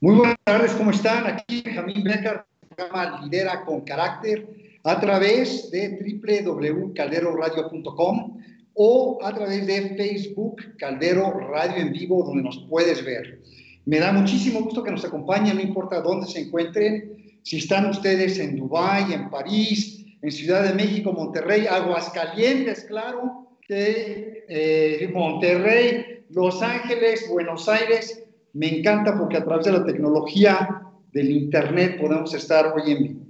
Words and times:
Muy 0.00 0.14
buenas 0.14 0.38
tardes, 0.44 0.72
¿cómo 0.72 0.90
están? 0.90 1.26
Aquí 1.26 1.62
Benjamín 1.62 2.02
Becker, 2.02 2.42
programa 2.74 3.20
Lidera 3.22 3.64
con 3.64 3.82
Carácter, 3.82 4.48
a 4.84 4.98
través 4.98 5.70
de 5.70 6.18
www.calderoradio.com 6.22 8.40
o 8.74 9.18
a 9.22 9.34
través 9.34 9.66
de 9.66 9.96
Facebook 9.96 10.76
Caldero 10.78 11.32
Radio 11.32 11.76
en 11.76 11.92
Vivo, 11.92 12.24
donde 12.24 12.42
nos 12.42 12.66
puedes 12.68 13.04
ver. 13.04 13.40
Me 13.84 13.98
da 13.98 14.12
muchísimo 14.12 14.60
gusto 14.60 14.82
que 14.82 14.90
nos 14.90 15.04
acompañen, 15.04 15.56
no 15.56 15.62
importa 15.62 16.00
dónde 16.00 16.26
se 16.26 16.40
encuentren, 16.40 17.38
si 17.42 17.58
están 17.58 17.86
ustedes 17.86 18.38
en 18.38 18.56
Dubái, 18.56 19.12
en 19.12 19.30
París, 19.30 20.04
en 20.22 20.30
Ciudad 20.30 20.64
de 20.64 20.74
México, 20.74 21.12
Monterrey, 21.12 21.66
Aguascalientes, 21.66 22.84
claro, 22.84 23.48
eh, 23.68 25.10
Monterrey, 25.12 26.24
Los 26.30 26.62
Ángeles, 26.62 27.26
Buenos 27.28 27.68
Aires. 27.68 28.19
Me 28.52 28.78
encanta 28.78 29.16
porque 29.16 29.36
a 29.36 29.44
través 29.44 29.66
de 29.66 29.72
la 29.72 29.84
tecnología 29.84 30.82
del 31.12 31.30
Internet 31.30 31.98
podemos 32.00 32.34
estar 32.34 32.72
hoy 32.74 32.92
en 32.92 33.02
vivo. 33.02 33.20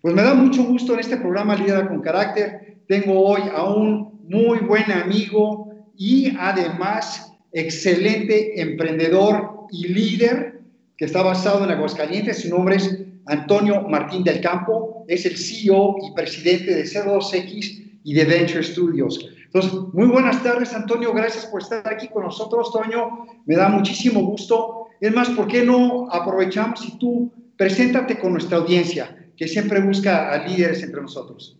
Pues 0.00 0.14
me 0.14 0.22
da 0.22 0.34
mucho 0.34 0.64
gusto 0.64 0.94
en 0.94 1.00
este 1.00 1.16
programa 1.16 1.56
Líder 1.56 1.88
con 1.88 2.00
Carácter. 2.00 2.78
Tengo 2.86 3.20
hoy 3.20 3.42
a 3.54 3.64
un 3.64 4.20
muy 4.28 4.58
buen 4.58 4.90
amigo 4.90 5.86
y 5.96 6.34
además 6.38 7.32
excelente 7.52 8.60
emprendedor 8.60 9.66
y 9.70 9.88
líder 9.88 10.60
que 10.96 11.04
está 11.04 11.22
basado 11.22 11.64
en 11.64 11.70
Aguascalientes. 11.70 12.42
Su 12.42 12.50
nombre 12.50 12.76
es 12.76 12.98
Antonio 13.26 13.82
Martín 13.88 14.24
del 14.24 14.40
Campo. 14.40 15.04
Es 15.08 15.24
el 15.26 15.36
CEO 15.36 15.96
y 16.02 16.14
presidente 16.14 16.74
de 16.74 16.84
C2X 16.84 18.00
y 18.04 18.14
de 18.14 18.24
Venture 18.24 18.62
Studios. 18.62 19.33
Entonces, 19.54 19.80
muy 19.92 20.08
buenas 20.08 20.42
tardes, 20.42 20.74
Antonio. 20.74 21.12
Gracias 21.12 21.46
por 21.46 21.62
estar 21.62 21.86
aquí 21.86 22.08
con 22.08 22.24
nosotros, 22.24 22.72
Toño. 22.72 23.24
Me 23.46 23.54
da 23.54 23.68
muchísimo 23.68 24.20
gusto. 24.22 24.88
Es 25.00 25.14
más, 25.14 25.30
¿por 25.30 25.46
qué 25.46 25.64
no 25.64 26.08
aprovechamos 26.10 26.84
y 26.84 26.98
tú 26.98 27.30
preséntate 27.56 28.18
con 28.18 28.32
nuestra 28.32 28.58
audiencia, 28.58 29.16
que 29.36 29.46
siempre 29.46 29.80
busca 29.80 30.32
a 30.32 30.38
líderes 30.38 30.82
entre 30.82 31.00
nosotros? 31.00 31.56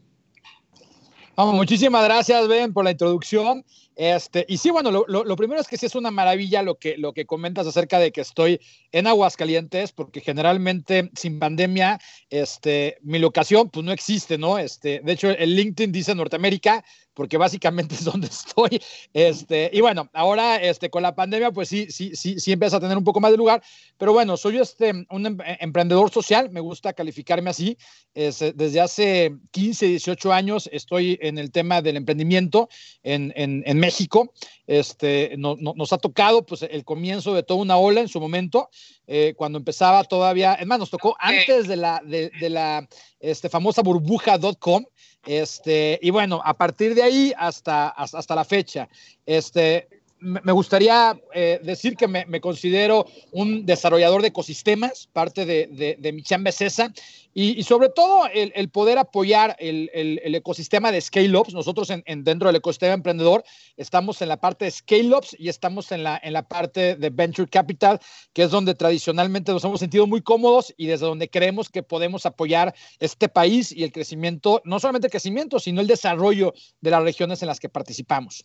Vamos, 1.37 1.55
muchísimas 1.55 2.05
gracias, 2.05 2.49
Ben, 2.49 2.73
por 2.73 2.83
la 2.85 2.91
introducción. 2.91 3.65
Este, 3.97 4.45
y 4.49 4.57
sí, 4.57 4.71
bueno, 4.71 4.91
lo, 4.91 5.05
lo, 5.07 5.37
primero 5.37 5.61
es 5.61 5.69
que 5.69 5.77
sí 5.77 5.87
es 5.87 5.95
una 5.95 6.11
maravilla 6.11 6.63
lo 6.63 6.77
que, 6.77 6.97
lo 6.97 7.13
que 7.13 7.27
comentas 7.27 7.65
acerca 7.67 8.01
de 8.01 8.11
que 8.11 8.23
estoy 8.23 8.61
en 8.91 9.07
Aguascalientes, 9.07 9.93
porque 9.93 10.21
generalmente 10.21 11.11
sin 11.15 11.39
pandemia, 11.39 12.01
este, 12.29 12.99
mi 13.03 13.21
locación 13.21 13.71
pues 13.71 13.87
no 13.87 13.93
existe, 13.93 14.37
¿no? 14.37 14.59
Este, 14.59 15.01
de 15.05 15.13
hecho, 15.13 15.31
el 15.31 15.55
LinkedIn 15.55 15.93
dice 15.93 16.15
Norteamérica, 16.15 16.85
porque 17.15 17.37
básicamente 17.37 17.95
es 17.95 18.05
donde 18.05 18.27
estoy. 18.27 18.81
Este, 19.13 19.71
y 19.73 19.81
bueno, 19.81 20.09
ahora 20.13 20.57
este, 20.57 20.91
con 20.91 21.03
la 21.03 21.15
pandemia, 21.15 21.51
pues 21.53 21.69
sí, 21.69 21.87
sí, 21.91 22.15
sí, 22.15 22.39
sí 22.39 22.53
empieza 22.53 22.77
a 22.77 22.81
tener 22.81 22.97
un 22.97 23.05
poco 23.05 23.21
más 23.21 23.31
de 23.31 23.39
lugar. 23.39 23.63
Pero 23.97 24.13
bueno, 24.13 24.37
soy 24.37 24.59
este, 24.59 24.93
un 25.11 25.27
em, 25.27 25.39
emprendedor 25.61 26.11
social, 26.11 26.51
me 26.51 26.61
gusta 26.61 26.93
calificarme 26.93 27.51
así. 27.51 27.79
desde 28.15 28.81
hace 28.81 29.35
15, 29.51 29.87
18 29.87 30.33
años 30.33 30.69
estoy 30.73 31.19
en 31.23 31.39
el 31.39 31.51
tema 31.51 31.83
del 31.83 31.97
emprendimiento 31.97 32.69
en, 33.03 33.33
en, 33.37 33.63
en 33.67 33.79
México. 33.79 34.33
Este, 34.67 35.35
no, 35.37 35.57
nos 35.57 35.93
ha 35.93 35.99
tocado 35.99 36.45
pues, 36.45 36.63
el 36.63 36.85
comienzo 36.85 37.35
de 37.35 37.43
toda 37.43 37.61
una 37.61 37.77
ola 37.77 38.01
en 38.01 38.09
su 38.09 38.21
momento, 38.21 38.71
eh, 39.07 39.35
cuando 39.37 39.59
empezaba 39.59 40.05
todavía, 40.05 40.55
es 40.55 40.67
más, 40.67 40.79
nos 40.79 40.91
tocó 40.91 41.15
antes 41.19 41.69
de 41.69 41.77
la, 41.77 42.03
de, 42.05 42.31
de 42.41 42.51
la 42.51 42.89
este, 43.21 43.49
famosa 43.49 43.83
burbuja.com. 43.83 44.85
Este, 45.27 45.99
y 46.03 46.11
bueno, 46.11 46.41
a 46.45 46.55
partir 46.55 46.95
de 46.95 47.03
ahí 47.03 47.33
hasta, 47.37 47.89
hasta 47.89 48.35
la 48.35 48.45
fecha, 48.45 48.89
este, 49.25 49.89
me 50.25 50.53
gustaría 50.53 51.21
eh, 51.35 51.61
decir 51.63 51.97
que 51.97 52.09
me, 52.09 52.41
considero 52.41 53.07
un 53.31 53.67
desarrollador 53.67 54.23
de 54.23 54.29
ecosistemas, 54.29 55.09
parte 55.13 55.45
de, 55.45 55.67
de, 55.67 56.25
esa, 56.61 56.93
y, 57.35 57.63
sobre 57.65 57.91
todo 57.91 58.27
el, 58.33 58.69
poder 58.71 58.97
apoyar 58.97 59.57
el, 59.59 59.91
ecosistema 60.35 60.91
de 60.91 61.01
Scale-Ups. 61.01 61.53
Nosotros 61.53 61.91
en, 61.91 62.25
dentro 62.25 62.49
del 62.49 62.57
ecosistema 62.57 62.95
emprendedor 62.95 63.45
estamos 63.77 64.23
en 64.23 64.29
la 64.29 64.41
parte 64.41 64.65
de 64.65 64.71
Scale-Ups 64.71 65.37
y 65.39 65.49
estamos 65.49 65.93
en 65.93 66.05
la, 66.05 66.19
en 66.23 66.33
la 66.33 66.49
parte 66.49 66.97
de 66.97 67.11
Venture 67.11 67.49
Capital, 67.49 68.01
que 68.33 68.45
es 68.45 68.51
donde 68.51 68.75
tradicionalmente 68.75 69.53
nos 69.53 69.65
hemos 69.65 69.81
sentido 69.81 70.07
muy 70.07 70.23
cómodos 70.23 70.73
y 70.77 70.87
desde 70.87 71.07
donde 71.07 71.29
creemos 71.29 71.69
que 71.69 71.83
podemos 71.83 72.25
apoyar 72.25 72.75
este 72.99 73.29
país 73.29 73.73
y 73.73 73.85
el 73.85 73.93
crecimiento, 73.93 74.63
no 74.65 74.81
solamente 74.81 75.09
el 75.09 75.11
crecimiento, 75.11 75.59
sino 75.59 75.83
el 75.83 75.87
desarrollo 75.87 76.55
de 76.81 76.91
las 76.91 77.03
regiones 77.03 77.43
en 77.43 77.49
las 77.49 77.61
que 77.61 77.69
participamos. 77.69 78.45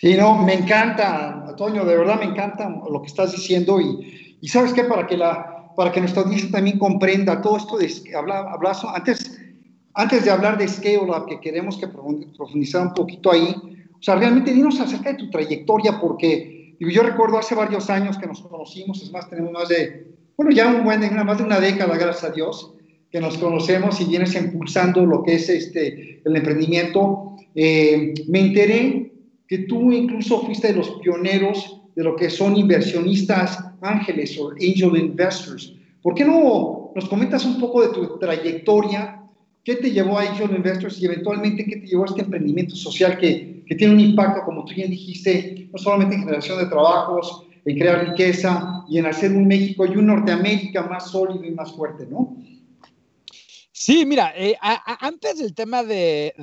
Sí, 0.00 0.14
no, 0.14 0.42
me 0.42 0.54
encanta, 0.54 1.46
Antonio, 1.46 1.84
de 1.84 1.94
verdad 1.94 2.18
me 2.18 2.24
encanta 2.24 2.70
lo 2.90 3.02
que 3.02 3.08
estás 3.08 3.32
diciendo 3.32 3.78
y, 3.78 4.38
y 4.40 4.48
sabes 4.48 4.72
qué, 4.72 4.84
para 4.84 5.06
que, 5.06 5.14
la, 5.14 5.74
para 5.76 5.92
que 5.92 6.00
nuestra 6.00 6.22
audiencia 6.22 6.50
también 6.50 6.78
comprenda 6.78 7.42
todo 7.42 7.58
esto 7.58 7.76
de 7.76 8.16
hablar, 8.16 8.46
antes, 8.94 9.38
antes 9.92 10.24
de 10.24 10.30
hablar 10.30 10.56
de 10.56 10.68
Scale 10.68 11.00
que 11.28 11.40
queremos 11.40 11.76
que 11.76 11.86
profundizar 11.86 12.86
un 12.86 12.94
poquito 12.94 13.30
ahí, 13.30 13.54
o 13.92 14.02
sea, 14.02 14.14
realmente 14.14 14.54
dinos 14.54 14.80
acerca 14.80 15.12
de 15.12 15.18
tu 15.18 15.28
trayectoria, 15.28 16.00
porque 16.00 16.76
yo 16.80 17.02
recuerdo 17.02 17.36
hace 17.36 17.54
varios 17.54 17.90
años 17.90 18.16
que 18.16 18.26
nos 18.26 18.40
conocimos, 18.40 19.02
es 19.02 19.12
más, 19.12 19.28
tenemos 19.28 19.52
más 19.52 19.68
de, 19.68 20.16
bueno, 20.34 20.50
ya 20.50 20.66
un 20.68 20.82
buen, 20.82 21.00
más 21.26 21.36
de 21.36 21.44
una 21.44 21.60
década, 21.60 21.98
gracias 21.98 22.24
a 22.24 22.34
Dios, 22.34 22.72
que 23.12 23.20
nos 23.20 23.36
conocemos 23.36 24.00
y 24.00 24.06
vienes 24.06 24.34
impulsando 24.34 25.04
lo 25.04 25.22
que 25.22 25.34
es 25.34 25.50
este, 25.50 26.22
el 26.24 26.36
emprendimiento. 26.36 27.36
Eh, 27.54 28.14
me 28.28 28.40
enteré 28.40 29.09
que 29.50 29.58
tú 29.58 29.90
incluso 29.90 30.42
fuiste 30.42 30.68
de 30.68 30.74
los 30.74 30.88
pioneros 31.02 31.80
de 31.96 32.04
lo 32.04 32.14
que 32.14 32.30
son 32.30 32.56
inversionistas 32.56 33.58
ángeles 33.82 34.38
o 34.38 34.50
angel 34.50 34.96
investors. 34.96 35.74
¿Por 36.00 36.14
qué 36.14 36.24
no 36.24 36.92
nos 36.94 37.08
comentas 37.08 37.44
un 37.44 37.58
poco 37.58 37.82
de 37.82 37.88
tu 37.88 38.16
trayectoria? 38.20 39.20
¿Qué 39.64 39.74
te 39.74 39.90
llevó 39.90 40.18
a 40.18 40.22
Angel 40.22 40.54
Investors 40.54 41.02
y 41.02 41.06
eventualmente 41.06 41.66
qué 41.66 41.78
te 41.78 41.86
llevó 41.88 42.04
a 42.04 42.06
este 42.06 42.22
emprendimiento 42.22 42.76
social 42.76 43.18
que, 43.18 43.64
que 43.66 43.74
tiene 43.74 43.92
un 43.92 44.00
impacto, 44.00 44.42
como 44.44 44.64
tú 44.64 44.72
bien 44.72 44.88
dijiste, 44.88 45.68
no 45.72 45.78
solamente 45.78 46.14
en 46.14 46.20
generación 46.22 46.58
de 46.58 46.66
trabajos, 46.66 47.44
en 47.64 47.76
crear 47.76 48.08
riqueza 48.08 48.84
y 48.88 48.98
en 48.98 49.06
hacer 49.06 49.32
un 49.32 49.48
México 49.48 49.84
y 49.84 49.96
un 49.96 50.06
Norteamérica 50.06 50.84
más 50.84 51.10
sólido 51.10 51.44
y 51.44 51.50
más 51.50 51.72
fuerte, 51.72 52.06
¿no? 52.08 52.36
Sí, 53.82 54.04
mira, 54.04 54.34
eh, 54.36 54.58
antes 54.60 55.38
del 55.38 55.54
tema 55.54 55.82
de, 55.82 56.34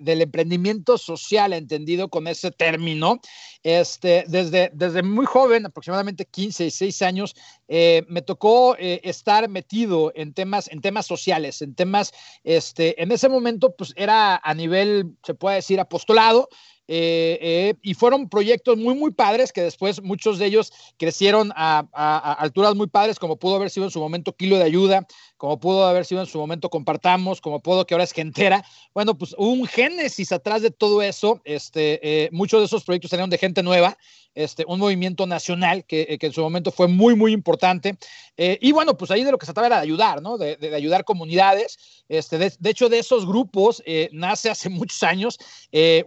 del 0.00 0.22
emprendimiento 0.22 0.96
social, 0.96 1.52
entendido 1.52 2.08
con 2.08 2.28
ese 2.28 2.52
término, 2.52 3.20
este, 3.64 4.24
desde, 4.28 4.70
desde 4.72 5.02
muy 5.02 5.26
joven, 5.26 5.66
aproximadamente 5.66 6.24
15, 6.24 6.62
16 6.62 7.02
años, 7.02 7.34
eh, 7.66 8.04
me 8.06 8.22
tocó 8.22 8.76
eh, 8.78 9.00
estar 9.02 9.48
metido 9.48 10.12
en 10.14 10.34
temas, 10.34 10.70
en 10.70 10.80
temas 10.80 11.04
sociales, 11.04 11.62
en 11.62 11.74
temas, 11.74 12.12
este, 12.44 13.02
en 13.02 13.10
ese 13.10 13.28
momento, 13.28 13.74
pues 13.74 13.92
era 13.96 14.36
a 14.36 14.54
nivel, 14.54 15.16
se 15.24 15.34
puede 15.34 15.56
decir, 15.56 15.80
apostolado, 15.80 16.48
eh, 16.86 17.38
eh, 17.40 17.74
y 17.82 17.94
fueron 17.94 18.28
proyectos 18.28 18.76
muy, 18.76 18.94
muy 18.94 19.10
padres 19.10 19.52
que 19.52 19.62
después 19.62 20.02
muchos 20.02 20.38
de 20.38 20.46
ellos 20.46 20.72
crecieron 20.98 21.50
a, 21.56 22.36
alturas 22.38 22.74
muy 22.74 22.88
padres, 22.88 23.18
como 23.18 23.36
pudo 23.36 23.56
haber 23.56 23.70
sido 23.70 23.86
en 23.86 23.90
su 23.90 24.00
momento 24.00 24.34
Kilo 24.36 24.58
de 24.58 24.64
Ayuda, 24.64 25.06
como 25.36 25.58
pudo 25.58 25.86
haber 25.86 26.04
sido 26.04 26.20
en 26.20 26.26
su 26.26 26.38
momento 26.38 26.68
Compartamos, 26.68 27.40
como 27.40 27.60
pudo 27.60 27.86
que 27.86 27.94
ahora 27.94 28.04
es 28.04 28.12
Gentera. 28.12 28.64
Bueno, 28.92 29.16
pues 29.16 29.34
un 29.38 29.66
génesis 29.66 30.32
atrás 30.32 30.62
de 30.62 30.70
todo 30.70 31.02
eso. 31.02 31.40
Este, 31.44 32.00
eh, 32.02 32.28
muchos 32.32 32.60
de 32.60 32.66
esos 32.66 32.84
proyectos 32.84 33.10
salieron 33.10 33.30
de 33.30 33.38
gente 33.38 33.62
nueva 33.62 33.96
este, 34.34 34.64
un 34.66 34.80
movimiento 34.80 35.26
nacional 35.26 35.84
que, 35.84 36.06
eh, 36.08 36.18
que, 36.18 36.26
en 36.26 36.32
su 36.32 36.42
momento 36.42 36.72
fue 36.72 36.88
muy, 36.88 37.14
muy 37.14 37.32
importante. 37.32 37.96
Eh, 38.36 38.58
y 38.60 38.72
bueno, 38.72 38.96
pues 38.96 39.10
ahí 39.10 39.22
de 39.22 39.30
lo 39.30 39.38
que 39.38 39.46
se 39.46 39.52
trataba 39.52 39.68
era 39.68 39.76
de 39.76 39.82
ayudar, 39.82 40.22
¿no? 40.22 40.36
De, 40.36 40.56
de, 40.56 40.74
ayudar 40.74 41.04
comunidades. 41.04 41.78
Este, 42.08 42.38
de, 42.38 42.52
de, 42.58 42.70
hecho, 42.70 42.88
de 42.88 42.98
esos 42.98 43.26
grupos 43.26 43.82
eh, 43.86 44.08
nace 44.12 44.50
hace 44.50 44.68
muchos 44.68 45.02
años 45.02 45.38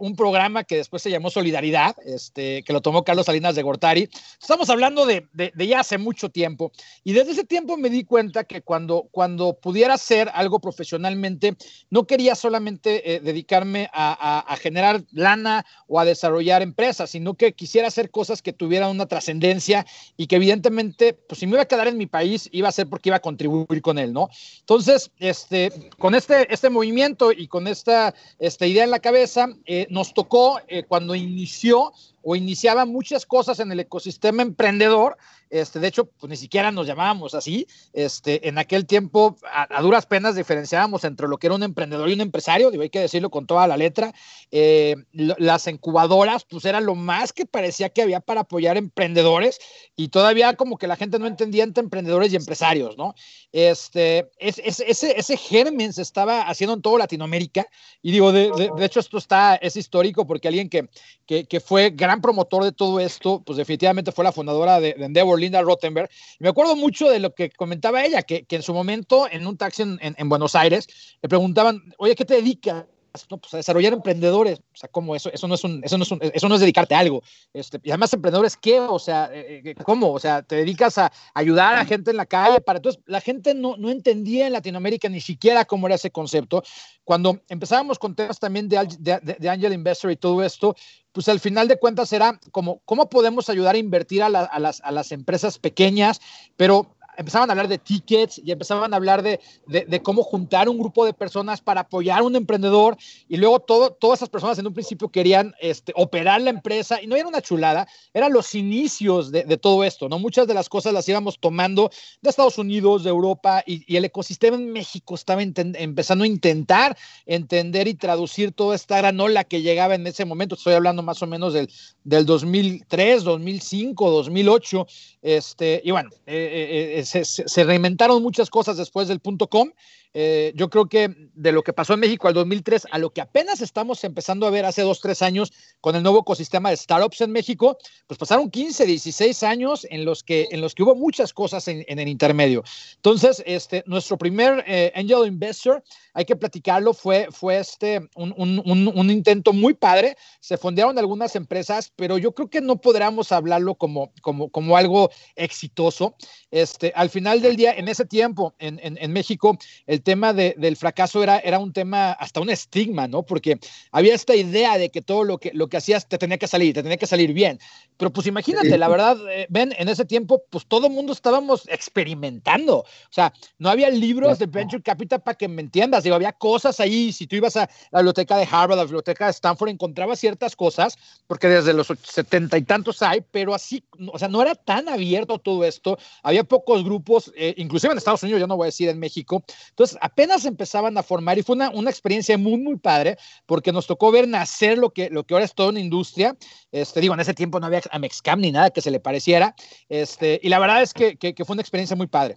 un 0.00 0.16
programa 0.16 0.64
que 0.68 0.76
después 0.76 1.02
se 1.02 1.10
llamó 1.10 1.30
Solidaridad, 1.30 1.96
este, 2.04 2.62
que 2.62 2.72
lo 2.72 2.80
tomó 2.80 3.02
Carlos 3.02 3.26
Salinas 3.26 3.56
de 3.56 3.62
Gortari. 3.62 4.08
Estamos 4.40 4.70
hablando 4.70 5.06
de, 5.06 5.26
ya 5.56 5.80
hace 5.80 5.98
mucho 5.98 6.28
tiempo. 6.28 6.70
Y 7.02 7.12
desde 7.14 7.32
ese 7.32 7.44
tiempo 7.44 7.76
me 7.76 7.90
di 7.90 8.04
cuenta 8.04 8.44
que 8.44 8.62
cuando, 8.62 9.08
cuando 9.10 9.54
pudiera 9.54 9.94
hacer 9.94 10.30
algo 10.32 10.60
profesionalmente, 10.60 11.56
no 11.90 12.06
quería 12.06 12.34
solamente 12.34 13.20
dedicarme 13.22 13.90
a, 13.92 14.44
a, 14.46 14.56
generar 14.56 15.02
lana 15.10 15.64
o 15.86 15.98
a 15.98 16.04
desarrollar 16.04 16.62
empresas, 16.62 17.10
sino 17.10 17.34
que 17.34 17.54
quisiera 17.54 17.88
hacer 17.88 18.10
cosas 18.10 18.42
que 18.42 18.52
tuvieran 18.52 18.90
una 18.90 19.06
trascendencia 19.06 19.86
y 20.16 20.26
que 20.26 20.36
evidentemente, 20.36 21.14
pues 21.14 21.40
si 21.40 21.46
me 21.46 21.52
iba 21.52 21.62
a 21.62 21.68
quedar 21.68 21.88
en 21.88 21.96
mi 21.96 22.06
país, 22.06 22.48
iba 22.52 22.68
a 22.68 22.72
ser 22.72 22.88
porque 22.88 23.08
iba 23.08 23.16
a 23.16 23.20
contribuir 23.20 23.80
con 23.82 23.98
él, 23.98 24.12
¿no? 24.12 24.28
Entonces, 24.60 25.10
este, 25.18 25.72
con 25.98 26.14
este, 26.14 26.52
este 26.52 26.68
movimiento 26.68 27.32
y 27.32 27.48
con 27.48 27.66
esta, 27.66 28.14
esta 28.38 28.66
idea 28.66 28.84
en 28.84 28.90
la 28.90 28.98
cabeza, 28.98 29.48
eh, 29.64 29.86
nos 29.90 30.12
tocó 30.12 30.57
eh, 30.66 30.82
cuando 30.82 31.14
inició 31.14 31.92
o 32.30 32.36
iniciaba 32.36 32.84
muchas 32.84 33.24
cosas 33.24 33.58
en 33.58 33.72
el 33.72 33.80
ecosistema 33.80 34.42
emprendedor. 34.42 35.16
Este, 35.48 35.80
de 35.80 35.88
hecho, 35.88 36.04
pues 36.04 36.28
ni 36.28 36.36
siquiera 36.36 36.70
nos 36.70 36.86
llamábamos 36.86 37.34
así. 37.34 37.66
Este, 37.94 38.46
en 38.48 38.58
aquel 38.58 38.84
tiempo, 38.84 39.38
a, 39.50 39.80
duras 39.80 40.04
penas 40.04 40.36
diferenciábamos 40.36 41.04
entre 41.04 41.26
lo 41.26 41.38
que 41.38 41.46
era 41.46 41.56
un 41.56 41.62
emprendedor 41.62 42.10
y 42.10 42.12
un 42.12 42.20
empresario, 42.20 42.70
digo, 42.70 42.82
hay 42.82 42.90
que 42.90 43.00
decirlo 43.00 43.30
con 43.30 43.46
toda 43.46 43.66
la 43.66 43.78
letra. 43.78 44.12
Eh, 44.50 44.96
las 45.12 45.66
incubadoras, 45.68 46.44
pues 46.44 46.66
era 46.66 46.82
lo 46.82 46.94
más 46.94 47.32
que 47.32 47.46
parecía 47.46 47.88
que 47.88 48.02
había 48.02 48.20
para 48.20 48.42
apoyar 48.42 48.76
emprendedores 48.76 49.58
y 49.96 50.08
todavía 50.08 50.54
como 50.54 50.76
que 50.76 50.86
la 50.86 50.96
gente 50.96 51.18
no 51.18 51.26
entendía 51.26 51.64
entre 51.64 51.82
emprendedores 51.82 52.30
y 52.30 52.36
empresarios, 52.36 52.98
¿no? 52.98 53.14
Este, 53.52 54.28
ese, 54.38 54.84
ese 54.86 55.36
germen 55.38 55.94
se 55.94 56.02
estaba 56.02 56.42
haciendo 56.42 56.74
en 56.74 56.82
toda 56.82 56.98
Latinoamérica 56.98 57.66
y 58.02 58.12
digo, 58.12 58.32
de, 58.32 58.50
de, 58.76 58.84
hecho 58.84 59.00
esto 59.00 59.16
está, 59.16 59.56
es 59.56 59.76
histórico 59.76 60.26
porque 60.26 60.48
alguien 60.48 60.68
que, 60.68 60.90
que, 61.26 61.46
que, 61.46 61.60
fue 61.60 61.90
gran 61.90 62.17
promotor 62.20 62.64
de 62.64 62.72
todo 62.72 63.00
esto, 63.00 63.42
pues 63.44 63.56
definitivamente 63.56 64.12
fue 64.12 64.24
la 64.24 64.32
fundadora 64.32 64.80
de, 64.80 64.94
de 64.94 65.04
Endeavor, 65.04 65.40
Linda 65.40 65.62
Rottenberg. 65.62 66.08
Me 66.38 66.48
acuerdo 66.48 66.76
mucho 66.76 67.08
de 67.08 67.18
lo 67.18 67.34
que 67.34 67.50
comentaba 67.50 68.04
ella, 68.04 68.22
que, 68.22 68.44
que 68.44 68.56
en 68.56 68.62
su 68.62 68.74
momento 68.74 69.26
en 69.30 69.46
un 69.46 69.56
taxi 69.56 69.82
en, 69.82 69.98
en 70.00 70.28
Buenos 70.28 70.54
Aires 70.54 70.88
le 71.22 71.28
preguntaban, 71.28 71.94
oye, 71.98 72.14
¿qué 72.14 72.24
te 72.24 72.34
dedicas? 72.34 72.84
No, 73.30 73.38
pues 73.38 73.52
desarrollar 73.52 73.92
emprendedores, 73.92 74.58
o 74.58 74.76
sea, 74.76 74.88
¿cómo 74.88 75.16
eso? 75.16 75.30
Eso 75.32 75.48
no 75.48 75.54
es, 75.54 75.64
un, 75.64 75.82
eso 75.84 75.96
no 75.98 76.04
es, 76.04 76.10
un, 76.10 76.18
eso 76.22 76.48
no 76.48 76.54
es 76.54 76.60
dedicarte 76.60 76.94
a 76.94 76.98
algo. 76.98 77.22
Este, 77.52 77.80
y 77.82 77.90
además, 77.90 78.12
emprendedores, 78.12 78.56
¿qué? 78.56 78.80
O 78.80 78.98
sea, 78.98 79.30
eh, 79.32 79.62
eh, 79.64 79.74
¿cómo? 79.84 80.12
O 80.12 80.18
sea, 80.18 80.42
te 80.42 80.56
dedicas 80.56 80.98
a 80.98 81.12
ayudar 81.34 81.74
a 81.76 81.84
gente 81.84 82.10
en 82.10 82.16
la 82.16 82.26
calle 82.26 82.60
para... 82.60 82.78
Entonces, 82.78 83.02
la 83.06 83.20
gente 83.20 83.54
no, 83.54 83.76
no 83.76 83.90
entendía 83.90 84.46
en 84.46 84.52
Latinoamérica 84.52 85.08
ni 85.08 85.20
siquiera 85.20 85.64
cómo 85.64 85.86
era 85.86 85.96
ese 85.96 86.10
concepto. 86.10 86.62
Cuando 87.04 87.40
empezábamos 87.48 87.98
con 87.98 88.14
temas 88.14 88.38
también 88.38 88.68
de, 88.68 88.86
de, 88.98 89.48
Angel 89.48 89.72
Investor 89.72 90.10
y 90.10 90.16
todo 90.16 90.42
esto, 90.42 90.76
pues 91.12 91.28
al 91.28 91.40
final 91.40 91.66
de 91.66 91.78
cuentas 91.78 92.12
era 92.12 92.38
como, 92.50 92.80
¿cómo 92.84 93.08
podemos 93.08 93.48
ayudar 93.48 93.74
a 93.74 93.78
invertir 93.78 94.22
a, 94.22 94.28
las, 94.28 94.80
a 94.82 94.92
las 94.92 95.12
empresas 95.12 95.58
pequeñas, 95.58 96.20
pero 96.56 96.97
empezaban 97.18 97.50
a 97.50 97.52
hablar 97.52 97.68
de 97.68 97.78
tickets 97.78 98.40
y 98.42 98.52
empezaban 98.52 98.94
a 98.94 98.96
hablar 98.96 99.22
de, 99.22 99.40
de, 99.66 100.02
cómo 100.02 100.22
juntar 100.22 100.68
un 100.68 100.78
grupo 100.78 101.04
de 101.04 101.12
personas 101.12 101.60
para 101.60 101.82
apoyar 101.82 102.20
a 102.20 102.22
un 102.22 102.36
emprendedor 102.36 102.96
y 103.28 103.36
luego 103.36 103.58
todo, 103.58 103.90
todas 103.90 104.20
esas 104.20 104.28
personas 104.28 104.58
en 104.58 104.68
un 104.68 104.72
principio 104.72 105.08
querían 105.08 105.52
este, 105.60 105.92
operar 105.96 106.40
la 106.40 106.50
empresa 106.50 107.02
y 107.02 107.08
no 107.08 107.16
era 107.16 107.26
una 107.26 107.42
chulada, 107.42 107.88
eran 108.14 108.32
los 108.32 108.54
inicios 108.54 109.32
de, 109.32 109.42
de, 109.42 109.56
todo 109.58 109.82
esto, 109.82 110.08
¿no? 110.08 110.20
Muchas 110.20 110.46
de 110.46 110.54
las 110.54 110.68
cosas 110.68 110.92
las 110.92 111.08
íbamos 111.08 111.40
tomando 111.40 111.90
de 112.22 112.30
Estados 112.30 112.56
Unidos, 112.56 113.02
de 113.02 113.10
Europa 113.10 113.64
y, 113.66 113.82
y 113.92 113.96
el 113.96 114.04
ecosistema 114.04 114.56
en 114.56 114.72
México 114.72 115.16
estaba 115.16 115.42
empezando 115.42 116.22
a 116.22 116.28
intentar 116.28 116.96
entender 117.26 117.88
y 117.88 117.94
traducir 117.94 118.52
toda 118.52 118.76
esta 118.76 118.98
gran 118.98 119.18
ola 119.18 119.42
que 119.42 119.60
llegaba 119.60 119.96
en 119.96 120.06
ese 120.06 120.24
momento, 120.24 120.54
estoy 120.54 120.74
hablando 120.74 121.02
más 121.02 121.20
o 121.20 121.26
menos 121.26 121.52
del, 121.52 121.68
del 122.04 122.24
2003, 122.24 123.24
2005, 123.24 124.10
2008, 124.10 124.86
este, 125.22 125.82
y 125.84 125.90
bueno, 125.90 126.10
eh, 126.26 126.94
eh, 126.96 127.07
se, 127.08 127.64
reinventaron 127.64 128.22
muchas 128.22 128.50
cosas 128.50 128.76
después 128.76 129.08
del 129.08 129.20
punto 129.20 129.48
com 129.48 129.70
eh, 130.14 130.52
yo 130.54 130.70
creo 130.70 130.88
que 130.88 131.14
de 131.34 131.52
lo 131.52 131.62
que 131.62 131.72
pasó 131.72 131.94
en 131.94 132.00
México 132.00 132.28
al 132.28 132.34
2003 132.34 132.86
a 132.90 132.98
lo 132.98 133.10
que 133.10 133.20
apenas 133.20 133.60
estamos 133.60 134.02
empezando 134.04 134.46
a 134.46 134.50
ver 134.50 134.64
hace 134.64 134.82
dos, 134.82 135.00
tres 135.00 135.22
años 135.22 135.52
con 135.80 135.96
el 135.96 136.02
nuevo 136.02 136.20
ecosistema 136.20 136.70
de 136.70 136.76
startups 136.76 137.20
en 137.20 137.30
México, 137.30 137.78
pues 138.06 138.18
pasaron 138.18 138.50
15, 138.50 138.86
16 138.86 139.42
años 139.42 139.86
en 139.90 140.04
los 140.04 140.22
que, 140.22 140.48
en 140.50 140.60
los 140.60 140.74
que 140.74 140.82
hubo 140.82 140.94
muchas 140.94 141.32
cosas 141.32 141.68
en, 141.68 141.84
en 141.88 141.98
el 141.98 142.08
intermedio. 142.08 142.64
Entonces, 142.96 143.42
este, 143.46 143.84
nuestro 143.86 144.16
primer 144.16 144.64
eh, 144.66 144.92
angel 144.94 145.26
investor, 145.26 145.82
hay 146.14 146.24
que 146.24 146.36
platicarlo, 146.36 146.94
fue, 146.94 147.28
fue 147.30 147.58
este, 147.58 148.08
un, 148.16 148.34
un, 148.36 149.10
intento 149.10 149.52
muy 149.52 149.74
padre. 149.74 150.16
Se 150.40 150.56
fundaron 150.56 150.98
algunas 150.98 151.36
empresas, 151.36 151.92
pero 151.94 152.18
yo 152.18 152.34
creo 152.34 152.48
que 152.48 152.60
no 152.60 152.80
podríamos 152.80 153.30
hablarlo 153.30 153.76
como, 153.76 154.12
como, 154.20 154.48
como 154.50 154.76
algo 154.76 155.10
exitoso. 155.36 156.16
Este, 156.50 156.92
al 156.98 157.10
final 157.10 157.42
del 157.42 157.56
día, 157.56 157.72
en 157.72 157.88
ese 157.88 158.04
tiempo, 158.04 158.54
en, 158.58 158.80
en, 158.82 158.98
en 159.00 159.12
México, 159.12 159.56
el 159.86 159.98
el 159.98 160.04
tema 160.04 160.32
de, 160.32 160.54
del 160.56 160.76
fracaso 160.76 161.24
era, 161.24 161.40
era 161.40 161.58
un 161.58 161.72
tema, 161.72 162.12
hasta 162.12 162.40
un 162.40 162.50
estigma, 162.50 163.08
¿no? 163.08 163.24
Porque 163.24 163.58
había 163.90 164.14
esta 164.14 164.36
idea 164.36 164.78
de 164.78 164.90
que 164.90 165.02
todo 165.02 165.24
lo 165.24 165.38
que, 165.38 165.50
lo 165.52 165.66
que 165.68 165.76
hacías 165.76 166.08
te 166.08 166.18
tenía 166.18 166.38
que 166.38 166.46
salir, 166.46 166.72
te 166.72 166.82
tenía 166.84 166.96
que 166.96 167.06
salir 167.06 167.32
bien. 167.32 167.58
Pero 167.96 168.12
pues 168.12 168.28
imagínate, 168.28 168.78
la 168.78 168.86
verdad, 168.86 169.18
eh, 169.28 169.48
ven, 169.50 169.74
en 169.76 169.88
ese 169.88 170.04
tiempo, 170.04 170.44
pues 170.50 170.66
todo 170.66 170.86
el 170.86 170.92
mundo 170.92 171.12
estábamos 171.12 171.66
experimentando. 171.68 172.78
O 172.78 172.86
sea, 173.10 173.32
no 173.58 173.68
había 173.68 173.90
libros 173.90 174.38
de 174.38 174.46
Venture 174.46 174.82
Capital 174.82 175.20
para 175.20 175.36
que 175.36 175.48
me 175.48 175.62
entiendas. 175.62 176.04
Digo, 176.04 176.14
había 176.14 176.32
cosas 176.32 176.78
ahí. 176.78 177.12
Si 177.12 177.26
tú 177.26 177.34
ibas 177.34 177.56
a 177.56 177.68
la 177.90 177.98
biblioteca 177.98 178.36
de 178.36 178.46
Harvard, 178.48 178.78
la 178.78 178.84
biblioteca 178.84 179.24
de 179.24 179.32
Stanford, 179.32 179.70
encontrabas 179.70 180.20
ciertas 180.20 180.54
cosas, 180.54 180.96
porque 181.26 181.48
desde 181.48 181.72
los 181.72 181.88
setenta 182.04 182.56
y 182.56 182.62
tantos 182.62 183.02
hay, 183.02 183.20
pero 183.32 183.52
así, 183.52 183.82
o 184.12 184.16
sea, 184.16 184.28
no 184.28 184.40
era 184.40 184.54
tan 184.54 184.88
abierto 184.88 185.40
todo 185.40 185.64
esto. 185.64 185.98
Había 186.22 186.44
pocos 186.44 186.77
grupos, 186.84 187.32
eh, 187.36 187.54
inclusive 187.56 187.92
en 187.92 187.98
Estados 187.98 188.22
Unidos, 188.22 188.40
yo 188.40 188.46
no 188.46 188.56
voy 188.56 188.66
a 188.66 188.72
decir 188.72 188.88
en 188.88 188.98
México. 188.98 189.42
Entonces, 189.70 189.98
apenas 190.00 190.44
empezaban 190.44 190.96
a 190.98 191.02
formar 191.02 191.38
y 191.38 191.42
fue 191.42 191.56
una, 191.56 191.70
una, 191.70 191.90
experiencia 191.90 192.36
muy, 192.38 192.58
muy 192.58 192.76
padre 192.76 193.16
porque 193.46 193.72
nos 193.72 193.86
tocó 193.86 194.10
ver 194.10 194.28
nacer 194.28 194.78
lo 194.78 194.90
que, 194.90 195.10
lo 195.10 195.24
que 195.24 195.34
ahora 195.34 195.44
es 195.44 195.54
toda 195.54 195.70
una 195.70 195.80
industria. 195.80 196.36
Este, 196.72 197.00
digo, 197.00 197.14
en 197.14 197.20
ese 197.20 197.34
tiempo 197.34 197.60
no 197.60 197.66
había 197.66 197.82
Amexcam 197.90 198.40
ni 198.40 198.52
nada 198.52 198.70
que 198.70 198.80
se 198.80 198.90
le 198.90 199.00
pareciera. 199.00 199.54
Este, 199.88 200.40
y 200.42 200.48
la 200.48 200.58
verdad 200.58 200.82
es 200.82 200.92
que, 200.92 201.16
que, 201.16 201.34
que 201.34 201.44
fue 201.44 201.54
una 201.54 201.62
experiencia 201.62 201.96
muy 201.96 202.06
padre. 202.06 202.36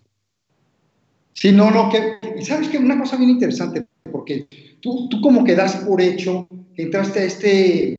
Sí, 1.33 1.51
no, 1.51 1.71
no, 1.71 1.89
que, 1.89 2.43
sabes 2.43 2.67
que 2.67 2.77
una 2.77 2.99
cosa 2.99 3.17
bien 3.17 3.29
interesante, 3.29 3.85
porque 4.11 4.47
tú, 4.81 5.07
tú 5.09 5.21
como 5.21 5.43
que 5.43 5.55
das 5.55 5.75
por 5.77 6.01
hecho 6.01 6.47
entraste 6.75 7.19
a 7.19 7.23
este, 7.23 7.95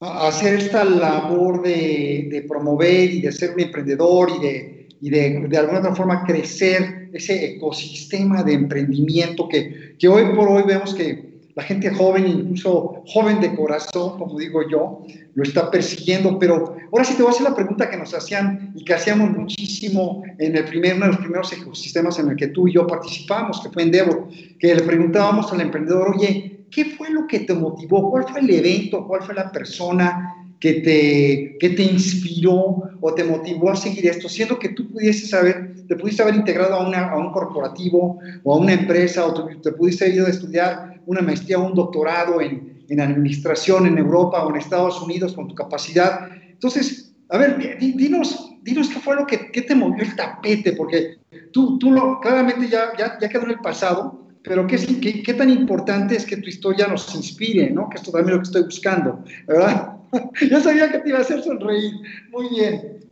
a 0.00 0.28
hacer 0.28 0.58
esta 0.58 0.84
labor 0.84 1.62
de, 1.62 2.28
de 2.30 2.42
promover 2.42 3.10
y 3.10 3.20
de 3.20 3.32
ser 3.32 3.54
un 3.54 3.60
emprendedor 3.60 4.30
y 4.36 4.40
de, 4.40 4.83
y 5.00 5.10
de, 5.10 5.46
de, 5.48 5.58
alguna 5.58 5.80
otra 5.80 5.94
forma 5.94 6.24
crecer 6.24 7.10
ese 7.12 7.56
ecosistema 7.56 8.42
de 8.42 8.54
emprendimiento 8.54 9.48
que, 9.48 9.96
que 9.98 10.08
hoy 10.08 10.34
por 10.34 10.48
hoy 10.48 10.62
vemos 10.66 10.94
que 10.94 11.34
la 11.54 11.62
gente 11.62 11.90
joven, 11.90 12.26
incluso 12.26 13.02
joven 13.06 13.40
de 13.40 13.54
corazón, 13.54 14.18
como 14.18 14.38
digo 14.38 14.68
yo, 14.68 15.02
lo 15.34 15.42
está 15.42 15.70
persiguiendo. 15.70 16.38
Pero 16.38 16.76
ahora 16.90 17.04
sí 17.04 17.14
te 17.14 17.22
voy 17.22 17.30
a 17.30 17.34
hacer 17.34 17.48
la 17.48 17.54
pregunta 17.54 17.88
que 17.88 17.96
nos 17.96 18.12
hacían 18.12 18.72
y 18.74 18.84
que 18.84 18.94
hacíamos 18.94 19.30
muchísimo 19.30 20.24
en 20.38 20.56
el 20.56 20.64
primer, 20.64 20.96
uno 20.96 21.06
de 21.06 21.12
los 21.12 21.20
primeros 21.20 21.52
ecosistemas 21.52 22.18
en 22.18 22.30
el 22.30 22.36
que 22.36 22.48
tú 22.48 22.66
y 22.66 22.74
yo 22.74 22.86
participamos, 22.86 23.60
que 23.60 23.70
fue 23.70 23.84
en 23.84 23.92
Devo, 23.92 24.28
que 24.58 24.74
le 24.74 24.82
preguntábamos 24.82 25.52
al 25.52 25.60
emprendedor, 25.60 26.16
oye, 26.16 26.66
¿qué 26.70 26.86
fue 26.86 27.10
lo 27.10 27.26
que 27.28 27.40
te 27.40 27.54
motivó? 27.54 28.10
¿Cuál 28.10 28.24
fue 28.24 28.40
el 28.40 28.50
evento? 28.50 29.06
¿Cuál 29.06 29.22
fue 29.22 29.34
la 29.34 29.52
persona? 29.52 30.43
Que 30.60 30.74
te, 30.74 31.56
que 31.58 31.70
te 31.70 31.82
inspiró 31.82 32.82
o 33.00 33.14
te 33.14 33.24
motivó 33.24 33.70
a 33.70 33.76
seguir 33.76 34.06
esto, 34.06 34.28
siendo 34.28 34.58
que 34.58 34.70
tú 34.70 34.90
pudieses 34.90 35.32
haber, 35.34 35.86
te 35.86 35.96
pudiste 35.96 36.22
haber 36.22 36.36
integrado 36.36 36.74
a, 36.74 36.86
una, 36.86 37.10
a 37.10 37.18
un 37.18 37.32
corporativo 37.32 38.18
o 38.42 38.54
a 38.54 38.58
una 38.58 38.72
empresa 38.72 39.26
o 39.26 39.34
te, 39.34 39.56
te 39.56 39.72
pudiste 39.72 40.04
haber 40.04 40.16
ido 40.16 40.26
a 40.26 40.30
estudiar 40.30 41.00
una 41.06 41.20
maestría 41.20 41.58
o 41.58 41.66
un 41.66 41.74
doctorado 41.74 42.40
en, 42.40 42.84
en 42.88 43.00
administración 43.00 43.86
en 43.86 43.98
Europa 43.98 44.44
o 44.44 44.50
en 44.50 44.56
Estados 44.56 45.00
Unidos 45.00 45.34
con 45.34 45.48
tu 45.48 45.54
capacidad. 45.54 46.28
Entonces, 46.50 47.14
a 47.30 47.38
ver, 47.38 47.78
dinos, 47.78 48.52
dinos 48.62 48.88
qué 48.88 49.00
fue 49.00 49.16
lo 49.16 49.26
que, 49.26 49.50
qué 49.50 49.62
te 49.62 49.74
movió 49.74 50.02
el 50.02 50.16
tapete, 50.16 50.72
porque 50.72 51.18
tú, 51.52 51.78
tú 51.78 51.90
lo, 51.90 52.20
claramente 52.20 52.68
ya, 52.68 52.92
ya, 52.98 53.18
ya 53.20 53.28
quedó 53.28 53.44
en 53.44 53.50
el 53.50 53.60
pasado, 53.60 54.20
pero 54.42 54.66
qué, 54.66 54.76
qué, 55.00 55.22
qué, 55.22 55.34
tan 55.34 55.50
importante 55.50 56.16
es 56.16 56.26
que 56.26 56.36
tu 56.36 56.48
historia 56.48 56.86
nos 56.86 57.14
inspire, 57.14 57.70
¿no? 57.70 57.88
Que 57.88 57.96
esto 57.96 58.10
también 58.10 58.28
es 58.28 58.32
lo 58.34 58.38
que 58.40 58.46
estoy 58.46 58.62
buscando, 58.64 59.24
¿verdad? 59.46 59.93
Yo 60.50 60.60
sabía 60.60 60.90
que 60.90 60.98
te 60.98 61.08
iba 61.08 61.18
a 61.18 61.22
hacer 61.22 61.42
sonreír. 61.42 61.94
Muy 62.30 62.48
bien. 62.50 63.04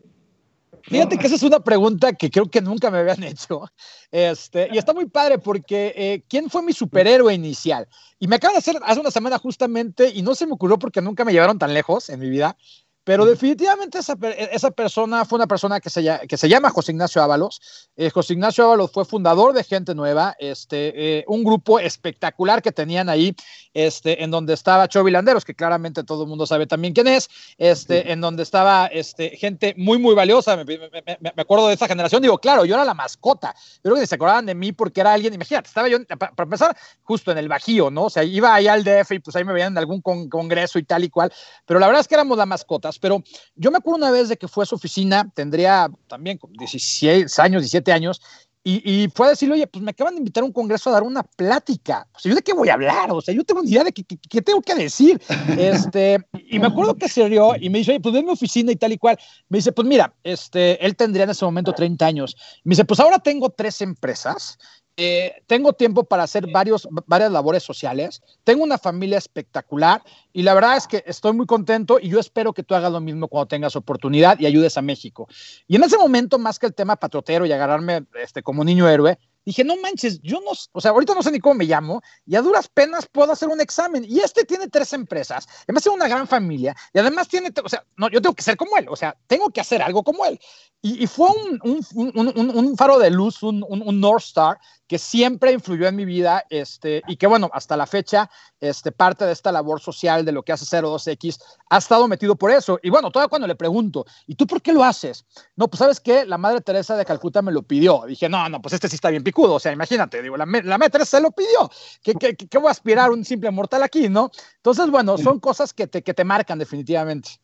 Fíjate 0.83 1.17
que 1.17 1.27
esa 1.27 1.37
es 1.37 1.43
una 1.43 1.61
pregunta 1.61 2.13
que 2.13 2.29
creo 2.29 2.51
que 2.51 2.61
nunca 2.61 2.91
me 2.91 2.99
habían 2.99 3.23
hecho. 3.23 3.63
Este, 4.11 4.69
y 4.73 4.79
está 4.79 4.93
muy 4.93 5.07
padre 5.07 5.39
porque 5.39 5.95
eh, 5.97 6.25
¿quién 6.29 6.51
fue 6.51 6.63
mi 6.63 6.73
superhéroe 6.73 7.33
inicial? 7.33 7.87
Y 8.19 8.27
me 8.27 8.37
acaban 8.37 8.55
de 8.55 8.59
hacer 8.59 8.77
hace 8.83 9.01
una 9.01 9.11
semana 9.11 9.39
justamente, 9.39 10.11
y 10.13 10.23
no 10.23 10.35
se 10.35 10.47
me 10.47 10.53
ocurrió 10.53 10.79
porque 10.79 11.01
nunca 11.01 11.25
me 11.25 11.33
llevaron 11.33 11.59
tan 11.59 11.73
lejos 11.73 12.09
en 12.09 12.21
mi 12.21 12.29
vida, 12.29 12.57
pero 13.05 13.25
definitivamente 13.25 13.99
esa, 13.99 14.17
esa, 14.53 14.71
persona 14.71 15.25
fue 15.25 15.37
una 15.37 15.49
persona 15.49 15.81
que 15.81 15.91
se, 15.91 16.21
que 16.29 16.37
se 16.37 16.49
llama 16.49 16.71
José 16.71 16.93
Ignacio 16.93 17.21
Ábalos. 17.21 17.89
Eh, 17.97 18.11
José 18.11 18.35
Ignacio 18.35 18.65
Ábalos 18.65 18.93
fue 18.93 19.05
fundador 19.05 19.53
de 19.55 19.65
Gente 19.65 19.95
Nueva, 19.95 20.37
este, 20.39 21.19
eh, 21.19 21.25
un 21.27 21.43
grupo 21.43 21.81
espectacular 21.81 22.63
que 22.63 22.71
tenían 22.71 23.09
ahí, 23.09 23.35
este, 23.75 24.23
en 24.23 24.31
donde 24.31 24.55
estaba 24.55 24.87
Chovy 24.87 25.11
Landeros, 25.11 25.45
que 25.45 25.55
claramente 25.55 26.05
todo 26.05 26.23
el 26.23 26.29
mundo 26.29 26.47
sabe 26.47 26.69
también 26.69 26.95
quién 26.95 27.09
es, 27.09 27.29
este, 27.59 28.13
en 28.13 28.21
donde 28.21 28.45
estaba 28.45 28.87
este, 28.87 29.31
gente 29.31 29.75
muy, 29.77 29.99
muy 29.99 30.15
valiosa. 30.15 30.57
Me, 30.57 30.65
me, 30.65 30.79
me, 31.19 31.43
acuerdo 31.43 31.67
de 31.69 31.75
esa 31.75 31.89
generación. 31.89 32.23
Digo, 32.23 32.39
claro, 32.39 32.65
yo 32.65 32.75
era 32.75 32.85
la 32.85 32.95
mascota. 32.95 33.53
Yo 33.83 33.91
creo 33.91 33.97
que 33.97 34.07
se 34.07 34.15
acordaban 34.15 34.47
de 34.47 34.55
mí 34.55 34.71
porque 34.71 35.01
era 35.01 35.13
alguien, 35.13 35.35
imagínate, 35.35 35.67
estaba 35.67 35.89
yo, 35.89 35.99
para, 36.07 36.33
para 36.33 36.45
empezar, 36.45 36.77
justo 37.03 37.33
en 37.33 37.39
el 37.39 37.49
Bajío, 37.49 37.91
¿no? 37.91 38.05
O 38.05 38.11
sea, 38.11 38.23
iba 38.23 38.55
ahí 38.55 38.69
al 38.69 38.85
DF 38.85 39.11
y 39.13 39.19
pues 39.19 39.35
ahí 39.35 39.45
me 39.45 39.53
veían 39.53 39.73
en 39.73 39.79
algún 39.79 40.01
con, 40.01 40.29
congreso 40.29 40.79
y 40.79 40.85
tal 40.85 41.03
y 41.03 41.11
cual, 41.11 41.33
pero 41.67 41.81
la 41.81 41.87
verdad 41.87 42.01
es 42.01 42.09
que 42.09 42.15
éramos 42.15 42.39
la 42.39 42.47
mascota 42.47 42.92
pero 42.99 43.23
yo 43.55 43.71
me 43.71 43.79
acuerdo 43.79 43.99
una 43.99 44.11
vez 44.11 44.29
de 44.29 44.37
que 44.37 44.49
fue 44.49 44.65
a 44.65 44.67
su 44.67 44.75
oficina, 44.75 45.31
tendría 45.35 45.91
también 46.09 46.39
16 46.59 47.39
años, 47.39 47.63
17 47.63 47.93
años, 47.93 48.21
y, 48.65 49.09
fue 49.13 49.27
a 49.27 49.31
decirle, 49.31 49.55
oye, 49.55 49.67
pues 49.67 49.83
me 49.83 49.91
acaban 49.91 50.15
de 50.15 50.19
invitar 50.19 50.45
a 50.45 50.47
un 50.47 50.53
congreso 50.53 50.89
a 50.89 50.93
dar 50.93 51.03
una 51.03 51.25
plática. 51.25 52.07
O 52.15 52.19
sea, 52.21 52.31
¿yo 52.31 52.37
de 52.37 52.43
qué 52.43 52.53
voy 52.53 52.69
a 52.69 52.75
hablar? 52.75 53.11
O 53.11 53.21
sea, 53.21 53.35
yo 53.35 53.43
tengo 53.43 53.61
ni 53.61 53.73
idea 53.73 53.83
de 53.83 53.93
qué, 53.93 54.43
tengo 54.43 54.63
que 54.63 54.77
decir. 54.77 55.21
Este, 55.59 56.25
y 56.49 56.61
me 56.61 56.69
acuerdo 56.69 56.95
que 56.95 57.09
se 57.09 57.29
rió 57.29 57.55
y 57.61 57.69
me 57.71 57.79
dice, 57.79 57.91
oye, 57.91 58.01
pues 58.01 58.15
ven 58.15 58.25
mi 58.25 58.33
oficina 58.33 58.71
y 58.71 58.77
tal 58.77 58.93
y 58.93 58.99
cual. 58.99 59.19
Me 59.49 59.59
dice, 59.59 59.73
pues 59.73 59.87
mira, 59.89 60.15
este, 60.23 60.85
él 60.85 60.95
tendría 60.95 61.25
en 61.25 61.31
ese 61.31 61.45
momento 61.45 61.73
30 61.73 62.07
años. 62.07 62.37
Me 62.63 62.71
dice, 62.71 62.85
pues 62.85 63.01
ahora 63.01 63.19
tengo 63.19 63.51
tres 63.51 63.81
empresas 63.81 64.59
eh, 64.97 65.43
tengo 65.47 65.73
tiempo 65.73 66.05
para 66.05 66.25
hacer 66.25 66.51
varios, 66.53 66.87
varias 67.07 67.33
labores 67.33 67.63
sociales, 67.63 68.23
tengo 68.45 68.63
una 68.63 68.77
familia 68.77 69.17
espectacular 69.17 70.03
y 70.33 70.43
la 70.43 70.53
verdad 70.53 70.77
es 70.77 70.87
que 70.87 71.03
estoy 71.07 71.33
muy 71.33 71.47
contento 71.47 71.99
y 71.99 72.11
yo 72.11 72.21
espero 72.21 72.53
que 72.53 72.63
tú 72.63 72.75
hagas 72.75 72.93
lo 72.93 73.01
mismo 73.01 73.29
cuando 73.29 73.49
tengas 73.49 73.75
oportunidad 73.75 74.39
y 74.39 74.47
ayudes 74.47 74.77
a 74.77 74.83
México. 74.83 75.29
Y 75.67 75.77
en 75.77 75.85
ese 75.85 75.97
momento, 75.97 76.39
más 76.39 76.59
que 76.59 76.67
el 76.67 76.75
tema 76.75 76.97
patrotero 76.97 77.47
y 77.47 77.53
agarrarme 77.53 78.05
este, 78.23 78.43
como 78.43 78.65
niño 78.65 78.89
héroe, 78.89 79.19
dije, 79.45 79.65
no 79.65 79.77
manches, 79.77 80.21
yo 80.23 80.41
no, 80.41 80.53
o 80.73 80.81
sea, 80.81 80.91
ahorita 80.93 81.15
no 81.15 81.23
sé 81.23 81.31
ni 81.31 81.41
cómo 81.41 81.55
me 81.55 81.65
llamo 81.65 82.01
y 82.27 82.37
a 82.37 82.43
duras 82.43 82.69
penas 82.69 83.07
puedo 83.07 83.33
hacer 83.33 83.49
un 83.49 83.61
examen. 83.61 84.05
Y 84.07 84.21
este 84.21 84.45
tiene 84.45 84.69
tres 84.69 84.93
empresas, 84.93 85.47
además 85.65 85.83
tiene 85.83 85.97
una 85.97 86.09
gran 86.09 86.27
familia 86.27 86.77
y 86.93 86.99
además 86.99 87.29
tiene, 87.29 87.51
o 87.63 87.69
sea, 87.69 87.85
no, 87.97 88.09
yo 88.09 88.21
tengo 88.21 88.35
que 88.35 88.43
ser 88.43 88.57
como 88.57 88.77
él, 88.77 88.87
o 88.89 88.97
sea, 88.97 89.17
tengo 89.27 89.51
que 89.51 89.61
hacer 89.61 89.83
algo 89.83 90.03
como 90.03 90.25
él. 90.25 90.39
Y, 90.85 91.07
fue 91.07 91.29
un, 91.31 91.81
un, 91.95 92.53
un, 92.57 92.77
faro 92.77 92.99
de 92.99 93.09
luz, 93.09 93.45
un, 93.45 93.61
North 94.01 94.25
Star 94.25 94.59
que 94.93 94.99
siempre 94.99 95.53
influyó 95.53 95.89
en 95.89 95.97
mi 95.97 96.05
vida 96.05 96.45
este, 96.51 97.03
y 97.09 97.17
que 97.17 97.27
bueno, 97.27 97.51
hasta 97.55 97.79
la 97.79 97.87
fecha, 97.87 98.29
este, 98.61 98.93
parte 98.93 99.25
de 99.25 99.33
esta 99.33 99.51
labor 99.51 99.81
social 99.81 100.23
de 100.23 100.33
lo 100.33 100.43
que 100.43 100.53
hace 100.53 100.67
02X 100.67 101.43
ha 101.71 101.79
estado 101.79 102.07
metido 102.09 102.37
por 102.37 102.51
eso. 102.51 102.79
Y 102.83 102.91
bueno, 102.91 103.11
todavía 103.11 103.31
cuando 103.31 103.49
le 103.49 103.55
pregunto, 103.55 104.05
¿y 104.27 104.35
tú 104.35 104.47
por 104.47 104.61
qué 104.61 104.71
lo 104.71 104.85
haces? 104.85 105.25
No, 105.57 105.69
pues 105.69 105.79
sabes 105.79 105.99
qué, 105.99 106.27
la 106.27 106.37
Madre 106.37 106.61
Teresa 106.61 106.95
de 106.95 107.07
Calcuta 107.07 107.41
me 107.41 107.53
lo 107.53 107.63
pidió. 107.63 108.03
Dije, 108.07 108.29
no, 108.29 108.47
no, 108.51 108.61
pues 108.61 108.75
este 108.75 108.87
sí 108.87 108.97
está 108.97 109.09
bien 109.09 109.25
picudo. 109.25 109.55
O 109.55 109.61
sea, 109.61 109.73
imagínate, 109.73 110.21
digo, 110.21 110.37
la, 110.37 110.45
la 110.45 110.77
Madre 110.77 110.91
Teresa 110.91 111.17
se 111.17 111.23
lo 111.23 111.31
pidió. 111.31 111.71
¿Qué, 112.03 112.13
qué, 112.13 112.37
qué 112.37 112.59
voy 112.59 112.69
a 112.69 112.73
aspirar 112.73 113.13
un 113.13 113.25
simple 113.25 113.51
mortal 113.51 113.83
aquí, 113.83 114.11
no? 114.11 114.31
Entonces, 114.57 114.91
bueno, 114.91 115.17
son 115.17 115.41
cosas 115.41 115.73
que 115.73 115.87
te, 115.87 116.03
que 116.03 116.13
te 116.13 116.25
marcan 116.25 116.59
definitivamente. 116.59 117.41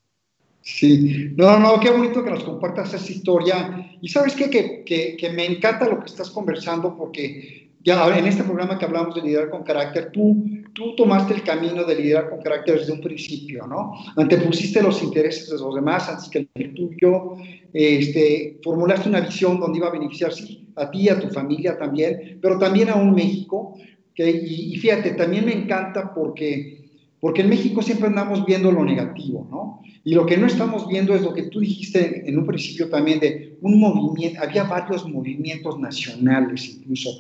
Sí, 0.61 1.33
no, 1.37 1.59
no, 1.59 1.81
qué 1.81 1.91
bonito 1.91 2.23
que 2.23 2.31
nos 2.31 2.45
compartas 2.45 2.93
esa 2.93 3.13
historia. 3.13 3.97
Y 4.01 4.09
sabes 4.09 4.35
qué, 4.35 4.51
que, 4.51 4.85
que, 4.85 5.17
que, 5.17 5.31
me 5.31 5.47
encanta 5.47 5.89
lo 5.89 5.99
que 6.01 6.07
estás 6.07 6.31
conversando 6.31 6.97
porque 6.97 7.69
ya 7.83 8.19
en 8.19 8.27
este 8.27 8.43
programa 8.43 8.79
que 8.79 8.85
hablamos 8.85 9.15
de 9.15 9.23
liderar 9.23 9.51
con 9.51 9.63
carácter, 9.63 10.11
tú, 10.13 10.45
tú 10.75 10.95
tomaste 10.95 11.35
el 11.35 11.43
camino 11.43 11.85
de 11.85 11.95
liderar 11.95 12.29
con 12.29 12.43
carácter 12.43 12.81
desde 12.81 12.93
un 12.93 13.01
principio, 13.01 13.67
¿no? 13.67 13.93
Antepusiste 14.17 14.83
los 14.83 15.03
intereses 15.03 15.49
de 15.49 15.57
los 15.57 15.75
demás 15.75 16.09
antes 16.09 16.29
que 16.29 16.49
el 16.55 16.75
tuyo, 16.75 17.37
este, 17.73 18.59
formulaste 18.63 19.09
una 19.09 19.21
visión 19.21 19.59
donde 19.59 19.79
iba 19.79 19.89
a 19.89 19.93
beneficiar 19.93 20.33
sí, 20.33 20.67
a 20.77 20.91
ti, 20.91 21.09
a 21.09 21.19
tu 21.19 21.29
familia 21.31 21.79
también, 21.79 22.39
pero 22.43 22.59
también 22.59 22.91
a 22.91 22.97
un 22.97 23.15
México. 23.15 23.75
Y, 24.17 24.75
y 24.75 24.77
fíjate, 24.77 25.13
también 25.13 25.47
me 25.47 25.53
encanta 25.53 26.13
porque 26.13 26.78
porque 27.21 27.43
en 27.43 27.49
México 27.49 27.83
siempre 27.83 28.09
andamos 28.09 28.47
viendo 28.47 28.71
lo 28.71 28.85
negativo, 28.85 29.47
¿no? 29.51 29.81
Y 30.05 30.15
lo 30.15 30.25
que 30.25 30.37
no 30.37 30.47
estamos 30.47 30.89
viendo 30.89 31.15
es 31.15 31.23
lo 31.23 31.35
que 31.35 31.45
tú 31.45 31.61
dijiste 31.61 32.29
en 32.29 32.39
un 32.39 32.47
principio 32.47 32.89
también 32.89 33.21
de 33.21 33.59
un 33.61 33.79
movimiento, 33.79 34.41
había 34.43 34.65
varios 34.65 35.07
movimientos 35.09 35.79
nacionales 35.79 36.77
incluso. 36.77 37.11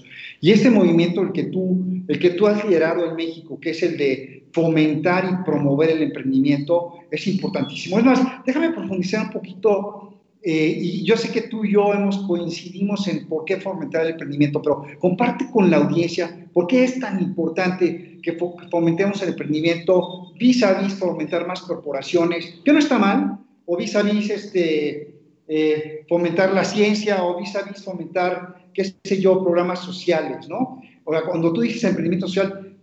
Y 0.41 0.53
este 0.53 0.71
movimiento, 0.71 1.23
el 1.23 1.33
que 1.33 1.45
tú, 1.45 1.85
el 2.07 2.19
que 2.19 2.31
tú 2.31 2.47
has 2.47 2.65
liderado 2.65 3.11
en 3.11 3.17
México, 3.17 3.59
que 3.61 3.71
es 3.71 3.83
el 3.83 3.97
de 3.97 4.47
fomentar 4.53 5.25
y 5.25 5.45
promover 5.45 5.91
el 5.91 6.03
emprendimiento, 6.03 6.95
es 7.11 7.27
importantísimo. 7.27 7.99
Es 7.99 8.05
más, 8.05 8.21
déjame 8.47 8.71
profundizar 8.71 9.27
un 9.27 9.33
poquito 9.33 10.18
eh, 10.43 10.79
y 10.81 11.05
yo 11.05 11.17
sé 11.17 11.33
que 11.33 11.43
tú 11.43 11.65
y 11.65 11.73
yo 11.73 11.93
hemos 11.93 12.19
coincidimos 12.19 13.09
en 13.09 13.27
por 13.27 13.45
qué 13.45 13.57
fomentar 13.57 14.05
el 14.05 14.13
emprendimiento, 14.13 14.63
pero 14.63 14.85
comparte 15.01 15.51
con 15.51 15.71
la 15.71 15.79
audiencia 15.79 16.47
por 16.53 16.69
qué 16.69 16.85
es 16.85 17.01
tan 17.01 17.21
importante 17.21 18.19
que 18.23 18.39
fomentemos 18.71 19.21
el 19.23 19.31
emprendimiento 19.31 20.33
vis 20.39 20.63
a 20.63 20.81
vis 20.81 20.95
fomentar 20.95 21.47
más 21.47 21.63
corporaciones, 21.63 22.61
que 22.65 22.73
no 22.73 22.79
está 22.79 22.99
mal, 22.99 23.39
o 23.67 23.77
vis 23.77 23.97
a 23.97 24.03
vis 24.03 24.31
este, 24.31 25.15
eh, 25.49 26.05
fomentar 26.09 26.53
la 26.53 26.65
ciencia, 26.65 27.25
o 27.25 27.39
vis 27.39 27.57
a 27.57 27.63
vis 27.63 27.83
fomentar, 27.83 28.71
qué 28.73 28.85
sé 28.85 29.21
yo, 29.21 29.43
programas 29.43 29.81
sociales, 29.81 30.49
¿no? 30.49 30.81
O 31.05 31.13
sea, 31.13 31.23
cuando 31.23 31.53
tú 31.53 31.63
dices 31.63 31.83
emprendimiento 31.85 32.29
social, 32.29 32.77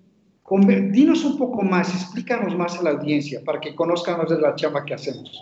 dinos 0.91 1.23
un 1.23 1.37
poco 1.37 1.63
más, 1.63 1.93
explícanos 1.93 2.55
más 2.55 2.77
a 2.77 2.83
la 2.83 2.91
audiencia 2.91 3.41
para 3.43 3.59
que 3.59 3.73
conozcan 3.73 4.17
más 4.17 4.29
de 4.29 4.39
la 4.39 4.55
chamba 4.55 4.85
que 4.85 4.93
hacemos. 4.93 5.41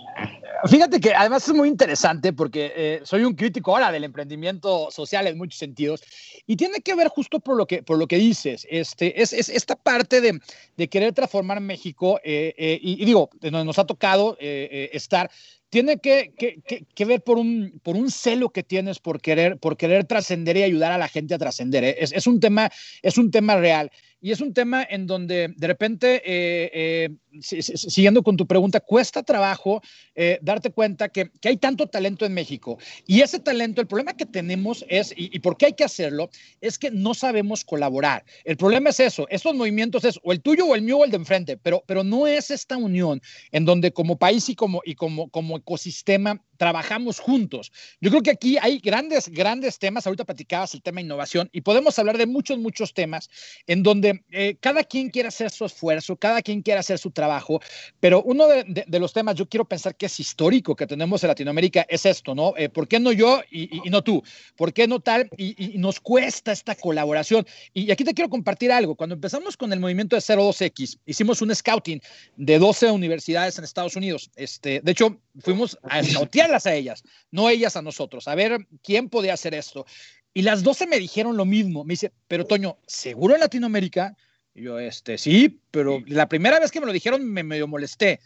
Fíjate 0.66 1.02
que 1.02 1.14
además 1.14 1.48
es 1.48 1.54
muy 1.54 1.68
interesante 1.68 2.32
porque 2.32 2.72
eh, 2.76 3.02
soy 3.04 3.26
un 3.26 3.34
crítico 3.34 3.72
ahora 3.72 3.92
del 3.92 4.06
emprendimiento 4.06 4.90
social 4.92 5.28
en 5.28 5.38
muchos 5.38 5.60
sentidos 5.60 6.02
y 6.48 6.56
tiene 6.56 6.80
que 6.80 6.96
ver 6.96 7.10
justo 7.10 7.42
por 7.42 7.58
lo 7.58 7.66
que, 7.66 7.84
por 7.84 7.98
lo 7.98 8.08
que 8.08 8.18
dices. 8.18 8.66
Este, 8.70 9.22
es, 9.22 9.34
es 9.34 9.50
esta 9.50 9.76
parte 9.76 10.22
de, 10.22 10.40
de, 10.78 10.88
querer 10.88 11.12
transformar 11.12 11.60
México 11.60 12.20
eh, 12.24 12.54
eh, 12.58 12.80
y, 12.82 13.04
digo, 13.04 13.30
nos 13.42 13.78
ha 13.78 13.86
tocado 13.86 14.38
estar 14.40 15.30
tiene 15.74 15.98
que, 15.98 16.34
que, 16.38 16.86
que, 16.94 17.06
ver 17.06 17.24
por 17.24 17.40
un, 17.40 17.80
por 17.82 17.96
un 17.96 18.12
celo 18.12 18.52
que 18.52 18.62
tienes 18.62 19.00
por 19.00 19.20
querer, 19.20 19.58
por 19.58 19.76
querer 19.76 20.06
trascender 20.06 20.56
y 20.56 20.62
ayudar 20.62 20.92
a 20.92 21.00
la 21.00 21.08
gente 21.08 21.34
a 21.34 21.40
trascender. 21.40 21.84
Es, 21.84 22.12
es, 22.12 22.28
un 22.28 22.40
tema, 22.40 22.70
es 23.02 23.18
un 23.18 23.32
tema 23.32 23.56
real. 23.56 23.90
Y 24.24 24.32
es 24.32 24.40
un 24.40 24.54
tema 24.54 24.88
en 24.90 25.06
donde 25.06 25.54
de 25.54 25.68
repente, 25.68 26.22
eh, 26.26 27.10
eh, 27.42 27.62
siguiendo 27.62 28.24
con 28.24 28.38
tu 28.38 28.48
pregunta, 28.48 28.80
cuesta 28.80 29.22
trabajo 29.22 29.82
eh, 30.16 30.40
darte 30.42 30.72
cuenta 30.72 31.10
que, 31.10 31.30
que, 31.42 31.50
hay 31.50 31.58
tanto 31.58 31.88
talento 31.88 32.26
en 32.26 32.34
México. 32.34 32.78
Y 33.06 33.20
ese 33.20 33.40
talento, 33.40 33.82
el 33.82 33.88
problema 33.88 34.14
que 34.14 34.26
tenemos 34.26 34.86
es, 34.88 35.14
y, 35.18 35.38
por 35.40 35.58
qué 35.58 35.66
hay 35.66 35.74
que 35.74 35.84
hacerlo, 35.84 36.30
es 36.62 36.80
que 36.80 36.90
no 36.90 37.14
sabemos 37.14 37.66
colaborar. 37.66 38.24
El 38.46 38.56
problema 38.56 38.92
es 38.92 39.02
eso, 39.02 39.28
estos 39.30 39.56
movimientos 39.56 40.06
es 40.06 40.18
o 40.24 40.32
el 40.32 40.40
tuyo 40.40 40.68
o 40.68 40.76
el 40.76 40.84
mío 40.84 41.00
o 41.00 41.04
el 41.04 41.12
de 41.12 41.18
enfrente, 41.18 41.58
pero, 41.58 41.84
pero 41.86 42.06
no 42.06 42.26
es 42.26 42.50
esta 42.50 42.78
unión 42.78 43.22
en 43.52 43.66
donde 43.66 43.92
como 43.92 44.18
país 44.18 44.48
y 44.48 44.56
como, 44.56 44.82
y 44.86 44.96
como, 44.96 45.30
como 45.32 45.58
ecosistema 45.58 46.42
trabajamos 46.58 47.20
juntos. 47.20 47.72
Yo 48.02 48.10
creo 48.10 48.22
que 48.22 48.32
aquí 48.32 48.58
hay 48.62 48.80
grandes, 48.80 49.30
grandes 49.30 49.80
temas. 49.80 50.06
Ahorita 50.06 50.26
platicabas 50.26 50.74
el 50.74 50.82
tema 50.82 51.02
innovación 51.02 51.50
y 51.52 51.62
podemos 51.62 51.98
hablar 52.00 52.18
de 52.18 52.26
muchos, 52.26 52.58
muchos 52.58 52.94
temas 52.94 53.30
en 53.68 53.84
donde 53.84 54.24
eh, 54.32 54.56
cada 54.60 54.84
quien 54.84 55.10
quiere 55.10 55.30
hacer 55.30 55.50
su 55.52 55.66
esfuerzo, 55.66 56.16
cada 56.16 56.42
quien 56.42 56.62
quiere 56.62 56.80
hacer 56.80 56.98
su 56.98 57.12
trabajo, 57.12 57.60
pero 58.00 58.22
uno 58.24 58.48
de, 58.48 59.00
los 59.00 59.14
temas, 59.14 59.36
yo 59.36 59.48
quiero 59.48 59.66
pensar 59.66 59.96
que 59.96 60.06
es 60.06 60.20
histórico 60.20 60.76
que 60.76 60.88
tenemos 60.88 61.24
en 61.24 61.30
Latinoamérica, 61.30 61.86
es 61.90 62.06
esto, 62.06 62.36
¿no? 62.36 62.54
Eh, 62.58 62.70
¿Por 62.70 62.88
qué 62.88 63.00
no 63.00 63.12
yo 63.12 63.42
y, 63.52 63.82
no 63.90 64.04
tú? 64.04 64.24
¿Por 64.56 64.74
qué 64.74 64.88
no 64.88 65.00
tal? 65.00 65.30
Y, 65.38 65.78
nos 65.78 66.00
cuesta 66.00 66.52
esta 66.52 66.76
colaboración. 66.76 67.46
Y, 67.74 67.92
aquí 67.92 68.04
te 68.04 68.14
quiero 68.14 68.30
compartir 68.30 68.72
algo. 68.72 68.96
Cuando 68.96 69.16
empezamos 69.16 69.58
con 69.58 69.74
el 69.74 69.80
movimiento 69.80 70.16
de 70.16 70.22
02X, 70.22 71.00
hicimos 71.06 71.42
un 71.42 71.54
scouting 71.54 72.02
de 72.38 72.60
12 72.60 72.92
universidades 72.92 73.58
en 73.58 73.64
Estados 73.64 73.96
Unidos. 73.96 74.32
Este, 74.36 74.82
de 74.82 74.92
hecho, 74.92 75.18
fuimos 75.40 75.78
a 75.84 76.04
scoutear 76.04 76.52
a 76.54 76.74
ellas, 76.74 77.04
no 77.32 77.50
ellas 77.50 77.76
a 77.76 77.82
nosotros, 77.82 78.28
a 78.28 78.36
ver 78.36 78.68
quién 78.84 79.10
podía 79.10 79.34
hacer 79.34 79.54
esto. 79.54 79.86
Y 80.34 80.42
las 80.42 80.64
12 80.64 80.88
me 80.88 81.00
dijeron 81.00 81.38
lo 81.38 81.46
mismo. 81.46 81.84
Me 81.84 81.94
dice, 81.94 82.12
pero 82.28 82.46
Toño, 82.46 82.78
¿seguro 82.88 83.36
en 83.36 83.42
Latinoamérica? 83.42 84.18
Y 84.56 84.64
yo, 84.64 84.80
este, 84.80 85.18
sí, 85.18 85.62
pero 85.72 86.04
la 86.08 86.28
primera 86.28 86.60
vez 86.60 86.72
que 86.72 86.80
me 86.80 86.86
lo 86.86 86.94
dijeron 86.94 87.24
me 87.24 87.44
medio 87.44 87.68
molesté. 87.68 88.20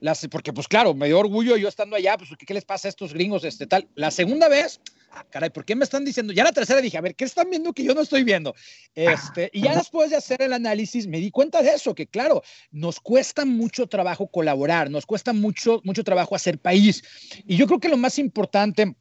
Las, 0.00 0.26
porque, 0.28 0.52
pues 0.52 0.68
claro, 0.68 0.94
me 0.94 1.06
dio 1.06 1.18
orgullo 1.18 1.56
yo 1.56 1.68
estando 1.68 1.96
allá, 1.96 2.16
pues, 2.16 2.30
¿qué, 2.38 2.54
les 2.54 2.64
pasa 2.64 2.88
a 2.88 2.90
estos 2.90 3.12
gringos? 3.12 3.44
Este, 3.44 3.66
tal. 3.66 3.88
La 3.94 4.10
segunda 4.10 4.48
vez, 4.48 4.80
ah, 5.10 5.24
caray, 5.30 5.50
¿por 5.50 5.64
qué 5.64 5.74
me 5.74 5.84
están 5.84 6.04
diciendo? 6.04 6.32
Ya 6.32 6.44
la 6.44 6.52
tercera 6.52 6.80
dije, 6.80 6.98
a 6.98 7.00
ver, 7.00 7.14
¿qué 7.14 7.24
están 7.24 7.50
viendo 7.50 7.72
que 7.72 7.84
yo 7.84 7.94
no 7.94 8.02
estoy 8.02 8.22
viendo? 8.22 8.54
Este, 8.94 9.50
y 9.52 9.62
ya 9.62 9.74
después 9.74 10.10
de 10.10 10.16
hacer 10.16 10.42
el 10.42 10.52
análisis 10.52 11.06
me 11.06 11.18
di 11.18 11.30
cuenta 11.30 11.62
de 11.62 11.70
eso, 11.70 11.94
que 11.94 12.06
claro, 12.06 12.42
nos 12.70 13.00
cuesta 13.00 13.44
mucho 13.44 13.86
trabajo 13.86 14.28
colaborar, 14.28 14.90
nos 14.90 15.06
cuesta 15.06 15.32
mucho, 15.32 15.80
mucho 15.84 16.04
trabajo 16.04 16.34
hacer 16.34 16.58
país. 16.58 17.02
Y 17.46 17.56
yo 17.56 17.66
creo 17.66 17.80
que 17.80 17.88
lo 17.88 17.96
más 17.96 18.18
importante 18.18 18.94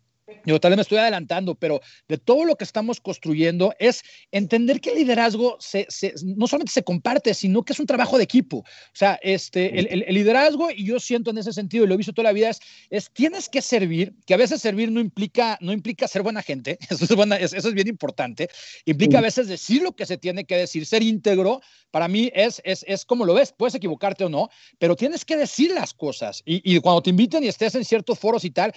yo 0.45 0.59
tal 0.59 0.71
vez 0.71 0.77
me 0.77 0.81
estoy 0.81 0.97
adelantando, 0.97 1.55
pero 1.55 1.81
de 2.07 2.17
todo 2.17 2.45
lo 2.45 2.55
que 2.55 2.63
estamos 2.63 2.99
construyendo 2.99 3.73
es 3.79 4.03
entender 4.31 4.81
que 4.81 4.91
el 4.91 4.97
liderazgo 4.97 5.57
se, 5.59 5.87
no 6.23 6.47
solamente 6.47 6.73
se 6.73 6.83
comparte, 6.83 7.33
sino 7.33 7.63
que 7.63 7.73
es 7.73 7.79
un 7.79 7.85
trabajo 7.85 8.17
de 8.17 8.23
equipo. 8.23 8.57
O 8.57 8.65
sea, 8.93 9.19
este, 9.21 9.79
el, 9.79 10.13
liderazgo, 10.13 10.69
y 10.71 10.85
yo 10.85 10.99
siento 10.99 11.31
en 11.31 11.37
ese 11.37 11.53
sentido, 11.53 11.85
y 11.85 11.87
lo 11.87 11.93
he 11.93 11.97
visto 11.97 12.13
toda 12.13 12.29
la 12.29 12.33
vida, 12.33 12.49
es, 12.49 12.59
es, 12.89 13.09
tienes 13.11 13.49
que 13.49 13.61
servir, 13.61 14.13
que 14.25 14.33
a 14.33 14.37
veces 14.37 14.61
servir 14.61 14.91
no 14.91 14.99
implica, 14.99 15.57
no 15.61 15.71
implica 15.71 16.07
ser 16.07 16.23
buena 16.23 16.41
gente, 16.41 16.77
eso 16.89 17.05
es, 17.05 17.15
buena, 17.15 17.37
eso 17.37 17.55
es 17.55 17.73
bien 17.73 17.87
importante, 17.87 18.49
implica 18.85 19.19
a 19.19 19.21
veces 19.21 19.47
decir 19.47 19.81
lo 19.81 19.93
que 19.93 20.05
se 20.05 20.17
tiene 20.17 20.45
que 20.45 20.57
decir, 20.57 20.85
ser 20.85 21.03
íntegro, 21.03 21.61
para 21.91 22.07
mí 22.07 22.29
es, 22.33 22.61
es, 22.65 22.83
es 22.87 23.05
como 23.05 23.25
lo 23.25 23.33
ves, 23.33 23.53
puedes 23.57 23.75
equivocarte 23.75 24.25
o 24.25 24.29
no, 24.29 24.49
pero 24.77 24.95
tienes 24.95 25.23
que 25.23 25.37
decir 25.37 25.71
las 25.71 25.93
cosas. 25.93 26.43
Y, 26.45 26.61
y 26.75 26.79
cuando 26.79 27.01
te 27.01 27.09
inviten 27.09 27.43
y 27.43 27.47
estés 27.47 27.75
en 27.75 27.85
ciertos 27.85 28.19
foros 28.19 28.43
y 28.43 28.51
tal, 28.51 28.73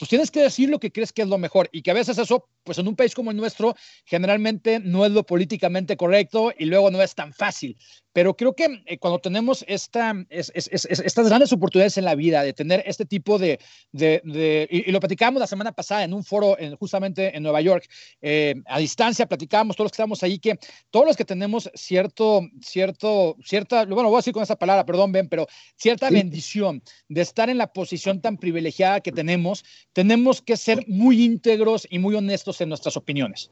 pues 0.00 0.08
tienes 0.08 0.30
que 0.30 0.40
decir 0.40 0.70
lo 0.70 0.80
que 0.80 0.90
crees 0.90 1.12
que 1.12 1.20
es 1.20 1.28
lo 1.28 1.36
mejor 1.36 1.68
y 1.72 1.82
que 1.82 1.90
a 1.90 1.94
veces 1.94 2.16
eso, 2.16 2.48
pues 2.64 2.78
en 2.78 2.88
un 2.88 2.96
país 2.96 3.14
como 3.14 3.32
el 3.32 3.36
nuestro, 3.36 3.76
generalmente 4.06 4.80
no 4.80 5.04
es 5.04 5.12
lo 5.12 5.26
políticamente 5.26 5.98
correcto 5.98 6.54
y 6.58 6.64
luego 6.64 6.90
no 6.90 7.02
es 7.02 7.14
tan 7.14 7.34
fácil. 7.34 7.76
Pero 8.12 8.36
creo 8.36 8.54
que 8.54 8.82
eh, 8.86 8.98
cuando 8.98 9.18
tenemos 9.18 9.64
esta, 9.68 10.14
estas 10.30 11.28
grandes 11.28 11.52
oportunidades 11.52 11.98
en 11.98 12.04
la 12.04 12.14
vida 12.14 12.42
de 12.42 12.52
tener 12.52 12.82
este 12.86 13.04
tipo 13.04 13.38
de, 13.38 13.60
de, 13.92 14.68
y, 14.70 14.90
lo 14.90 15.00
platicábamos 15.00 15.40
la 15.40 15.46
semana 15.46 15.72
pasada 15.72 16.04
en 16.04 16.14
un 16.14 16.24
foro 16.24 16.58
en, 16.58 16.76
justamente 16.76 17.36
en 17.36 17.42
Nueva 17.42 17.60
York, 17.60 17.88
eh, 18.20 18.54
a 18.66 18.78
distancia 18.78 19.26
platicábamos 19.26 19.76
todos 19.76 19.86
los 19.86 19.92
que 19.92 20.02
estamos 20.02 20.22
ahí, 20.22 20.38
que 20.38 20.58
todos 20.90 21.06
los 21.06 21.16
que 21.16 21.24
tenemos 21.24 21.70
cierto, 21.74 22.48
cierto, 22.62 23.36
cierta, 23.44 23.84
bueno, 23.84 24.08
voy 24.08 24.16
a 24.16 24.18
decir 24.18 24.32
con 24.32 24.42
esa 24.42 24.56
palabra, 24.56 24.84
perdón, 24.84 25.12
Ben, 25.12 25.28
pero 25.28 25.46
cierta 25.76 26.10
bendición 26.10 26.82
de 27.08 27.20
estar 27.20 27.48
en 27.50 27.58
la 27.58 27.72
posición 27.72 28.20
tan 28.20 28.36
privilegiada 28.36 29.00
que 29.00 29.12
tenemos, 29.12 29.64
tenemos 29.92 30.42
que 30.42 30.56
ser 30.56 30.84
muy 30.88 31.24
íntegros 31.24 31.86
y 31.90 31.98
muy 31.98 32.14
honestos 32.14 32.60
en 32.60 32.68
nuestras 32.68 32.96
opiniones. 32.96 33.50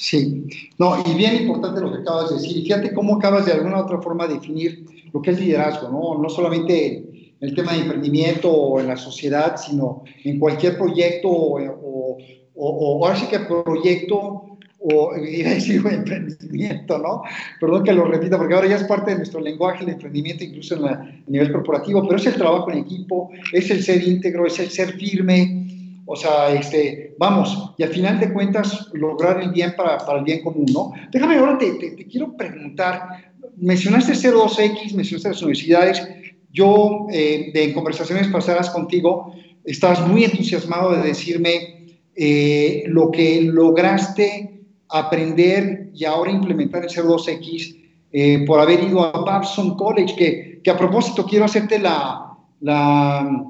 Sí, 0.00 0.46
no, 0.78 1.02
y 1.04 1.14
bien 1.14 1.34
importante 1.34 1.80
lo 1.80 1.90
que 1.90 1.98
acabas 1.98 2.30
de 2.30 2.36
decir. 2.36 2.62
Fíjate 2.62 2.94
cómo 2.94 3.16
acabas 3.16 3.46
de 3.46 3.52
alguna 3.52 3.80
otra 3.80 4.00
forma 4.00 4.28
definir 4.28 4.86
lo 5.12 5.20
que 5.20 5.32
es 5.32 5.40
liderazgo, 5.40 5.88
¿no? 5.88 6.22
No 6.22 6.28
solamente 6.28 6.98
en 6.98 7.34
el 7.40 7.52
tema 7.52 7.72
de 7.72 7.80
emprendimiento 7.80 8.48
o 8.48 8.78
en 8.78 8.86
la 8.86 8.96
sociedad, 8.96 9.56
sino 9.56 10.04
en 10.22 10.38
cualquier 10.38 10.78
proyecto 10.78 11.28
o, 11.28 11.58
o, 11.60 12.16
o, 12.54 13.04
ahora 13.04 13.18
sí 13.18 13.26
que 13.26 13.40
proyecto 13.40 14.58
o 14.78 15.16
iba 15.16 15.50
a 15.50 15.54
decir 15.54 15.82
emprendimiento, 15.90 16.96
¿no? 16.98 17.22
Perdón 17.60 17.82
que 17.82 17.92
lo 17.92 18.04
repita, 18.04 18.38
porque 18.38 18.54
ahora 18.54 18.68
ya 18.68 18.76
es 18.76 18.84
parte 18.84 19.10
de 19.10 19.16
nuestro 19.16 19.40
lenguaje 19.40 19.82
el 19.82 19.90
emprendimiento, 19.90 20.44
incluso 20.44 20.76
en 20.76 20.84
a 20.84 21.12
nivel 21.26 21.50
corporativo, 21.50 22.04
pero 22.04 22.18
es 22.18 22.26
el 22.26 22.34
trabajo 22.34 22.70
en 22.70 22.78
equipo, 22.78 23.30
es 23.52 23.68
el 23.72 23.82
ser 23.82 24.06
íntegro, 24.06 24.46
es 24.46 24.60
el 24.60 24.70
ser 24.70 24.92
firme, 24.92 25.57
o 26.10 26.16
sea, 26.16 26.54
este, 26.54 27.14
vamos, 27.18 27.74
y 27.76 27.82
al 27.82 27.90
final 27.90 28.18
de 28.18 28.32
cuentas 28.32 28.88
lograr 28.94 29.42
el 29.42 29.50
bien 29.50 29.74
para, 29.76 29.98
para 29.98 30.20
el 30.20 30.24
bien 30.24 30.42
común, 30.42 30.64
¿no? 30.72 30.90
Déjame 31.12 31.36
ahora, 31.36 31.58
te, 31.58 31.74
te, 31.74 32.06
quiero 32.06 32.34
preguntar, 32.34 33.32
mencionaste 33.58 34.14
02X, 34.14 34.94
mencionaste 34.94 35.28
las 35.28 35.42
universidades, 35.42 36.08
yo 36.50 37.08
eh, 37.12 37.52
en 37.52 37.74
conversaciones 37.74 38.26
pasadas 38.28 38.70
contigo, 38.70 39.34
estabas 39.66 40.00
muy 40.08 40.24
entusiasmado 40.24 40.92
de 40.92 41.02
decirme 41.02 41.98
eh, 42.16 42.84
lo 42.86 43.10
que 43.10 43.42
lograste 43.42 44.62
aprender 44.88 45.90
y 45.92 46.06
ahora 46.06 46.30
implementar 46.30 46.84
en 46.84 46.88
02X 46.88 47.76
eh, 48.12 48.44
por 48.46 48.60
haber 48.60 48.82
ido 48.82 49.04
a 49.04 49.12
Babson 49.12 49.76
College, 49.76 50.16
que, 50.16 50.60
que 50.64 50.70
a 50.70 50.78
propósito 50.78 51.26
quiero 51.26 51.44
hacerte 51.44 51.78
la, 51.78 52.32
la 52.60 53.44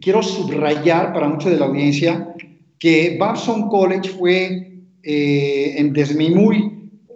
quiero 0.00 0.22
subrayar 0.22 1.12
para 1.12 1.28
mucha 1.28 1.50
de 1.50 1.58
la 1.58 1.66
audiencia 1.66 2.34
que 2.78 3.16
Babson 3.18 3.68
College 3.68 4.10
fue, 4.10 4.72
eh, 5.02 5.74
en, 5.76 5.92
desde 5.92 6.16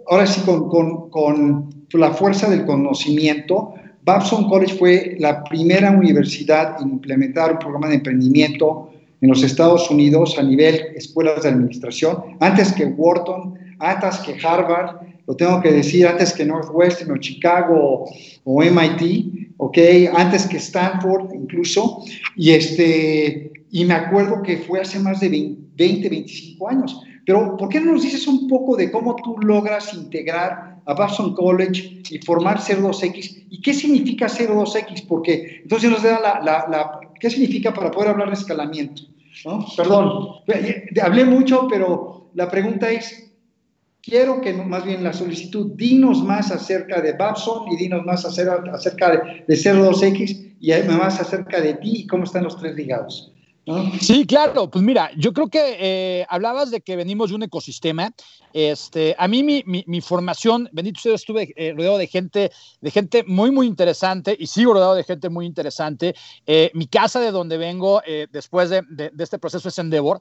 ahora 0.07 0.25
sí 0.25 0.41
con, 0.41 0.69
con, 0.69 1.09
con, 1.09 1.69
la 1.93 2.11
fuerza 2.11 2.49
del 2.49 2.65
conocimiento, 2.65 3.73
Babson 4.03 4.49
College 4.49 4.75
fue 4.75 5.15
la 5.19 5.43
primera 5.43 5.91
universidad 5.91 6.81
en 6.81 6.89
implementar 6.89 7.51
un 7.51 7.59
programa 7.59 7.89
de 7.89 7.95
emprendimiento 7.95 8.89
en 9.19 9.29
los 9.29 9.43
Estados 9.43 9.91
Unidos 9.91 10.37
a 10.39 10.43
nivel 10.43 10.81
escuelas 10.95 11.43
de 11.43 11.49
administración, 11.49 12.17
antes 12.39 12.71
que 12.71 12.85
Wharton, 12.85 13.53
antes 13.79 14.17
que 14.19 14.35
Harvard, 14.45 14.97
lo 15.31 15.37
tengo 15.37 15.61
que 15.61 15.71
decir, 15.71 16.05
antes 16.05 16.33
que 16.33 16.43
Northwestern 16.43 17.11
o 17.11 17.17
Chicago 17.17 18.05
o 18.43 18.61
MIT, 18.61 19.53
¿ok? 19.55 19.77
Antes 20.13 20.45
que 20.45 20.57
Stanford 20.57 21.33
incluso. 21.33 22.03
Y, 22.35 22.51
este, 22.51 23.53
y 23.71 23.85
me 23.85 23.93
acuerdo 23.93 24.41
que 24.43 24.57
fue 24.57 24.81
hace 24.81 24.99
más 24.99 25.21
de 25.21 25.29
20, 25.29 26.09
25 26.09 26.67
años. 26.67 27.01
Pero, 27.25 27.55
¿por 27.55 27.69
qué 27.69 27.79
no 27.79 27.93
nos 27.93 28.03
dices 28.03 28.27
un 28.27 28.49
poco 28.49 28.75
de 28.75 28.91
cómo 28.91 29.15
tú 29.15 29.37
logras 29.37 29.93
integrar 29.93 30.81
a 30.85 30.93
Babson 30.95 31.33
College 31.33 32.01
y 32.09 32.17
formar 32.17 32.59
02X? 32.59 33.45
¿Y 33.49 33.61
qué 33.61 33.73
significa 33.73 34.27
02X? 34.27 35.07
Porque 35.07 35.61
entonces 35.61 35.89
nos 35.89 36.03
da 36.03 36.19
la, 36.19 36.41
la, 36.41 36.67
la 36.69 36.99
¿qué 37.17 37.29
significa 37.29 37.73
para 37.73 37.89
poder 37.89 38.09
hablar 38.09 38.27
de 38.27 38.33
escalamiento? 38.33 39.03
¿No? 39.45 39.65
Perdón, 39.77 40.41
hablé 41.01 41.23
mucho, 41.23 41.69
pero 41.69 42.31
la 42.33 42.51
pregunta 42.51 42.91
es, 42.91 43.30
quiero 44.01 44.41
que 44.41 44.53
más 44.53 44.85
bien 44.85 45.03
la 45.03 45.13
solicitud, 45.13 45.71
dinos 45.75 46.23
más 46.23 46.51
acerca 46.51 47.01
de 47.01 47.13
Babson 47.13 47.71
y 47.71 47.77
dinos 47.77 48.05
más 48.05 48.25
acerca 48.25 49.11
de, 49.11 49.43
de 49.47 49.55
02X 49.55 50.55
y 50.59 50.71
más 50.89 51.19
acerca 51.19 51.61
de 51.61 51.75
ti 51.75 52.01
y 52.01 52.07
cómo 52.07 52.23
están 52.23 52.43
los 52.43 52.57
tres 52.57 52.75
ligados. 52.75 53.31
Sí, 53.99 54.25
claro, 54.25 54.71
pues 54.71 54.83
mira, 54.83 55.11
yo 55.15 55.33
creo 55.33 55.47
que 55.47 55.77
eh, 55.79 56.25
hablabas 56.29 56.71
de 56.71 56.81
que 56.81 56.95
venimos 56.95 57.29
de 57.29 57.35
un 57.35 57.43
ecosistema. 57.43 58.11
Este, 58.53 59.15
a 59.19 59.27
mí 59.27 59.43
mi, 59.43 59.63
mi, 59.65 60.01
formación, 60.01 60.67
bendito 60.71 60.99
sea, 60.99 61.13
estuve 61.13 61.53
eh, 61.55 61.73
rodeado 61.73 61.99
de 61.99 62.07
gente, 62.07 62.51
de 62.81 62.91
gente 62.91 63.23
muy, 63.23 63.51
muy 63.51 63.67
interesante 63.67 64.35
y 64.37 64.47
sigo 64.47 64.73
rodeado 64.73 64.95
de 64.95 65.03
gente 65.03 65.29
muy 65.29 65.45
interesante. 65.45 66.15
Eh, 66.47 66.71
mi 66.73 66.87
casa 66.87 67.19
de 67.19 67.31
donde 67.31 67.57
vengo 67.57 68.01
después 68.31 68.71
de, 68.71 68.81
de, 68.89 69.11
de, 69.13 69.23
este 69.23 69.37
proceso 69.37 69.69
es 69.69 69.77
Endeavor, 69.77 70.19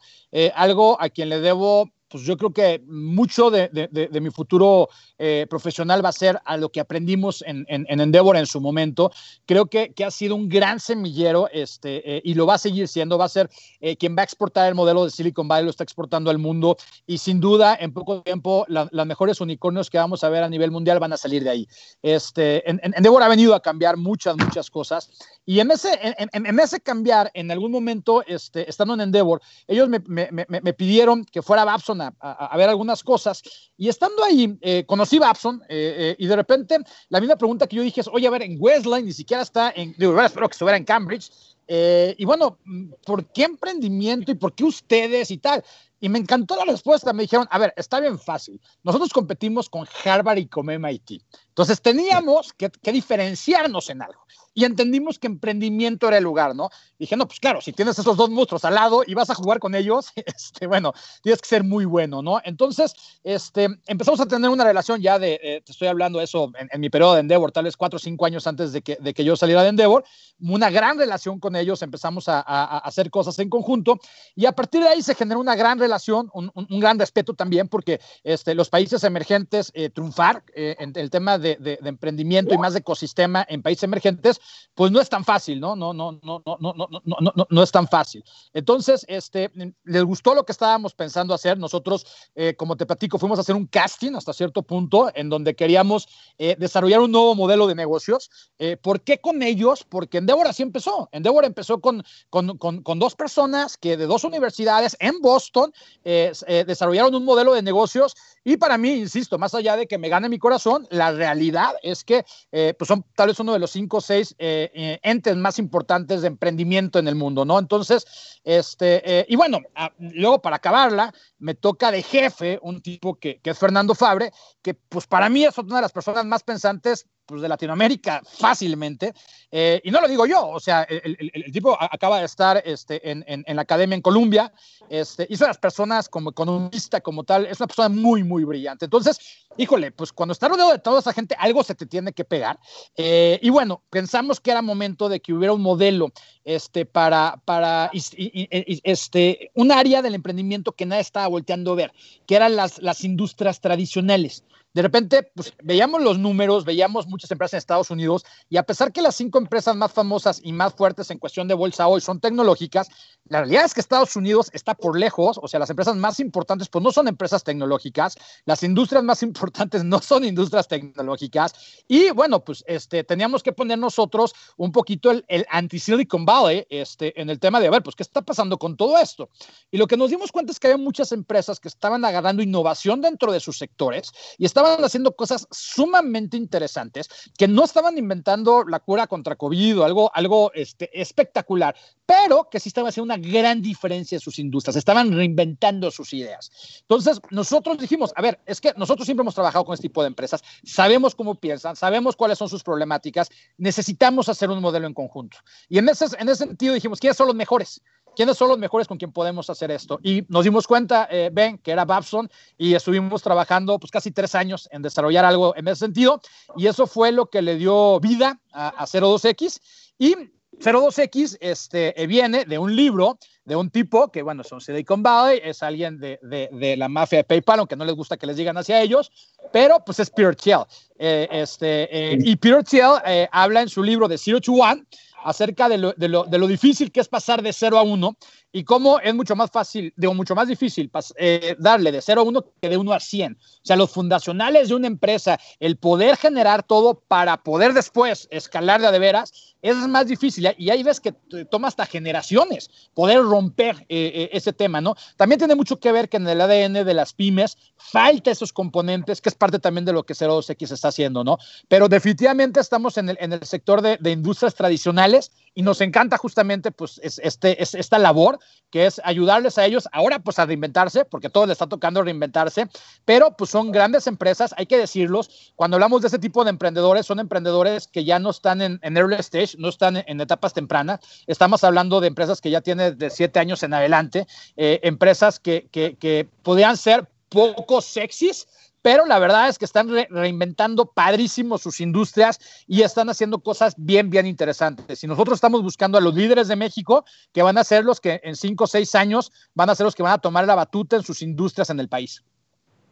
algo 0.55 1.01
a 1.01 1.09
quien 1.09 1.31
le 1.31 1.41
debo 1.41 1.91
pues 2.11 2.25
yo 2.25 2.37
creo 2.37 2.53
que 2.53 2.83
mucho 2.87 3.51
de, 3.51 3.69
de, 3.69 4.21
mi 4.21 4.31
futuro 4.31 4.89
eh, 5.17 5.47
profesional 5.49 6.05
va 6.05 6.09
a 6.09 6.13
ser 6.13 6.41
a 6.45 6.57
lo 6.57 6.71
que 6.71 6.81
aprendimos 6.81 7.43
en, 7.47 7.65
en, 7.69 7.87
en 7.89 8.01
Endeavor 8.01 8.37
en 8.37 8.47
su 8.47 8.61
momento. 8.61 9.13
Creo 9.47 9.67
que, 9.67 9.93
que 9.95 10.05
ha 10.05 10.11
sido 10.11 10.35
un 10.35 10.49
gran 10.49 10.81
semillero 10.81 11.49
este, 11.53 12.17
eh, 12.17 12.21
y 12.25 12.35
lo 12.35 12.47
va 12.47 12.55
a 12.55 12.59
seguir 12.59 12.89
siendo. 12.89 13.17
Va 13.17 13.27
a 13.27 13.29
ser 13.29 13.49
eh, 13.81 13.97
quien 13.97 14.17
va 14.17 14.23
a 14.23 14.25
exportar 14.25 14.69
el 14.69 14.75
modelo 14.75 15.05
de 15.05 15.11
Silicon 15.11 15.47
Valley, 15.47 15.65
lo 15.65 15.71
está 15.71 15.85
exportando 15.85 16.31
al 16.31 16.39
mundo 16.39 16.77
y 17.07 17.19
sin 17.19 17.39
duda 17.39 17.77
en 17.79 17.93
poco 17.93 18.23
tiempo 18.23 18.67
las 18.69 19.07
mejores 19.07 19.41
unicornios 19.41 19.89
que 19.89 19.99
vamos 19.99 20.25
a 20.25 20.29
ver 20.29 20.43
a 20.43 20.49
nivel 20.49 20.73
mundial 20.73 20.99
van 20.99 21.13
a 21.13 21.17
salir 21.17 21.45
de 21.45 21.51
ahí. 21.51 21.69
Este, 22.03 22.69
en, 22.69 22.81
Endeavor 22.83 23.23
ha 23.23 23.29
venido 23.29 23.55
a 23.55 23.61
cambiar 23.61 23.97
muchas, 23.97 24.37
muchas 24.37 24.69
cosas 24.69 25.11
y 25.47 25.61
en 25.61 25.71
ese, 25.71 25.99
en, 26.33 26.61
ese 26.61 26.81
cambiar, 26.81 27.31
en 27.35 27.51
algún 27.51 27.71
momento, 27.71 28.25
este, 28.27 28.69
estando 28.69 28.95
en 28.95 29.01
Endeavor, 29.01 29.41
ellos 29.67 29.89
me, 29.89 30.01
me, 30.07 30.29
me, 30.31 30.47
me 30.49 30.73
pidieron 30.73 31.25
que 31.25 31.43
fuera 31.43 31.65
Babson 31.65 32.00
a, 32.01 32.57
ver 32.57 32.69
algunas 32.69 33.03
cosas. 33.03 33.43
Y 33.77 33.89
estando 33.89 34.25
ahí, 34.25 34.57
eh, 34.61 34.85
conocí 34.87 35.19
Babson 35.19 35.63
eh, 35.69 35.95
eh, 35.99 36.17
y 36.19 36.27
de 36.27 36.37
repente 36.37 36.79
la 37.09 37.21
misma 37.21 37.37
pregunta 37.37 37.67
que 37.67 37.77
yo 37.77 37.83
dije 37.83 38.01
es, 38.01 38.09
oye, 38.09 38.27
a 38.27 38.31
ver, 38.31 38.43
en 38.43 38.57
Westline 38.59 39.07
ni 39.07 39.13
siquiera 39.13 39.43
está 39.43 39.73
en, 39.75 39.95
digo, 39.99 40.21
espero 40.21 40.49
que 40.49 40.53
estuviera 40.53 40.77
en 40.77 40.85
Cambridge. 40.85 41.31
y 41.69 42.25
bueno, 42.25 42.59
¿por 43.05 43.25
qué 43.33 43.45
emprendimiento 43.45 44.33
y 44.33 44.35
por 44.35 44.55
qué 44.55 44.65
ustedes 44.65 45.31
y 45.31 45.39
tal? 45.39 45.65
Y 46.01 46.09
me 46.09 46.19
encantó 46.19 46.57
la 46.57 46.65
respuesta. 46.65 47.13
Me 47.13 47.23
dijeron, 47.23 47.47
a 47.51 47.59
ver, 47.59 47.75
está 47.77 48.01
bien 48.01 48.19
fácil. 48.19 48.61
Nosotros 48.83 49.11
competimos 49.11 49.69
con 49.69 49.87
Harvard 50.05 50.39
y 50.39 50.47
con 50.47 50.67
MIT. 50.67 51.23
Entonces 51.49 51.81
teníamos 51.83 52.53
que, 52.55 52.71
que 52.71 52.93
diferenciarnos 52.93 53.91
en 53.91 54.03
algo 54.03 54.25
y 54.55 54.65
entendimos 54.65 55.19
que 55.19 55.27
emprendimiento 55.27 56.09
era 56.09 56.19
el 56.19 56.25
lugar, 56.25 56.55
¿no? 56.55 56.71
dije, 56.99 57.17
no, 57.17 57.27
pues 57.27 57.41
claro, 57.41 57.61
si 57.61 57.73
tienes 57.73 57.99
esos 57.99 58.17
dos 58.17 58.29
monstruos 58.29 58.65
al 58.65 58.75
lado 58.75 59.03
y 59.07 59.15
vas 59.15 59.31
a 59.31 59.35
jugar 59.35 59.59
con 59.59 59.75
ellos, 59.75 60.09
este, 60.17 60.67
bueno, 60.67 60.93
tienes 61.23 61.41
que 61.41 61.49
ser 61.49 61.65
muy 61.65 61.85
bueno, 61.85 62.21
¿no? 62.21 62.41
Entonces, 62.45 62.95
este, 63.25 63.69
empezamos 63.87 64.21
a 64.21 64.27
tener 64.27 64.51
una 64.51 64.65
relación 64.65 65.01
ya 65.01 65.19
de, 65.19 65.41
eh, 65.43 65.63
te 65.65 65.73
estoy 65.73 65.89
hablando 65.89 66.21
eso 66.21 66.53
en, 66.59 66.81
mi 66.81 66.91
periodo 66.91 67.15
de 67.15 67.21
Endeavor, 67.21 67.53
tal 67.53 67.65
vez 67.65 67.77
cuatro 67.77 67.97
o 67.97 68.01
cinco 68.01 68.27
años 68.27 68.47
antes 68.47 68.73
de 68.73 68.83
que, 68.83 68.97
de 68.97 69.15
que 69.15 69.25
yo 69.25 69.37
saliera 69.37 69.63
de 69.63 69.71
Endeavor, 69.71 70.05
una 70.41 70.69
gran 70.71 70.99
relación 70.99 71.41
con 71.41 71.57
ellos, 71.57 71.83
empezamos 71.83 72.29
a, 72.29 72.41
a, 72.41 72.79
hacer 72.79 73.11
cosas 73.11 73.39
en 73.39 73.49
conjunto 73.49 73.99
y 74.35 74.47
a 74.47 74.53
partir 74.53 74.83
de 74.83 74.89
ahí 74.89 75.03
se 75.03 75.15
generó 75.15 75.41
una 75.41 75.55
gran 75.55 75.79
relación, 75.79 75.90
un, 76.09 76.51
un, 76.55 76.81
gran 76.81 76.99
respeto 76.99 77.35
también, 77.35 77.69
porque 77.69 78.01
este, 78.25 78.55
los 78.55 78.69
países 78.69 79.05
emergentes, 79.05 79.71
eh, 79.75 79.91
triunfar 79.91 80.43
eh, 80.55 80.77
en 80.79 80.93
el 80.95 81.11
tema 81.11 81.39
de, 81.39 81.57
de, 81.57 81.79
de 81.81 81.89
emprendimiento 81.89 82.55
y 82.55 82.59
más 82.59 82.73
de 82.73 82.81
ecosistema 82.81 83.45
en 83.49 83.63
países 83.63 83.85
emergentes, 83.85 84.41
pues 84.75 84.91
no 84.91 85.01
es 85.01 85.09
tan 85.09 85.25
fácil, 85.25 85.61
¿no? 85.61 85.77
No, 85.77 85.93
no, 85.93 86.13
no, 86.23 86.43
no, 86.45 86.57
no, 86.61 86.75
no, 86.75 86.89
no, 87.05 87.33
no, 87.35 87.47
no 87.49 87.63
es 87.63 87.71
tan 87.71 87.89
fácil. 87.89 88.25
Entonces, 88.53 89.05
este, 89.09 89.51
les 89.85 90.05
gustó 90.05 90.35
lo 90.35 90.45
que 90.45 90.53
estábamos 90.53 90.95
pensando 90.95 91.35
hacer. 91.35 91.59
Nosotros, 91.59 92.07
eh, 92.35 92.55
como 92.55 92.77
te 92.77 92.87
platico, 92.87 93.19
fuimos 93.19 93.39
a 93.39 93.43
hacer 93.43 93.57
un 93.57 93.67
casting 93.67 94.15
hasta 94.15 94.33
cierto 94.33 94.63
punto 94.63 95.11
en 95.15 95.29
donde 95.29 95.55
queríamos 95.55 96.09
eh, 96.39 96.57
desarrollar 96.59 97.01
un 97.01 97.13
nuevo 97.13 97.35
modelo 97.35 97.67
de 97.67 97.75
negocios. 97.75 98.31
Eh, 98.59 98.77
¿Por 98.77 99.03
qué 99.03 99.19
con 99.19 99.43
ellos? 99.43 99.85
Porque 99.89 100.19
Endeavor 100.19 100.47
así 100.47 100.63
empezó. 100.63 101.09
Endeavor 101.13 101.45
empezó 101.45 101.81
con, 101.81 102.03
con, 102.29 102.59
con, 102.59 102.83
con 102.83 102.99
dos 102.99 103.15
personas 103.15 103.77
que 103.77 103.97
de 103.97 104.07
dos 104.07 104.25
universidades 104.25 104.97
en 105.01 105.21
Boston 105.21 105.73
desarrollaron 106.05 107.15
un 107.15 107.25
modelo 107.25 107.55
de 107.55 107.63
negocios 107.63 108.15
y 108.45 108.57
para 108.57 108.79
mí, 108.79 108.93
insisto, 108.93 109.39
más 109.39 109.55
allá 109.55 109.77
de 109.77 109.87
que 109.87 109.99
me 109.99 110.09
gane 110.09 110.29
mi 110.29 110.39
corazón, 110.39 110.87
la 110.91 111.13
realidad 111.13 111.75
es 111.83 112.05
que 112.05 112.25
pues 112.51 112.89
son 112.89 113.05
tal 113.15 113.29
vez 113.29 113.39
uno 113.41 113.53
de 113.53 113.59
los 113.59 113.71
cinco 113.71 113.99
o 113.99 114.01
seis 114.01 114.35
entes 114.39 115.37
más 115.37 115.59
importantes 115.59 116.23
de 116.23 116.29
emprendimiento 116.29 116.99
en 116.99 117.09
el 117.09 117.15
mundo, 117.15 117.45
¿no? 117.45 117.59
Entonces, 117.59 118.07
este, 118.45 119.03
eh, 119.05 119.27
y 119.29 119.37
bueno, 119.37 119.61
ah, 119.75 119.93
luego 119.99 120.41
para 120.41 120.57
acabarla, 120.57 121.13
me 121.39 121.55
toca 121.55 121.91
de 121.91 122.03
jefe 122.03 122.59
un 122.63 122.81
tipo 122.81 123.15
que, 123.15 123.41
que 123.41 123.51
es 123.51 123.59
Fernando 123.59 123.95
Fabre, 123.95 124.33
que 124.63 124.75
pues 124.75 125.07
para 125.07 125.29
mí 125.29 125.45
es 125.45 125.57
una 125.59 125.77
de 125.77 125.83
las 125.83 125.93
personas 125.93 126.25
más 126.25 126.43
pensantes 126.43 127.07
pues, 127.27 127.43
de 127.43 127.49
Latinoamérica 127.49 128.23
fácilmente. 128.25 129.15
Eh, 129.51 129.81
y 129.85 129.91
no 129.91 130.01
lo 130.01 130.09
digo 130.09 130.27
yo, 130.27 130.49
o 130.49 130.61
sea, 130.61 130.83
el, 130.83 131.53
tipo 131.53 131.77
acaba 131.81 132.21
de 132.21 132.27
estar 132.27 132.63
este, 132.65 133.11
en, 133.11 133.25
en, 133.27 133.57
la 133.57 133.63
academia 133.63 133.95
en 133.95 134.03
Colombia, 134.03 134.53
este, 134.89 135.27
hizo 135.31 135.47
las 135.47 135.59
personas 135.59 136.09
como 136.09 136.31
economista, 136.31 137.01
como 137.01 137.25
tal, 137.25 137.47
es 137.47 137.61
una 137.61 137.67
persona 137.67 137.89
muy, 137.89 138.25
muy 138.31 138.45
brillante. 138.45 138.87
Entonces, 138.87 139.19
híjole, 139.57 139.91
pues 139.91 140.13
cuando 140.13 140.33
está 140.33 140.49
rodeado 140.49 140.73
de 140.73 140.79
toda 140.79 141.01
esa 141.01 141.13
gente, 141.13 141.35
algo 141.39 141.63
se 141.65 141.75
te 141.75 141.85
tiene 141.85 142.13
que 142.13 142.25
pegar. 142.25 142.59
Eh, 142.97 143.39
y 143.43 143.51
bueno, 143.51 143.83
pensamos 143.91 144.41
que 144.41 144.53
era 144.53 144.63
momento 144.63 145.09
de 145.09 145.21
que 145.21 145.35
hubiera 145.35 145.53
un 145.53 145.63
modelo 145.63 146.13
este, 146.45 146.87
para, 146.87 147.43
para 147.45 147.91
este, 147.93 149.51
un 149.55 149.73
área 149.73 150.01
del 150.01 150.15
emprendimiento 150.15 150.73
que 150.73 150.87
nadie 150.87 151.03
estaba 151.03 151.27
volteando 151.27 151.73
a 151.73 151.77
ver, 151.77 151.93
que 152.27 152.37
eran 152.37 152.55
las, 152.57 152.81
las 152.81 153.05
industrias 153.05 153.61
tradicionales 153.61 154.45
de 154.73 154.83
repente, 154.83 155.31
pues 155.35 155.53
veíamos 155.63 156.01
los 156.01 156.19
números, 156.19 156.65
veíamos 156.65 157.09
muchas 157.09 157.31
empresas 157.31 157.55
en 157.55 157.59
Estados 157.59 157.91
Unidos 157.91 158.25
y 158.49 158.57
a 158.57 158.63
pesar 158.63 158.93
que 158.93 159.03
las 159.03 159.17
cinco 159.17 159.39
empresas 159.39 159.75
más 159.75 159.93
famosas 159.93 160.41
y 160.45 160.53
más 160.53 160.75
fuertes 160.75 161.11
en 161.11 161.19
cuestión 161.19 161.49
de 161.49 161.55
bolsa 161.55 161.89
hoy 161.89 162.01
son 162.01 162.21
tecnológicas, 162.21 162.89
la 163.25 163.41
realidad 163.41 163.65
es 163.65 163.75
que 163.75 163.81
Estados 163.81 164.15
Unidos 164.15 164.49
está 164.53 164.75
por 164.75 164.97
lejos, 164.97 165.41
o 165.43 165.49
sea, 165.49 165.59
las 165.59 165.71
empresas 165.71 165.97
más 165.97 166.21
importantes 166.21 166.69
pues 166.69 166.85
no 166.85 166.93
son 166.93 167.09
empresas 167.09 167.43
tecnológicas, 167.43 168.17
las 168.45 168.63
industrias 168.63 169.03
más 169.03 169.23
importantes 169.25 169.83
no 169.83 170.01
son 170.01 170.25
industrias 170.25 170.69
tecnológicas 170.69 171.53
y 171.89 172.11
bueno, 172.11 172.45
pues 172.45 172.63
este, 172.69 173.03
teníamos 173.03 173.43
que 173.43 173.53
poner 173.53 173.79
nosotros 173.79 174.35
un 174.57 174.71
poquito 174.71 175.11
el, 175.11 175.25
el 175.27 175.47
anti-Silicon 175.51 176.25
Valley 176.25 176.65
este, 176.71 177.21
en 177.21 177.29
el 177.29 177.41
tema 177.41 177.59
de, 177.59 177.67
a 177.67 177.71
ver, 177.71 177.83
pues 177.83 177.97
qué 177.97 178.05
está 178.05 178.23
pasando 178.23 178.57
con 178.57 178.77
todo 178.77 178.99
esto. 178.99 179.31
Y 179.71 179.79
lo 179.79 179.87
que 179.87 179.97
nos 179.97 180.11
dimos 180.11 180.31
cuenta 180.31 180.53
es 180.53 180.61
que 180.61 180.69
había 180.69 180.77
muchas 180.77 181.11
empresas 181.11 181.59
que 181.59 181.69
estaban 181.69 182.05
agarrando 182.05 182.43
innovación 182.43 183.01
dentro 183.01 183.33
de 183.33 183.41
sus 183.41 183.59
sectores 183.59 184.13
y 184.39 184.45
estaban 184.45 184.60
estaban 184.61 184.85
haciendo 184.85 185.17
cosas 185.17 185.47
sumamente 185.51 186.37
interesantes, 186.37 187.09
que 187.37 187.49
no 187.49 187.65
estaban 187.65 187.97
inventando 187.99 188.65
la 188.65 188.81
cura 188.81 189.07
contra 189.07 189.37
COVID 189.37 189.81
o 189.81 189.85
algo, 189.85 190.11
algo 190.15 190.53
este, 190.55 190.91
espectacular, 191.01 191.75
pero 192.07 192.49
que 192.51 192.61
sí 192.61 192.69
estaban 192.69 192.89
haciendo 192.89 193.15
una 193.15 193.31
gran 193.31 193.63
diferencia 193.63 194.17
en 194.17 194.21
sus 194.21 194.39
industrias, 194.39 194.77
estaban 194.77 195.13
reinventando 195.13 195.91
sus 195.91 196.13
ideas. 196.13 196.51
Entonces, 196.83 197.21
nosotros 197.31 197.79
dijimos, 197.79 198.13
a 198.17 198.23
ver, 198.23 198.41
es 198.47 198.61
que 198.61 198.75
nosotros 198.77 199.07
siempre 199.07 199.23
hemos 199.23 199.35
trabajado 199.35 199.65
con 199.65 199.75
este 199.75 199.89
tipo 199.89 200.03
de 200.03 200.09
empresas, 200.09 200.43
sabemos 200.65 201.15
cómo 201.15 201.37
piensan, 201.37 201.77
sabemos 201.77 202.17
cuáles 202.17 202.39
son 202.39 202.49
sus 202.49 202.63
problemáticas, 202.63 203.31
necesitamos 203.57 204.29
hacer 204.29 204.51
un 204.51 204.61
modelo 204.61 204.87
en 204.87 204.95
conjunto. 204.95 205.39
Y 205.69 205.79
en 205.79 205.89
ese, 205.89 206.07
en 206.19 206.29
ese 206.29 206.47
sentido 206.47 206.75
dijimos, 206.75 207.01
¿quiénes 207.01 207.17
son 207.17 207.29
los 207.29 207.37
mejores? 207.37 207.81
¿Quiénes 208.21 208.37
son 208.37 208.49
los 208.49 208.59
mejores 208.59 208.87
con 208.87 208.99
quien 208.99 209.13
podemos 209.13 209.49
hacer 209.49 209.71
esto? 209.71 209.99
Y 210.03 210.27
nos 210.29 210.45
dimos 210.45 210.67
cuenta, 210.67 211.09
eh, 211.11 211.31
Ben, 211.33 211.57
que 211.57 211.71
era 211.71 211.87
Babson, 211.87 212.31
y 212.59 212.75
estuvimos 212.75 213.23
trabajando 213.23 213.79
pues 213.79 213.91
casi 213.91 214.11
tres 214.11 214.35
años 214.35 214.69
en 214.73 214.83
desarrollar 214.83 215.25
algo 215.25 215.57
en 215.57 215.67
ese 215.69 215.87
sentido, 215.87 216.21
y 216.55 216.67
eso 216.67 216.87
fue 216.87 217.13
lo 217.13 217.31
que 217.31 217.41
le 217.41 217.57
dio 217.57 217.99
vida 217.99 218.39
a, 218.53 218.83
a 218.83 218.87
02X. 218.87 219.63
Y 219.97 220.17
02X 220.59 221.39
este, 221.41 221.99
eh, 221.99 222.07
viene 222.07 222.45
de 222.45 222.59
un 222.59 222.77
libro 222.77 223.19
de 223.47 223.57
un 223.57 223.71
tipo 223.71 224.13
que, 224.13 224.21
bueno, 224.21 224.45
son 224.45 224.61
Silicon 224.61 225.03
Valley, 225.03 225.41
es 225.43 225.63
alguien 225.63 225.99
de, 225.99 226.19
de, 226.21 226.77
la 226.77 226.91
mafia 226.91 227.21
de 227.21 227.25
PayPal, 227.25 227.61
aunque 227.61 227.75
no 227.75 227.87
les 227.87 227.95
gusta 227.95 228.19
que 228.19 228.27
les 228.27 228.37
digan 228.37 228.59
hacia 228.59 228.83
ellos, 228.83 229.11
pero 229.51 229.83
pues 229.83 229.99
es 229.99 230.11
Peter 230.11 230.37
Thiel. 230.37 230.65
Eh, 230.99 231.27
este, 231.33 232.19
y 232.21 232.37
Peter 232.37 232.63
Thiel 232.63 233.29
habla 233.33 233.63
en 233.63 233.71
su 233.71 233.83
libro 233.83 234.07
de 234.09 234.19
Zero 234.19 234.43
to 234.43 234.53
One, 234.53 234.85
acerca 235.23 235.69
de 235.69 235.79
lo, 235.79 235.93
de, 235.93 236.09
lo, 236.09 236.25
de 236.25 236.39
lo, 236.39 236.47
difícil 236.47 236.91
que 236.93 237.01
es 237.01 237.09
pasar 237.09 237.43
de 237.43 237.53
0 237.53 237.79
a 237.79 237.83
1 237.83 238.17
y 238.53 238.65
cómo 238.65 238.99
es 239.01 239.15
mucho 239.15 239.37
más 239.37 239.51
fácil, 239.51 239.93
digo, 239.97 240.15
mucho 240.15 240.35
más 240.35 240.49
difícil 240.49 240.91
eh, 241.17 241.57
darle 241.59 241.93
de 241.93 242.03
0 242.03 242.21
a 242.21 242.25
1 242.25 242.45
que 242.61 242.69
de 242.69 242.77
1 242.77 242.93
a 242.93 243.01
100. 243.01 243.33
O 243.33 243.37
sea, 243.63 243.77
los 243.77 243.91
fundacionales 243.91 244.69
de 244.69 244.75
una 244.75 244.87
empresa, 244.87 245.39
el 245.61 245.77
poder 245.77 246.17
generar 246.17 246.63
todo 246.63 247.01
para 247.07 247.43
poder 247.43 247.73
después 247.73 248.29
escalar 248.31 248.81
de 248.81 248.89
a 248.89 248.93
de 248.93 248.99
veras, 248.99 249.55
es 249.63 249.77
más 249.77 250.07
difícil. 250.07 250.49
Y 250.59 250.71
ahí 250.71 250.83
ves 250.83 251.01
que 251.01 251.13
toma 251.51 251.69
hasta 251.69 251.87
generaciones 251.87 252.71
poder 252.95 253.23
romper 253.23 253.77
eh, 253.89 254.13
eh, 254.15 254.31
ese 254.33 254.53
tema, 254.53 254.81
¿no? 254.81 254.97
También 255.17 255.39
tiene 255.39 255.55
mucho 255.55 255.79
que 255.79 255.93
ver 255.93 256.09
que 256.09 256.17
en 256.17 256.27
el 256.29 256.41
ADN 256.41 256.85
de 256.85 256.95
las 256.95 257.13
pymes 257.13 257.57
falta 257.77 258.31
esos 258.31 258.53
componentes, 258.53 259.21
que 259.21 259.29
es 259.29 259.35
parte 259.35 259.59
también 259.59 259.85
de 259.85 259.93
lo 259.93 260.05
que 260.05 260.15
02X 260.15 260.73
está 260.73 260.89
haciendo, 260.89 261.23
¿no? 261.23 261.39
Pero 261.69 261.89
definitivamente 261.89 262.61
estamos 262.61 262.97
en 262.99 263.11
el, 263.11 263.19
en 263.21 263.33
el 263.33 263.45
sector 263.45 263.83
de, 263.83 263.97
de 264.01 264.11
industrias 264.11 264.55
tradicionales 264.55 265.31
y 265.55 265.63
nos 265.63 265.81
encanta 265.81 266.17
justamente 266.17 266.71
pues 266.71 267.01
este, 267.03 267.63
es, 267.63 267.75
esta 267.75 267.99
labor 267.99 268.39
que 268.71 268.87
es 268.87 269.01
ayudarles 269.05 269.59
a 269.59 269.67
ellos 269.67 269.89
ahora 269.93 270.19
pues 270.19 270.39
a 270.39 270.47
reinventarse, 270.47 271.05
porque 271.05 271.29
todo 271.29 271.47
les 271.47 271.55
está 271.55 271.67
tocando 271.67 272.03
reinventarse, 272.03 272.69
pero 273.05 273.37
pues 273.37 273.51
son 273.51 273.73
grandes 273.73 274.07
empresas, 274.07 274.55
hay 274.57 274.67
que 274.67 274.79
decirlos, 274.79 275.53
cuando 275.57 275.77
hablamos 275.77 276.03
de 276.03 276.09
ese 276.09 276.19
tipo 276.19 276.45
de 276.45 276.51
emprendedores, 276.51 277.07
son 277.07 277.21
emprendedores 277.21 277.89
que 277.89 278.05
ya 278.05 278.19
no 278.19 278.31
están 278.31 278.63
en, 278.63 278.81
early 278.83 279.17
stage, 279.17 279.57
no 279.59 279.69
están 279.69 279.97
en, 279.97 280.21
etapas 280.21 280.55
tempranas, 280.55 281.01
estamos 281.27 281.65
hablando 281.65 282.01
de 282.01 282.09
empresas 282.09 282.41
que 282.41 282.51
ya 282.51 282.61
tienen 282.61 282.97
de 282.97 283.11
siete 283.11 283.41
años 283.41 283.63
en 283.63 283.75
adelante, 283.75 284.27
eh, 284.57 284.81
empresas 284.83 285.41
que, 285.41 285.69
que, 285.71 285.97
que 285.97 286.29
podrían 286.43 286.77
ser 286.77 287.09
poco 287.29 287.81
sexys, 287.81 288.47
pero 288.83 289.07
la 289.07 289.19
verdad 289.19 289.49
es 289.49 289.59
que 289.59 289.65
están 289.65 289.89
reinventando 290.11 290.87
padrísimo 290.87 291.59
sus 291.59 291.81
industrias 291.81 292.39
y 292.67 292.83
están 292.83 293.11
haciendo 293.11 293.41
cosas 293.41 293.75
bien, 293.77 294.11
bien 294.11 294.27
interesantes. 294.27 295.03
Y 295.05 295.07
nosotros 295.07 295.37
estamos 295.37 295.63
buscando 295.63 295.99
a 295.99 296.01
los 296.01 296.15
líderes 296.15 296.49
de 296.49 296.57
México 296.57 297.05
que 297.33 297.43
van 297.43 297.59
a 297.59 297.65
ser 297.65 297.85
los 297.85 298.01
que 298.01 298.21
en 298.23 298.37
cinco 298.37 298.65
o 298.65 298.67
seis 298.67 298.95
años 298.95 299.33
van 299.55 299.71
a 299.71 299.75
ser 299.75 299.85
los 299.85 299.95
que 299.95 300.03
van 300.03 300.13
a 300.13 300.19
tomar 300.19 300.47
la 300.47 300.55
batuta 300.55 300.97
en 300.97 301.03
sus 301.03 301.23
industrias 301.23 301.71
en 301.71 301.81
el 301.81 301.89
país. 301.89 302.23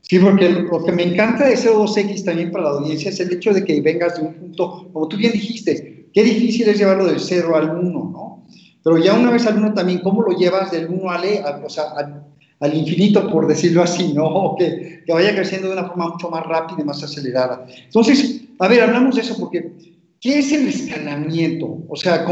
Sí, 0.03 0.19
porque 0.19 0.49
lo 0.49 0.85
que 0.85 0.93
me 0.93 1.03
encanta 1.03 1.45
de 1.47 1.55
ese 1.55 1.71
2X 1.71 2.25
también 2.25 2.51
para 2.51 2.65
la 2.65 2.71
audiencia 2.71 3.11
es 3.11 3.21
el 3.21 3.33
hecho 3.33 3.53
de 3.53 3.65
que 3.65 3.81
vengas 3.81 4.17
de 4.17 4.27
un 4.27 4.35
punto, 4.35 4.89
como 4.93 5.09
tú 5.09 5.17
bien 5.17 5.33
dijiste, 5.33 6.09
qué 6.15 6.23
difícil 6.23 6.69
es 6.69 6.79
llevarlo 6.79 7.07
del 7.07 7.21
0 7.21 7.57
al 7.57 7.71
1, 7.77 7.83
¿no? 7.91 8.47
Pero 8.83 8.97
ya 8.99 9.15
una 9.15 9.31
vez 9.31 9.47
al 9.47 9.59
1 9.59 9.75
también, 9.75 9.99
¿cómo 9.99 10.23
lo 10.23 10.37
llevas 10.37 10.71
del 10.71 10.89
1 10.89 11.11
al, 11.11 11.65
o 11.65 11.69
sea, 11.69 11.91
al, 11.97 12.25
al 12.61 12.75
infinito, 12.75 13.29
por 13.31 13.47
decirlo 13.47 13.83
así, 13.83 14.13
¿no? 14.13 14.55
Que, 14.59 15.03
que, 15.07 15.13
vaya 15.13 15.35
creciendo 15.35 15.69
de 15.69 15.75
una 15.75 15.89
forma 15.89 16.09
mucho 16.09 16.29
más 16.31 16.45
rápida 16.45 16.79
y 16.81 16.85
más 16.85 17.03
acelerada. 17.03 17.67
Entonces, 17.85 18.43
a 18.59 18.69
ver, 18.69 18.83
hablamos 18.83 19.15
de 19.15 19.23
eso 19.23 19.37
porque, 19.39 19.73
¿qué 20.21 20.41
es 20.41 20.53
el 20.53 20.69
escalamiento? 20.69 21.79
O 21.89 21.97
sea, 21.97 22.25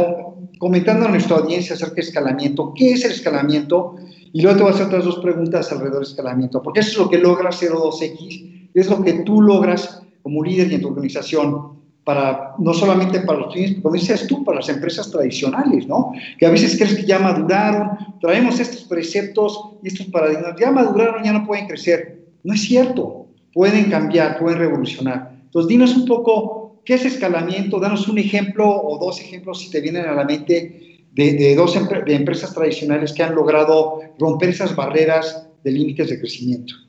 comentando 0.58 1.06
a 1.06 1.08
nuestra 1.08 1.36
audiencia 1.36 1.74
acerca 1.74 1.96
del 1.96 2.04
escalamiento, 2.04 2.72
¿qué 2.74 2.92
es 2.92 3.04
el 3.04 3.12
escalamiento? 3.12 3.96
Y 4.32 4.42
luego 4.42 4.56
te 4.56 4.62
voy 4.64 4.72
a 4.72 4.74
hacer 4.74 4.86
otras 4.86 5.04
dos 5.04 5.18
preguntas 5.20 5.70
alrededor 5.70 6.00
del 6.00 6.10
escalamiento, 6.10 6.62
porque 6.62 6.80
eso 6.80 6.90
es 6.90 6.98
lo 6.98 7.08
que 7.08 7.18
logra 7.18 7.50
02X, 7.50 8.70
es 8.74 8.90
lo 8.90 9.02
que 9.02 9.12
tú 9.20 9.40
logras 9.40 10.02
como 10.22 10.42
líder 10.42 10.72
y 10.72 10.74
en 10.74 10.80
tu 10.82 10.88
organización 10.88 11.75
para, 12.06 12.54
no 12.60 12.72
solamente 12.72 13.18
para 13.22 13.40
los 13.40 13.52
clientes, 13.52 13.82
como 13.82 13.96
dices 13.96 14.28
tú, 14.28 14.44
para 14.44 14.58
las 14.58 14.68
empresas 14.68 15.10
tradicionales, 15.10 15.88
¿no? 15.88 16.12
Que 16.38 16.46
a 16.46 16.50
veces 16.50 16.76
crees 16.76 16.94
que 16.94 17.04
ya 17.04 17.18
maduraron, 17.18 17.98
traemos 18.20 18.60
estos 18.60 18.84
preceptos 18.84 19.72
y 19.82 19.88
estos 19.88 20.06
paradigmas, 20.06 20.54
ya 20.56 20.70
maduraron, 20.70 21.24
ya 21.24 21.32
no 21.32 21.44
pueden 21.44 21.66
crecer. 21.66 22.28
No 22.44 22.54
es 22.54 22.62
cierto, 22.62 23.26
pueden 23.52 23.90
cambiar, 23.90 24.38
pueden 24.38 24.60
revolucionar. 24.60 25.32
Entonces, 25.46 25.68
dinos 25.68 25.96
un 25.96 26.06
poco, 26.06 26.80
¿qué 26.84 26.94
es 26.94 27.04
escalamiento? 27.04 27.80
Danos 27.80 28.06
un 28.06 28.18
ejemplo 28.18 28.70
o 28.70 29.04
dos 29.04 29.20
ejemplos 29.20 29.58
si 29.58 29.72
te 29.72 29.80
vienen 29.80 30.06
a 30.06 30.12
la 30.12 30.22
mente 30.22 31.00
de, 31.12 31.32
de 31.32 31.56
dos 31.56 31.74
de 31.74 32.14
empresas 32.14 32.54
tradicionales 32.54 33.12
que 33.14 33.24
han 33.24 33.34
logrado 33.34 33.98
romper 34.16 34.50
esas 34.50 34.76
barreras 34.76 35.48
de 35.64 35.72
límites 35.72 36.08
de 36.08 36.20
crecimiento. 36.20 36.85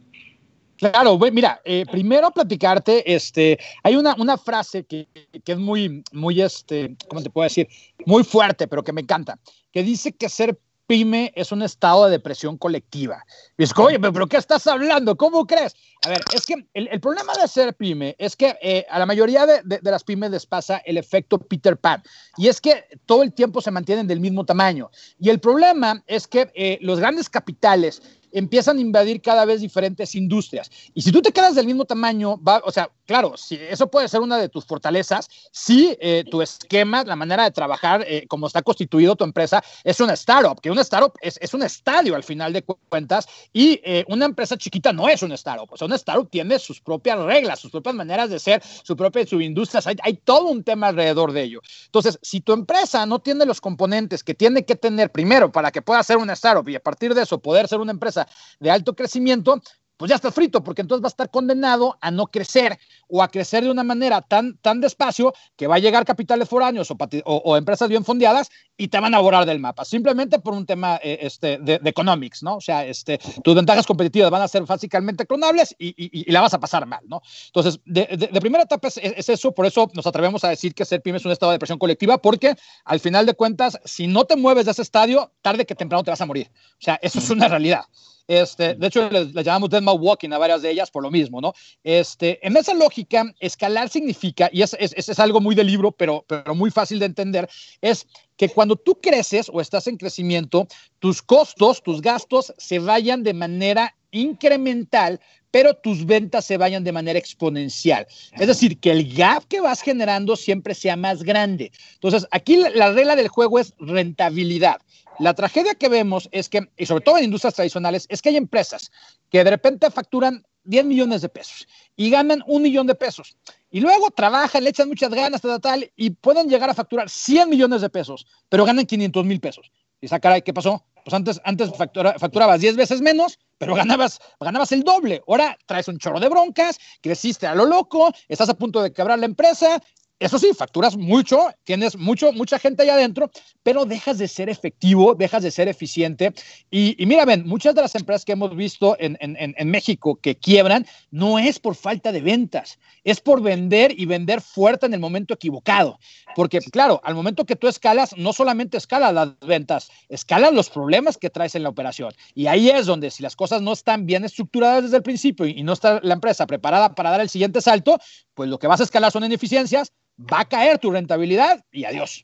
Claro, 0.78 1.18
mira, 1.32 1.60
eh, 1.66 1.86
primero 1.90 2.32
platicarte, 2.32 3.14
este, 3.14 3.58
hay 3.84 3.96
una, 3.96 4.16
una 4.20 4.38
frase 4.38 4.86
que, 4.86 5.08
que, 5.44 5.52
es 5.52 5.58
muy, 5.58 6.04
muy, 6.12 6.42
este, 6.42 6.96
¿cómo 7.10 7.22
te 7.22 7.30
puedo 7.30 7.46
decir? 7.46 7.68
Muy 8.06 8.24
fuerte, 8.24 8.68
pero 8.68 8.84
que 8.84 8.94
me 8.94 9.02
encanta, 9.02 9.40
que 9.72 9.82
dice 9.82 10.12
que 10.12 10.30
ser 10.30 10.60
pyme 10.88 11.34
es 11.36 11.52
un 11.52 11.62
estado 11.62 12.06
de 12.06 12.12
depresión 12.12 12.58
colectiva. 12.58 13.24
Y 13.58 13.64
es 13.64 13.78
oye, 13.78 14.00
pero, 14.00 14.26
¿qué 14.28 14.38
estás 14.38 14.66
hablando? 14.68 15.16
¿Cómo 15.18 15.46
crees? 15.46 15.76
A 16.06 16.10
ver, 16.10 16.22
es 16.34 16.46
que 16.46 16.66
el, 16.74 16.88
el 16.88 17.00
problema 17.02 17.34
de 17.34 17.48
ser 17.48 17.76
pyme 17.76 18.16
es 18.18 18.36
que 18.36 18.58
eh, 18.62 18.86
a 18.90 18.98
la 18.98 19.06
mayoría 19.06 19.46
de, 19.46 19.62
de, 19.64 19.92
las 19.92 20.04
pymes 20.04 20.32
les 20.32 20.46
pasa 20.46 20.78
el 20.86 20.98
efecto 20.98 21.38
Peter 21.38 21.78
Pan. 21.78 22.02
Y 22.38 22.48
es 22.48 22.62
que 22.62 22.86
todo 23.06 23.22
el 23.22 23.34
tiempo 23.34 23.62
se 23.62 23.72
mantienen 23.72 24.08
del 24.08 24.22
mismo 24.22 24.46
tamaño. 24.46 24.90
Y 25.20 25.30
el 25.30 25.40
problema 25.40 26.02
es 26.08 26.28
que 26.28 26.50
eh, 26.56 26.80
los 26.82 27.00
grandes 27.00 27.30
capitales 27.30 28.02
empiezan 28.38 28.78
a 28.78 28.82
invadir 28.82 29.22
cada 29.22 29.46
vez 29.46 29.62
diferentes 29.62 30.16
industrias. 30.16 30.70
Y 30.94 31.02
si 31.02 31.12
tú 31.12 31.22
te 31.22 31.32
quedas 31.32 31.56
del 31.56 31.66
mismo 31.66 31.86
tamaño, 31.86 32.42
va, 32.42 32.62
o 32.66 32.72
sea, 32.72 32.92
claro, 33.08 33.36
si 33.38 33.56
eso 33.56 33.88
puede 33.90 34.08
ser 34.08 34.22
una 34.22 34.38
de 34.38 34.50
tus 34.50 34.66
fortalezas. 34.66 35.30
Si 35.52 35.98
eh, 36.00 36.24
tu 36.30 36.42
esquema, 36.42 37.04
la 37.04 37.16
manera 37.16 37.44
de 37.44 37.52
trabajar, 37.52 38.04
eh, 38.08 38.26
como 38.28 38.48
está 38.48 38.62
constituido 38.62 39.16
tu 39.16 39.24
empresa, 39.24 39.64
es 39.84 40.00
una 40.00 40.14
startup, 40.14 40.60
que 40.62 40.70
una 40.70 40.82
startup 40.82 41.14
es, 41.22 41.40
es 41.42 41.54
un 41.54 41.64
estadio 41.64 42.16
al 42.16 42.24
final 42.24 42.54
de 42.54 42.64
cuentas 42.64 43.28
y 43.54 43.80
eh, 43.84 44.06
una 44.08 44.26
empresa 44.26 44.58
chiquita 44.58 44.94
no 44.94 45.10
es 45.10 45.24
una 45.24 45.36
startup. 45.36 45.72
O 45.72 45.78
sea, 45.78 45.88
una 45.88 45.96
startup 45.96 46.30
tiene 46.30 46.60
sus 46.60 46.82
propias 46.82 47.18
reglas, 47.20 47.60
sus 47.60 47.72
propias 47.72 47.96
maneras 47.96 48.30
de 48.30 48.40
ser, 48.40 48.62
su 48.84 48.96
propia 48.96 49.26
subindustria. 49.26 49.82
Hay, 49.86 49.96
hay 50.04 50.14
todo 50.16 50.50
un 50.50 50.64
tema 50.64 50.88
alrededor 50.88 51.32
de 51.32 51.44
ello. 51.44 51.62
Entonces, 51.86 52.20
si 52.22 52.42
tu 52.42 52.54
empresa 52.54 53.06
no 53.06 53.20
tiene 53.20 53.46
los 53.46 53.62
componentes 53.62 54.24
que 54.24 54.34
tiene 54.34 54.66
que 54.66 54.76
tener 54.76 55.12
primero 55.12 55.52
para 55.52 55.72
que 55.72 55.82
pueda 55.82 56.04
ser 56.04 56.18
una 56.18 56.34
startup 56.34 56.68
y 56.68 56.76
a 56.76 56.84
partir 56.84 57.14
de 57.14 57.24
eso 57.24 57.40
poder 57.40 57.68
ser 57.68 57.80
una 57.80 57.92
empresa 57.92 58.28
de 58.60 58.70
alto 58.70 58.96
crecimiento, 58.96 59.62
pues 59.98 60.10
ya 60.10 60.16
está 60.16 60.32
frito, 60.32 60.64
porque 60.64 60.82
entonces 60.82 61.04
va 61.04 61.08
a 61.08 61.10
estar 61.10 61.30
condenado 61.30 61.98
a 62.02 62.12
no 62.12 62.28
crecer 62.28 62.78
o 63.08 63.24
a 63.24 63.28
crecer 63.28 63.64
de 63.64 63.72
una 63.72 63.84
manera 63.84 64.22
tan, 64.22 64.58
tan 64.58 64.80
despacio 64.80 65.34
que 65.56 65.68
va 65.68 65.76
a 65.76 65.80
llegar 65.80 66.06
capitales 66.06 66.48
foráneos 66.48 66.90
o, 67.26 67.58
empresas 67.58 67.90
bien 67.90 68.06
fondeadas 68.06 68.50
y 68.78 68.90
te 68.90 69.00
van 69.00 69.16
a 69.16 69.20
borrar 69.20 69.46
del 69.46 69.60
mapa, 69.60 69.84
simplemente 69.86 70.40
por 70.40 70.54
un 70.54 70.66
tema 70.66 71.00
eh, 71.02 71.20
este, 71.22 71.58
de, 71.58 71.80
economics, 71.84 72.44
¿no? 72.44 72.58
O 72.58 72.62
sea, 72.62 72.86
este, 72.86 73.20
tus 73.44 73.56
ventajas 73.56 73.88
competitivas 73.88 74.30
van 74.30 74.42
a 74.44 74.48
ser 74.48 74.66
fácilmente 74.66 75.26
clonables 75.26 75.76
y, 75.80 75.98
la 76.32 76.42
vas 76.42 76.54
a 76.54 76.60
pasar 76.60 76.86
mal, 76.86 77.02
¿no? 77.08 77.22
Entonces, 77.48 77.80
de, 77.86 78.30
de 78.32 78.42
primera 78.42 78.64
etapa 78.64 78.88
es, 78.90 78.98
es, 78.98 79.30
eso, 79.30 79.54
por 79.54 79.66
eso 79.66 79.90
nos 79.94 80.06
atrevemos 80.06 80.44
a 80.44 80.50
decir 80.50 80.76
que 80.76 80.86
ser 80.86 81.02
pyme 81.02 81.18
es 81.18 81.26
un 81.26 81.32
estado 81.32 81.52
de 81.52 81.60
presión 81.60 81.80
colectiva, 81.80 82.18
porque 82.20 82.56
al 82.86 83.00
final 83.00 83.26
de 83.26 83.34
cuentas, 83.34 83.80
si 83.86 84.08
no 84.08 84.26
te 84.26 84.36
mueves 84.36 84.66
de 84.66 84.72
ese 84.72 84.82
estadio, 84.82 85.32
tarde 85.42 85.66
que 85.66 85.76
temprano 85.76 86.04
te 86.04 86.12
vas 86.12 86.22
a 86.22 86.26
morir. 86.26 86.52
O 86.54 86.82
sea, 86.82 87.00
eso 87.02 87.20
es 87.20 87.30
una 87.30 87.48
realidad. 87.48 87.86
Este, 88.28 88.76
de 88.76 88.88
hecho, 88.88 89.10
le, 89.10 89.32
llamamos 89.44 89.70
Dead 89.70 89.84
Walking 89.84 90.32
a 90.32 90.38
varias 90.38 90.62
de 90.62 90.72
ellas 90.72 90.92
por 90.92 91.02
lo 91.02 91.10
mismo, 91.10 91.40
¿no? 91.40 91.54
Este, 91.84 92.46
en 92.46 92.58
esa 92.58 92.74
lógica, 92.74 93.34
escalar 93.40 93.90
significa, 93.90 94.50
y 94.52 94.62
es, 94.62 94.76
es, 94.80 94.94
es 94.94 95.20
algo 95.20 95.40
muy 95.40 95.56
de 95.56 95.64
libro, 95.64 95.92
pero, 95.92 96.26
pero 96.28 96.54
muy 96.54 96.70
fácil 96.70 97.00
de 97.00 97.06
entender, 97.06 97.50
es 97.82 98.06
que 98.36 98.50
cuando 98.50 98.76
tú 98.76 99.00
creces 99.02 99.50
o 99.52 99.62
estás 99.62 99.88
en 99.88 99.98
crecimiento, 99.98 100.68
tus 101.00 101.22
costos, 101.22 101.82
tus 101.82 102.02
gastos 102.02 102.54
se 102.58 102.80
vayan 102.80 103.24
de 103.24 103.34
manera 103.34 103.96
incremental, 104.12 105.20
pero 105.52 105.74
tus 105.74 106.06
ventas 106.06 106.46
se 106.46 106.58
vayan 106.58 106.84
de 106.84 106.92
manera 106.92 107.18
exponencial. 107.18 108.06
Es 108.34 108.48
decir, 108.48 108.80
que 108.80 108.92
el 108.92 109.14
gap 109.14 109.46
que 109.48 109.62
vas 109.62 109.82
generando 109.82 110.36
siempre 110.36 110.76
sea 110.76 110.96
más 110.96 111.24
grande. 111.24 111.72
Entonces, 111.96 112.28
aquí 112.32 112.58
la 112.76 112.92
regla 112.92 113.16
del 113.16 113.28
juego 113.28 113.60
es 113.60 113.74
rentabilidad. 113.80 114.78
La 115.20 115.34
tragedia 115.34 115.76
que 115.76 115.90
vemos 115.90 116.30
es 116.32 116.50
que, 116.50 116.70
y 116.78 116.86
sobre 116.86 117.04
todo 117.04 117.18
en 117.18 117.26
industrias 117.26 117.56
tradicionales, 117.56 118.06
es 118.10 118.22
que 118.22 118.30
hay 118.30 118.38
empresas 118.38 118.92
que 119.30 119.44
de 119.44 119.50
repente 119.50 119.90
facturan 119.90 120.46
10 120.66 120.86
millones 120.86 121.22
de 121.22 121.30
pesos 121.30 121.68
y 121.96 122.10
ganan 122.10 122.44
un 122.46 122.62
millón 122.62 122.88
de 122.88 122.96
pesos. 122.96 123.36
Y 123.72 123.80
luego 123.80 124.12
trabajan, 124.12 124.64
le 124.64 124.70
echan 124.70 124.88
muchas 124.88 125.10
ganas, 125.10 125.42
tal, 125.42 125.60
tal, 125.60 125.92
y 125.96 126.12
pueden 126.12 126.50
llegar 126.50 126.70
a 126.70 126.74
facturar 126.74 127.10
100 127.10 127.50
millones 127.50 127.82
de 127.82 127.90
pesos, 127.90 128.28
pero 128.50 128.66
ganan 128.66 128.86
500 128.86 129.26
mil 129.26 129.40
pesos. 129.40 129.72
Y 130.00 130.06
esa 130.06 130.20
cara, 130.20 130.40
¿qué 130.42 130.54
pasó? 130.54 130.86
Pues 131.04 131.14
antes, 131.14 131.42
antes 131.46 131.72
facturabas 131.76 132.60
10 132.60 132.76
veces 132.76 133.02
menos, 133.02 133.40
pero 133.58 133.74
ganabas, 133.74 134.20
ganabas 134.40 134.72
el 134.74 134.84
doble. 134.84 135.24
Ahora 135.28 135.58
traes 135.66 135.88
un 135.88 135.98
chorro 135.98 136.20
de 136.20 136.28
broncas, 136.28 136.78
creciste 137.02 137.48
a 137.48 137.56
lo 137.56 137.66
loco, 137.66 138.12
estás 138.28 138.50
a 138.50 138.54
punto 138.54 138.84
de 138.84 138.92
quebrar 138.92 139.18
la 139.18 139.26
empresa 139.26 139.82
eso 140.20 140.40
sí, 140.40 140.50
facturas 140.58 140.98
mucho, 140.98 141.48
tienes 141.64 141.96
mucho, 141.96 142.34
mucha 142.34 142.58
gente 142.58 142.82
allá 142.82 142.96
adentro, 142.96 143.30
pero 143.62 143.86
dejas 143.86 144.18
de 144.18 144.28
ser 144.28 144.50
efectivo, 144.50 145.14
dejas 145.14 145.44
de 145.44 145.52
ser 145.52 145.68
eficiente. 145.68 146.34
Y, 146.72 146.96
mira, 147.06 147.24
ven, 147.26 147.46
muchas 147.46 147.76
de 147.76 147.82
las 147.82 147.94
empresas 147.94 148.26
que 148.26 148.32
hemos 148.32 148.56
visto 148.56 148.96
en, 149.00 149.18
en, 149.20 149.70
México 149.70 150.20
que 150.20 150.36
quiebran 150.36 150.88
no 151.12 151.38
es 151.38 151.60
por 151.60 151.76
falta 151.76 152.12
de 152.12 152.22
ventas, 152.22 152.80
es 153.04 153.20
por 153.20 153.42
vender 153.42 153.94
y 153.96 154.06
vender 154.06 154.42
fuerte 154.42 154.88
en 154.88 154.94
el 154.96 155.00
momento 155.00 155.36
equivocado. 155.36 156.00
Porque, 156.36 156.60
claro, 156.60 157.00
al 157.04 157.14
momento 157.14 157.46
que 157.46 157.56
tú 157.56 157.68
escalas, 157.68 158.16
no 158.18 158.34
solamente 158.34 158.78
escalas 158.78 159.14
las 159.14 159.40
ventas, 159.42 159.92
escalas 160.10 160.52
los 160.52 160.70
problemas 160.70 161.18
que 161.18 161.30
traes 161.30 161.54
en 161.54 161.64
la 161.64 161.70
operación. 161.70 162.12
Y 162.34 162.48
ahí 162.48 162.70
es 162.70 162.88
donde, 162.88 163.12
si 163.12 163.22
las 163.22 163.36
cosas 163.36 163.62
no 163.62 163.74
están 163.74 164.08
bien 164.08 164.26
estructuradas 164.26 164.84
desde 164.84 164.98
el 164.98 165.04
principio 165.04 165.46
y 165.46 165.62
no 165.62 165.74
está 165.74 166.00
la 166.02 166.14
empresa 166.16 166.48
preparada 166.48 166.96
para 166.96 167.12
dar 167.12 167.22
el 167.22 167.30
siguiente 167.30 167.62
salto, 167.62 168.00
pues 168.38 168.50
lo 168.52 168.60
que 168.60 168.68
vas 168.68 168.80
a 168.80 168.84
escalar 168.84 169.12
son 169.12 169.26
ineficiencias 169.26 169.92
va 170.32 170.42
a 170.42 170.46
caer 170.46 170.78
tu 170.78 170.92
rentabilidad 170.92 171.66
y 171.72 171.86
adiós. 171.86 172.24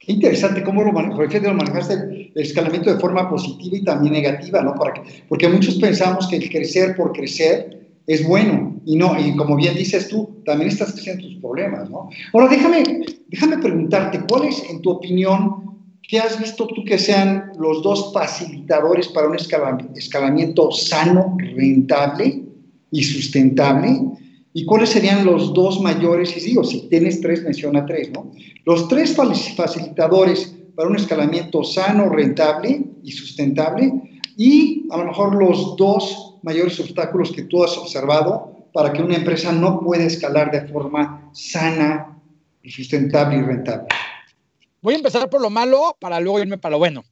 Qué 0.00 0.12
interesante 0.12 0.62
cómo 0.64 0.82
lo, 0.82 0.92
manejaste 0.92 1.94
el, 1.94 2.32
escalamiento 2.34 2.92
de 2.92 2.98
forma 2.98 3.30
positiva 3.30 3.76
y 3.76 3.84
también 3.84 4.12
negativa, 4.12 4.60
¿no? 4.60 4.74
Para 4.74 5.02
porque 5.28 5.48
muchos 5.48 5.76
pensamos 5.76 6.26
que 6.26 6.36
el 6.36 6.50
crecer 6.50 6.96
por 6.96 7.12
crecer 7.12 7.78
es 8.08 8.26
bueno 8.26 8.74
y 8.84 8.96
no, 8.96 9.18
y 9.18 9.36
como 9.36 9.56
bien 9.56 9.74
dices 9.74 10.08
tú, 10.08 10.42
también 10.44 10.68
estás 10.68 10.92
creciendo 10.92 11.24
tus 11.24 11.36
problemas, 11.36 11.88
¿no? 11.90 12.10
Ahora, 12.32 12.48
déjame, 12.48 13.04
déjame 13.28 13.58
preguntarte, 13.58 14.20
¿cuál 14.28 14.48
es, 14.48 14.62
en 14.68 14.82
tu 14.82 14.90
opinión, 14.90 15.78
qué 16.02 16.18
has 16.18 16.38
visto 16.40 16.66
tú 16.66 16.84
que 16.84 16.98
sean 16.98 17.52
los 17.58 17.82
dos 17.84 18.12
facilitadores 18.12 19.08
para 19.08 19.28
un 19.28 19.36
escalamiento 19.36 20.72
sano, 20.72 21.36
rentable 21.38 22.42
y 22.90 23.02
sustentable? 23.04 24.00
¿Y 24.56 24.64
cuáles 24.64 24.88
serían 24.88 25.26
los 25.26 25.52
dos 25.52 25.82
mayores? 25.82 26.34
Y 26.34 26.40
digo, 26.40 26.64
si 26.64 26.88
tienes 26.88 27.20
tres, 27.20 27.42
menciona 27.42 27.84
tres, 27.84 28.10
¿no? 28.10 28.32
Los 28.64 28.88
tres 28.88 29.14
facilitadores 29.14 30.56
para 30.74 30.88
un 30.88 30.96
escalamiento 30.96 31.62
sano, 31.62 32.08
rentable 32.08 32.82
y 33.02 33.12
sustentable, 33.12 33.92
y 34.34 34.88
a 34.90 34.96
lo 34.96 35.04
mejor 35.04 35.34
los 35.34 35.76
dos 35.76 36.38
mayores 36.42 36.80
obstáculos 36.80 37.32
que 37.32 37.42
tú 37.42 37.64
has 37.64 37.76
observado 37.76 38.70
para 38.72 38.94
que 38.94 39.02
una 39.02 39.16
empresa 39.16 39.52
no 39.52 39.78
pueda 39.78 40.04
escalar 40.04 40.50
de 40.50 40.66
forma 40.72 41.30
sana, 41.34 42.18
sustentable 42.64 43.36
y 43.36 43.42
rentable. 43.42 43.88
Voy 44.80 44.94
a 44.94 44.96
empezar 44.96 45.28
por 45.28 45.42
lo 45.42 45.50
malo 45.50 45.98
para 46.00 46.18
luego 46.18 46.40
irme 46.40 46.56
para 46.56 46.72
lo 46.72 46.78
bueno. 46.78 47.04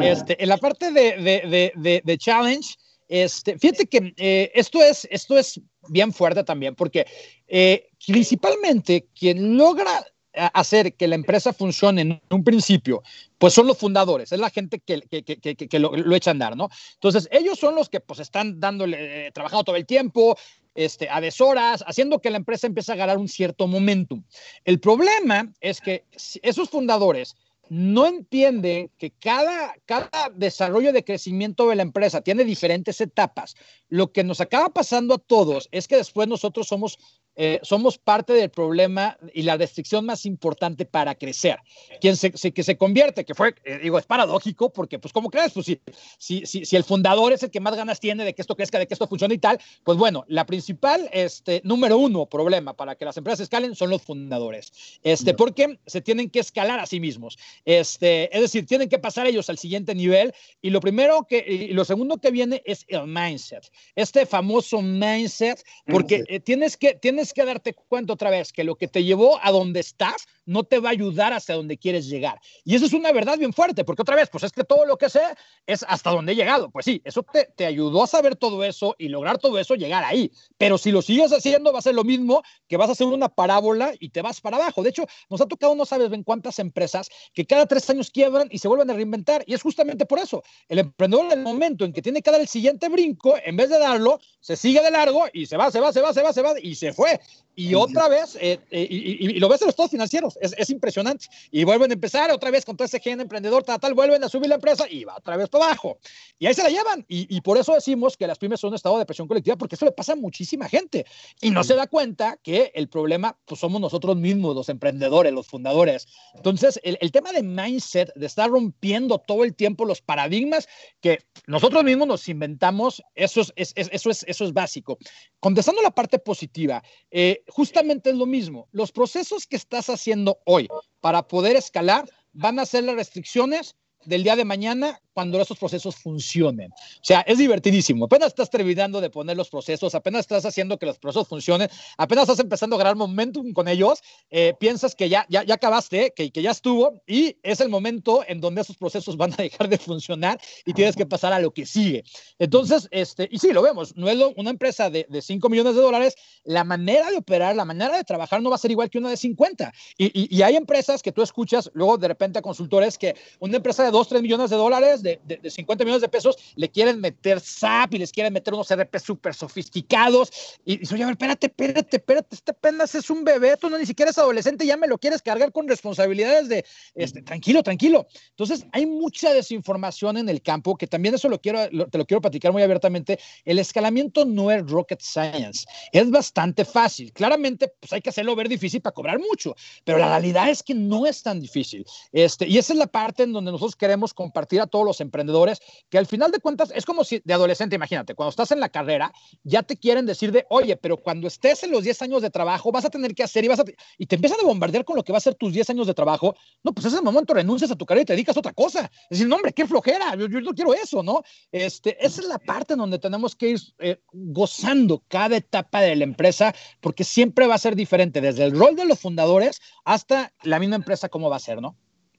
Este, 0.00 0.42
en 0.42 0.48
la 0.48 0.56
parte 0.56 0.92
de, 0.92 1.72
de, 1.76 2.02
de 2.02 2.18
challenge, 2.18 2.74
este, 3.08 3.56
fíjate 3.58 3.86
que 3.86 4.14
eh, 4.16 4.50
esto, 4.54 4.82
es, 4.82 5.06
esto 5.10 5.38
es 5.38 5.60
bien 5.88 6.12
fuerte 6.12 6.44
también, 6.44 6.74
porque 6.74 7.06
eh, 7.46 7.88
principalmente 8.06 9.06
quien 9.14 9.56
logra 9.56 10.04
hacer 10.52 10.94
que 10.94 11.08
la 11.08 11.14
empresa 11.14 11.52
funcione 11.52 12.02
en 12.02 12.20
un 12.30 12.44
principio, 12.44 13.02
pues 13.38 13.54
son 13.54 13.66
los 13.66 13.78
fundadores, 13.78 14.32
es 14.32 14.38
la 14.38 14.50
gente 14.50 14.80
que, 14.80 15.00
que, 15.00 15.22
que, 15.22 15.78
lo, 15.78 16.14
echa 16.14 16.30
a 16.30 16.32
andar, 16.32 16.56
¿no? 16.56 16.68
Entonces, 16.94 17.28
ellos 17.32 17.58
son 17.58 17.74
los 17.74 17.88
que 17.88 18.00
pues 18.00 18.20
están 18.20 18.60
dándole, 18.60 19.28
eh, 19.28 19.32
trabajando 19.32 19.64
todo 19.64 19.76
el 19.76 19.86
tiempo, 19.86 20.36
este, 20.74 21.08
a 21.08 21.20
deshoras, 21.20 21.82
haciendo 21.86 22.20
que 22.20 22.30
la 22.30 22.36
empresa 22.36 22.66
empiece 22.66 22.92
a 22.92 22.96
ganar 22.96 23.16
un 23.16 23.28
cierto 23.28 23.66
momentum. 23.66 24.22
El 24.64 24.78
problema 24.78 25.50
es 25.60 25.80
que 25.80 26.04
esos 26.42 26.68
fundadores 26.68 27.34
no 27.68 28.06
entiende 28.06 28.90
que 28.98 29.10
cada, 29.10 29.74
cada 29.84 30.30
desarrollo 30.34 30.92
de 30.92 31.04
crecimiento 31.04 31.68
de 31.68 31.76
la 31.76 31.82
empresa 31.82 32.20
tiene 32.20 32.44
diferentes 32.44 33.00
etapas. 33.00 33.54
Lo 33.88 34.12
que 34.12 34.24
nos 34.24 34.40
acaba 34.40 34.68
pasando 34.68 35.14
a 35.14 35.18
todos 35.18 35.68
es 35.72 35.88
que 35.88 35.96
después 35.96 36.28
nosotros 36.28 36.68
somos 36.68 36.98
eh, 37.36 37.60
somos 37.62 37.98
parte 37.98 38.32
del 38.32 38.50
problema 38.50 39.18
y 39.32 39.42
la 39.42 39.56
restricción 39.56 40.06
más 40.06 40.26
importante 40.26 40.86
para 40.86 41.14
crecer. 41.14 41.58
Quien 42.00 42.16
se, 42.16 42.32
que 42.32 42.62
se 42.62 42.76
convierte, 42.76 43.24
que 43.24 43.34
fue, 43.34 43.54
eh, 43.64 43.78
digo, 43.82 43.98
es 43.98 44.06
paradójico, 44.06 44.72
porque, 44.72 44.98
pues, 44.98 45.12
¿cómo 45.12 45.30
crees? 45.30 45.52
Pues, 45.52 45.66
si, 45.66 45.80
si, 46.18 46.46
si, 46.46 46.64
si, 46.64 46.76
el 46.76 46.84
fundador 46.84 47.32
es 47.32 47.42
el 47.42 47.50
que 47.50 47.60
más 47.60 47.76
ganas 47.76 48.00
tiene 48.00 48.24
de 48.24 48.34
que 48.34 48.42
esto 48.42 48.56
crezca, 48.56 48.78
de 48.78 48.86
que 48.86 48.94
esto 48.94 49.06
funcione 49.06 49.34
y 49.34 49.38
tal, 49.38 49.58
pues 49.84 49.98
bueno, 49.98 50.24
la 50.28 50.46
principal, 50.46 51.08
este, 51.12 51.60
número 51.64 51.98
uno, 51.98 52.26
problema 52.26 52.74
para 52.74 52.94
que 52.94 53.04
las 53.04 53.16
empresas 53.16 53.40
escalen 53.40 53.74
son 53.74 53.90
los 53.90 54.02
fundadores, 54.02 54.72
este, 55.02 55.34
porque 55.34 55.78
se 55.86 56.00
tienen 56.00 56.30
que 56.30 56.40
escalar 56.40 56.80
a 56.80 56.86
sí 56.86 57.00
mismos. 57.00 57.38
Este, 57.64 58.34
es 58.34 58.40
decir, 58.40 58.66
tienen 58.66 58.88
que 58.88 58.98
pasar 58.98 59.26
ellos 59.26 59.50
al 59.50 59.58
siguiente 59.58 59.94
nivel 59.94 60.32
y 60.62 60.70
lo 60.70 60.80
primero 60.80 61.26
que, 61.28 61.44
y 61.46 61.72
lo 61.72 61.84
segundo 61.84 62.18
que 62.18 62.30
viene 62.30 62.62
es 62.64 62.84
el 62.88 63.06
mindset, 63.06 63.70
este 63.94 64.26
famoso 64.26 64.80
mindset, 64.80 65.62
porque 65.86 66.24
eh, 66.28 66.40
tienes 66.40 66.76
que, 66.76 66.94
tienes 66.94 67.25
que 67.32 67.44
darte 67.44 67.74
cuenta 67.74 68.12
otra 68.12 68.30
vez 68.30 68.52
que 68.52 68.64
lo 68.64 68.74
que 68.74 68.88
te 68.88 69.04
llevó 69.04 69.38
a 69.42 69.50
donde 69.50 69.80
estás 69.80 70.26
no 70.44 70.64
te 70.64 70.78
va 70.78 70.90
a 70.90 70.92
ayudar 70.92 71.32
hasta 71.32 71.54
donde 71.54 71.76
quieres 71.76 72.08
llegar. 72.08 72.40
Y 72.64 72.74
eso 72.74 72.86
es 72.86 72.92
una 72.92 73.12
verdad 73.12 73.38
bien 73.38 73.52
fuerte, 73.52 73.84
porque 73.84 74.02
otra 74.02 74.16
vez, 74.16 74.28
pues 74.30 74.44
es 74.44 74.52
que 74.52 74.64
todo 74.64 74.86
lo 74.86 74.96
que 74.96 75.10
sé 75.10 75.22
es 75.66 75.84
hasta 75.88 76.10
donde 76.10 76.32
he 76.32 76.36
llegado. 76.36 76.70
Pues 76.70 76.84
sí, 76.84 77.02
eso 77.04 77.22
te, 77.22 77.48
te 77.56 77.66
ayudó 77.66 78.04
a 78.04 78.06
saber 78.06 78.36
todo 78.36 78.64
eso 78.64 78.94
y 78.98 79.08
lograr 79.08 79.38
todo 79.38 79.58
eso, 79.58 79.74
llegar 79.74 80.04
ahí. 80.04 80.30
Pero 80.56 80.78
si 80.78 80.92
lo 80.92 81.02
sigues 81.02 81.32
haciendo, 81.32 81.72
va 81.72 81.80
a 81.80 81.82
ser 81.82 81.94
lo 81.94 82.04
mismo 82.04 82.42
que 82.68 82.76
vas 82.76 82.88
a 82.88 82.92
hacer 82.92 83.06
una 83.06 83.28
parábola 83.28 83.92
y 83.98 84.10
te 84.10 84.22
vas 84.22 84.40
para 84.40 84.56
abajo. 84.56 84.82
De 84.82 84.90
hecho, 84.90 85.06
nos 85.28 85.40
ha 85.40 85.46
tocado, 85.46 85.74
no 85.74 85.84
sabes 85.84 86.10
ven 86.10 86.22
cuántas 86.22 86.58
empresas 86.58 87.08
que 87.34 87.46
cada 87.46 87.66
tres 87.66 87.88
años 87.90 88.10
quiebran 88.10 88.48
y 88.50 88.58
se 88.58 88.68
vuelven 88.68 88.90
a 88.90 88.94
reinventar. 88.94 89.42
Y 89.46 89.54
es 89.54 89.62
justamente 89.62 90.06
por 90.06 90.18
eso. 90.18 90.42
El 90.68 90.78
emprendedor 90.78 91.26
en 91.26 91.32
el 91.32 91.44
momento 91.44 91.84
en 91.84 91.92
que 91.92 92.02
tiene 92.02 92.22
que 92.22 92.30
dar 92.30 92.40
el 92.40 92.48
siguiente 92.48 92.88
brinco, 92.88 93.34
en 93.44 93.56
vez 93.56 93.68
de 93.70 93.78
darlo, 93.78 94.20
se 94.40 94.56
sigue 94.56 94.82
de 94.82 94.90
largo 94.90 95.24
y 95.32 95.46
se 95.46 95.56
va, 95.56 95.70
se 95.70 95.80
va, 95.80 95.92
se 95.92 96.00
va, 96.00 96.12
se 96.12 96.22
va, 96.22 96.32
se 96.32 96.42
va 96.42 96.54
y 96.60 96.74
se 96.74 96.92
fue. 96.92 97.15
Y 97.58 97.74
otra 97.74 98.06
vez, 98.08 98.36
eh, 98.38 98.60
eh, 98.70 98.86
y, 98.88 99.40
lo 99.40 99.48
ves 99.48 99.62
en 99.62 99.66
los 99.66 99.72
estados 99.72 99.90
financieros, 99.90 100.38
es, 100.42 100.68
impresionante. 100.68 101.26
Y 101.50 101.64
vuelven 101.64 101.90
a 101.90 101.94
empezar 101.94 102.30
otra 102.30 102.50
vez 102.50 102.66
con 102.66 102.76
todo 102.76 102.84
ese 102.84 103.00
gen 103.00 103.18
emprendedor, 103.18 103.62
tal, 103.62 103.80
tal, 103.80 103.94
vuelven 103.94 104.22
a 104.22 104.28
subir 104.28 104.50
la 104.50 104.56
empresa 104.56 104.84
y 104.90 105.04
va 105.04 105.16
otra 105.16 105.38
vez 105.38 105.48
para 105.48 105.64
abajo. 105.64 105.98
Y 106.38 106.46
ahí 106.46 106.52
se 106.52 106.62
la 106.62 106.68
llevan. 106.68 107.06
Y, 107.08 107.40
por 107.40 107.56
eso 107.56 107.72
decimos 107.72 108.18
que 108.18 108.26
las 108.26 108.36
pymes 108.36 108.60
son 108.60 108.68
un 108.68 108.74
estado 108.74 108.98
de 108.98 109.06
presión 109.06 109.26
colectiva, 109.26 109.56
porque 109.56 109.74
eso 109.74 109.86
le 109.86 109.92
pasa 109.92 110.12
a 110.12 110.16
muchísima 110.16 110.68
gente. 110.68 111.06
Y 111.40 111.50
no 111.50 111.64
se 111.64 111.74
da 111.74 111.86
cuenta 111.86 112.36
que 112.42 112.72
el 112.74 112.90
problema 112.90 113.38
pues, 113.46 113.58
somos 113.58 113.80
nosotros 113.80 114.16
mismos, 114.16 114.54
los 114.54 114.68
emprendedores, 114.68 115.32
los 115.32 115.46
fundadores. 115.46 116.08
Entonces, 116.34 116.78
el, 116.82 116.98
el 117.00 117.10
tema 117.10 117.32
de 117.32 117.42
mindset, 117.42 118.12
de 118.14 118.26
estar 118.26 118.50
rompiendo 118.50 119.18
todo 119.18 119.44
el 119.44 119.54
tiempo 119.54 119.86
los 119.86 120.02
paradigmas 120.02 120.68
que 121.00 121.24
nosotros 121.46 121.82
mismos 121.84 122.06
nos 122.06 122.28
inventamos, 122.28 123.02
eso 123.14 123.40
es, 123.40 123.72
eso 123.74 124.10
es, 124.10 124.24
eso 124.28 124.44
es 124.44 124.52
básico. 124.52 124.98
Contestando 125.40 125.80
la 125.80 125.90
parte 125.90 126.18
positiva, 126.18 126.82
eh, 127.18 127.42
justamente 127.48 128.10
es 128.10 128.16
lo 128.16 128.26
mismo. 128.26 128.68
Los 128.72 128.92
procesos 128.92 129.46
que 129.46 129.56
estás 129.56 129.88
haciendo 129.88 130.38
hoy 130.44 130.68
para 131.00 131.26
poder 131.26 131.56
escalar 131.56 132.04
van 132.34 132.58
a 132.58 132.66
ser 132.66 132.84
las 132.84 132.94
restricciones 132.94 133.74
del 134.04 134.22
día 134.22 134.36
de 134.36 134.44
mañana 134.44 135.00
cuando 135.16 135.40
esos 135.40 135.58
procesos 135.58 135.96
funcionen. 135.96 136.70
O 136.72 137.00
sea, 137.00 137.22
es 137.22 137.38
divertidísimo. 137.38 138.04
Apenas 138.04 138.28
estás 138.28 138.50
terminando 138.50 139.00
de 139.00 139.08
poner 139.08 139.34
los 139.34 139.48
procesos, 139.48 139.94
apenas 139.94 140.20
estás 140.20 140.44
haciendo 140.44 140.78
que 140.78 140.84
los 140.84 140.98
procesos 140.98 141.26
funcionen, 141.26 141.70
apenas 141.96 142.24
estás 142.24 142.40
empezando 142.40 142.76
a 142.76 142.80
ganar 142.80 142.96
momentum 142.96 143.54
con 143.54 143.66
ellos, 143.66 144.02
eh, 144.28 144.52
piensas 144.60 144.94
que 144.94 145.08
ya, 145.08 145.24
ya, 145.30 145.42
ya 145.42 145.54
acabaste, 145.54 146.12
que, 146.14 146.30
que 146.30 146.42
ya 146.42 146.50
estuvo, 146.50 147.02
y 147.06 147.34
es 147.42 147.62
el 147.62 147.70
momento 147.70 148.24
en 148.28 148.42
donde 148.42 148.60
esos 148.60 148.76
procesos 148.76 149.16
van 149.22 149.32
a 149.32 149.36
dejar 149.36 149.70
de 149.70 149.78
funcionar 149.78 150.38
y 150.66 150.74
tienes 150.74 150.94
que 150.94 151.06
pasar 151.06 151.32
a 151.32 151.38
lo 151.38 151.50
que 151.50 151.64
sigue. 151.64 152.04
Entonces, 152.38 152.86
este, 152.90 153.26
y 153.32 153.38
sí, 153.38 153.54
lo 153.54 153.62
vemos, 153.62 153.96
no 153.96 154.10
es 154.10 154.18
una 154.36 154.50
empresa 154.50 154.90
de, 154.90 155.06
de 155.08 155.22
5 155.22 155.48
millones 155.48 155.76
de 155.76 155.80
dólares, 155.80 156.14
la 156.44 156.62
manera 156.62 157.10
de 157.10 157.16
operar, 157.16 157.56
la 157.56 157.64
manera 157.64 157.96
de 157.96 158.04
trabajar 158.04 158.42
no 158.42 158.50
va 158.50 158.56
a 158.56 158.58
ser 158.58 158.70
igual 158.70 158.90
que 158.90 158.98
una 158.98 159.08
de 159.08 159.16
50. 159.16 159.72
Y, 159.96 160.06
y, 160.08 160.36
y 160.36 160.42
hay 160.42 160.56
empresas 160.56 161.02
que 161.02 161.10
tú 161.10 161.22
escuchas 161.22 161.70
luego 161.72 161.96
de 161.96 162.08
repente 162.08 162.38
a 162.38 162.42
consultores 162.42 162.98
que 162.98 163.16
una 163.40 163.56
empresa 163.56 163.82
de 163.82 163.90
2, 163.90 164.08
3 164.08 164.20
millones 164.20 164.50
de 164.50 164.56
dólares 164.56 165.02
de, 165.06 165.50
50 165.50 165.84
millones 165.84 166.02
de 166.02 166.08
pesos, 166.08 166.36
le 166.56 166.68
quieren 166.68 167.00
meter 167.00 167.40
SAP 167.40 167.94
y 167.94 167.98
les 167.98 168.12
quieren 168.12 168.32
meter 168.32 168.54
unos 168.54 168.72
RP 168.74 168.98
súper 168.98 169.34
sofisticados. 169.34 170.32
Y 170.64 170.78
dice, 170.78 170.94
oye, 170.94 171.04
a 171.04 171.06
ver, 171.06 171.14
espérate, 171.14 171.46
espérate, 171.46 171.96
espérate, 171.96 172.34
este 172.34 172.50
apenas 172.50 172.94
es 172.94 173.10
un 173.10 173.24
bebé, 173.24 173.56
tú 173.56 173.70
no 173.70 173.78
ni 173.78 173.86
siquiera 173.86 174.10
es 174.10 174.18
adolescente, 174.18 174.66
ya 174.66 174.76
me 174.76 174.86
lo 174.86 174.98
quieres 174.98 175.22
cargar 175.22 175.52
con 175.52 175.68
responsabilidades 175.68 176.48
de, 176.48 176.64
este, 176.94 177.22
tranquilo, 177.22 177.62
tranquilo. 177.62 178.06
Entonces, 178.30 178.66
hay 178.72 178.86
mucha 178.86 179.32
desinformación 179.32 180.16
en 180.16 180.28
el 180.28 180.42
campo, 180.42 180.76
que 180.76 180.86
también 180.86 181.14
eso 181.14 181.28
lo 181.28 181.40
quiero, 181.40 181.68
te 181.68 181.98
lo 181.98 182.06
quiero 182.06 182.20
platicar 182.20 182.52
muy 182.52 182.62
abiertamente. 182.62 183.18
El 183.44 183.58
escalamiento 183.58 184.24
no 184.24 184.50
es 184.50 184.66
rocket 184.66 185.00
science, 185.00 185.66
es 185.92 186.10
bastante 186.10 186.64
fácil. 186.64 187.12
Claramente, 187.12 187.72
pues 187.80 187.92
hay 187.92 188.00
que 188.00 188.10
hacerlo 188.10 188.34
ver 188.34 188.48
difícil 188.48 188.80
para 188.80 188.94
cobrar 188.94 189.18
mucho, 189.18 189.54
pero 189.84 189.98
la 189.98 190.08
realidad 190.08 190.50
es 190.50 190.62
que 190.62 190.74
no 190.74 191.06
es 191.06 191.22
tan 191.22 191.40
difícil. 191.40 191.84
Este, 192.12 192.46
y 192.46 192.58
esa 192.58 192.72
es 192.72 192.78
la 192.78 192.86
parte 192.86 193.22
en 193.22 193.32
donde 193.32 193.52
nosotros 193.52 193.76
queremos 193.76 194.14
compartir 194.14 194.60
a 194.60 194.66
todos 194.66 194.84
los 194.84 194.95
emprendedores, 195.00 195.60
que 195.88 195.98
al 195.98 196.06
final 196.06 196.30
de 196.30 196.40
cuentas 196.40 196.72
es 196.74 196.84
como 196.84 197.04
si 197.04 197.20
de 197.24 197.34
adolescente, 197.34 197.76
imagínate, 197.76 198.14
cuando 198.14 198.30
estás 198.30 198.50
en 198.52 198.60
la 198.60 198.68
carrera, 198.68 199.12
ya 199.42 199.62
te 199.62 199.76
quieren 199.76 200.06
decir 200.06 200.32
de, 200.32 200.46
oye, 200.50 200.76
pero 200.76 200.96
cuando 200.96 201.26
estés 201.26 201.62
en 201.62 201.70
los 201.70 201.84
10 201.84 202.02
años 202.02 202.22
de 202.22 202.30
trabajo, 202.30 202.72
vas 202.72 202.84
a 202.84 202.90
tener 202.90 203.14
que 203.14 203.22
hacer 203.22 203.44
y 203.44 203.48
vas 203.48 203.60
a... 203.60 203.64
Y 203.98 204.06
te 204.06 204.16
empiezan 204.16 204.40
a 204.40 204.44
bombardear 204.44 204.84
con 204.84 204.96
lo 204.96 205.04
que 205.04 205.12
va 205.12 205.18
a 205.18 205.20
ser 205.20 205.34
tus 205.34 205.52
10 205.52 205.70
años 205.70 205.86
de 205.86 205.94
trabajo. 205.94 206.34
No, 206.62 206.72
pues 206.72 206.86
ese 206.86 207.00
momento 207.02 207.34
renuncias 207.34 207.70
a 207.70 207.76
tu 207.76 207.86
carrera 207.86 208.02
y 208.02 208.06
te 208.06 208.12
dedicas 208.12 208.36
a 208.36 208.40
otra 208.40 208.52
cosa. 208.52 208.90
Es 209.10 209.18
decir, 209.18 209.28
no, 209.28 209.36
hombre, 209.36 209.52
qué 209.52 209.66
flojera, 209.66 210.14
yo, 210.16 210.28
no 210.28 210.52
quiero 210.52 210.74
eso, 210.74 211.02
¿no? 211.02 211.22
Este, 211.52 212.04
esa 212.04 212.20
es 212.20 212.26
la 212.26 212.38
parte 212.38 212.74
en 212.74 212.80
donde 212.80 212.98
tenemos 212.98 213.36
que 213.36 213.50
ir 213.50 213.60
eh, 213.78 214.00
gozando 214.12 215.02
cada 215.08 215.36
etapa 215.36 215.80
de 215.80 215.96
la 215.96 216.04
empresa, 216.04 216.54
porque 216.80 217.04
siempre 217.04 217.46
va 217.46 217.54
a 217.54 217.58
ser 217.58 217.76
diferente, 217.76 218.20
desde 218.20 218.44
el 218.44 218.58
rol 218.58 218.76
de 218.76 218.84
los 218.84 219.00
fundadores 219.00 219.60
hasta 219.84 220.32
la 220.42 220.58
misma 220.58 220.76
empresa, 220.76 221.08
cómo 221.08 221.30
va 221.30 221.36
a 221.36 221.40
ser, 221.40 221.60
¿no? 221.60 221.76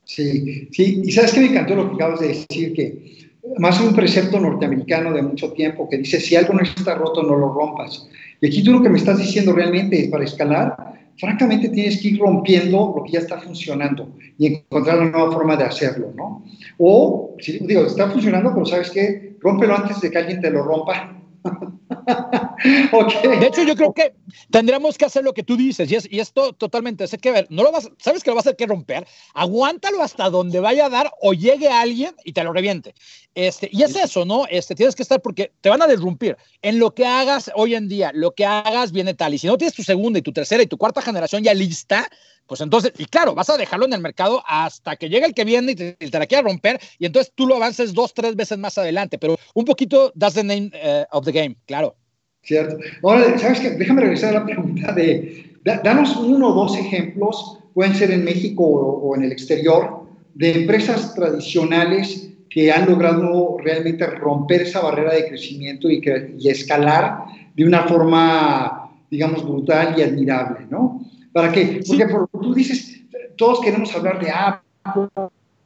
Sí, 0.08 0.70
sí, 0.72 1.02
y 1.04 1.12
sabes 1.12 1.34
que 1.34 1.42
me 1.42 1.48
encantó 1.48 1.76
lo 1.76 1.90
que 1.90 1.96
acabas 1.96 2.22
de 2.22 2.30
decir, 2.30 2.74
que 2.74 3.28
más 3.58 3.80
un 3.82 3.94
precepto 3.94 4.40
norteamericano 4.40 5.14
de 5.14 5.22
mucho 5.22 5.52
tiempo 5.52 5.88
que 5.90 5.98
dice, 5.98 6.20
si 6.22 6.36
algo 6.36 6.54
no 6.54 6.62
está 6.62 6.96
roto, 6.96 7.24
no 7.24 7.36
lo 7.36 7.54
rompas. 7.54 8.08
Y 8.40 8.48
aquí 8.48 8.64
tú 8.64 8.72
lo 8.72 8.82
que 8.82 8.90
me 8.90 8.98
estás 8.98 9.18
diciendo 9.18 9.52
realmente 9.52 10.00
es 10.00 10.08
para 10.08 10.24
escalar, 10.24 10.78
francamente 11.18 11.68
tienes 11.70 12.02
que 12.02 12.08
ir 12.10 12.20
rompiendo 12.20 12.94
lo 12.96 13.04
que 13.04 13.12
ya 13.12 13.20
está 13.20 13.40
funcionando 13.40 14.16
y 14.38 14.48
encontrar 14.48 15.00
una 15.00 15.10
nueva 15.10 15.32
forma 15.34 15.58
de 15.58 15.66
hacerlo, 15.66 16.14
¿no? 16.16 16.46
O, 16.78 17.36
si, 17.40 17.60
digo, 17.60 17.86
está 17.86 18.10
funcionando, 18.10 18.54
pero 18.54 18.66
¿sabes 18.66 18.90
qué? 18.92 19.36
Rómpelo 19.42 19.76
antes 19.76 20.00
de 20.00 20.10
que 20.10 20.18
alguien 20.18 20.40
te 20.40 20.50
lo 20.50 20.64
rompa 20.64 21.17
okay. 22.92 23.40
De 23.40 23.48
hecho, 23.48 23.64
yo 23.64 23.76
creo 23.76 23.94
que 23.94 24.16
tendremos 24.50 24.98
que 24.98 25.06
hacer 25.06 25.24
lo 25.24 25.34
que 25.34 25.44
tú 25.44 25.58
dices, 25.58 25.90
y, 25.92 25.96
es, 25.96 26.08
y 26.10 26.20
esto 26.20 26.54
totalmente, 26.54 27.08
sé 27.08 27.18
que 27.18 27.32
ver, 27.32 27.48
no 27.50 27.64
lo 27.64 27.72
vas, 27.72 27.90
sabes 28.00 28.24
que 28.24 28.30
lo 28.30 28.36
vas 28.36 28.46
a 28.48 28.52
tener 28.52 28.58
que 28.58 28.66
romper, 28.68 29.08
aguántalo 29.34 30.02
hasta 30.02 30.30
donde 30.30 30.60
vaya 30.60 30.86
a 30.86 30.90
dar 30.90 31.12
o 31.22 31.34
llegue 31.34 31.70
alguien 31.70 32.16
y 32.24 32.34
te 32.34 32.44
lo 32.44 32.54
reviente. 32.54 32.94
Este, 33.36 33.70
y 33.72 33.84
es 33.84 33.96
eso, 33.96 34.26
¿no? 34.26 34.46
Este, 34.50 34.76
tienes 34.76 34.96
que 34.96 35.04
estar 35.04 35.22
porque 35.22 35.52
te 35.62 35.70
van 35.70 35.82
a 35.82 35.88
derrumpir. 35.88 36.38
En 36.62 36.80
lo 36.80 36.94
que 36.94 37.06
hagas 37.06 37.52
hoy 37.56 37.76
en 37.76 37.88
día, 37.88 38.12
lo 38.14 38.34
que 38.34 38.46
hagas 38.46 38.92
viene 38.92 39.14
tal, 39.14 39.34
y 39.34 39.38
si 39.38 39.48
no 39.48 39.58
tienes 39.58 39.76
tu 39.76 39.84
segunda 39.84 40.20
y 40.20 40.24
tu 40.24 40.34
tercera 40.34 40.64
y 40.64 40.68
tu 40.68 40.78
cuarta 40.78 41.02
generación 41.02 41.44
ya 41.44 41.54
lista, 41.54 42.10
pues 42.48 42.62
entonces, 42.62 42.94
y 42.98 43.06
claro, 43.06 43.36
vas 43.36 43.50
a 43.50 43.58
dejarlo 43.58 43.86
en 43.86 43.94
el 43.94 44.02
mercado 44.02 44.44
hasta 44.48 44.96
que 44.96 45.10
llegue 45.10 45.26
el 45.26 45.34
que 45.34 45.44
viene 45.44 45.74
y 45.74 45.76
te, 45.76 46.20
la 46.20 46.26
quiera 46.26 46.44
romper, 46.44 46.80
y 46.98 47.06
entonces 47.06 47.32
tú 47.36 47.46
lo 47.46 47.56
avances 47.56 47.94
dos, 47.94 48.14
tres 48.14 48.36
veces 48.36 48.58
más 48.58 48.78
adelante, 48.78 49.18
pero 49.18 49.38
un 49.54 49.66
poquito, 49.66 50.12
that's 50.18 50.36
the 50.36 50.44
name 50.44 50.72
eh, 50.74 51.06
of 51.12 51.26
the 51.26 51.32
game, 51.32 51.58
claro. 51.66 51.96
Cierto. 52.44 52.78
Ahora, 53.04 53.38
¿sabes 53.38 53.60
qué? 53.60 53.72
Déjame 53.72 54.02
regresar 54.02 54.30
a 54.30 54.40
la 54.40 54.46
pregunta 54.46 54.94
de, 54.94 55.58
danos 55.84 56.16
uno 56.16 56.50
o 56.50 56.54
dos 56.54 56.78
ejemplos, 56.78 57.60
pueden 57.74 57.94
ser 57.94 58.12
en 58.12 58.24
México 58.24 58.64
o, 58.64 59.16
en 59.16 59.24
el 59.24 59.32
exterior, 59.34 60.08
de 60.34 60.62
empresas 60.62 61.14
tradicionales 61.14 62.30
que 62.50 62.72
han 62.72 62.90
logrado 62.90 63.58
realmente 63.60 64.06
romper 64.06 64.62
esa 64.62 64.82
barrera 64.82 65.14
de 65.14 65.28
crecimiento 65.28 65.90
y, 65.90 66.02
y 66.40 66.50
escalar 66.50 67.26
de 67.54 67.66
una 67.66 67.84
forma, 67.84 68.92
digamos, 69.12 69.44
brutal 69.44 69.96
y 69.98 70.04
admirable, 70.04 70.68
¿no? 70.70 71.02
¿Para 71.38 71.52
qué? 71.52 71.82
Porque 71.86 72.08
tú 72.42 72.52
dices, 72.56 73.00
todos 73.36 73.62
queremos 73.62 73.94
hablar 73.94 74.20
de 74.20 74.32
Apple, 74.32 75.08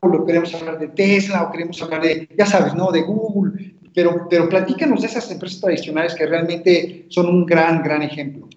o 0.02 0.26
queremos 0.26 0.54
hablar 0.54 0.78
de 0.78 0.90
Tesla, 0.90 1.44
o 1.44 1.52
queremos 1.54 1.82
hablar 1.82 2.02
de, 2.02 2.28
ya 2.38 2.46
sabes, 2.46 2.76
¿no? 2.76 2.92
De 2.92 3.04
Google, 3.04 3.74
pero, 3.96 4.28
pero 4.30 4.50
platícanos 4.50 5.00
de 5.00 5.08
esas 5.08 5.32
empresas 5.32 5.62
tradicionales 5.62 6.14
que 6.14 6.26
realmente 6.26 7.06
son 7.08 7.28
un 7.28 7.46
gran, 7.46 7.82
gran 7.84 8.02
ejemplo. 8.02 8.50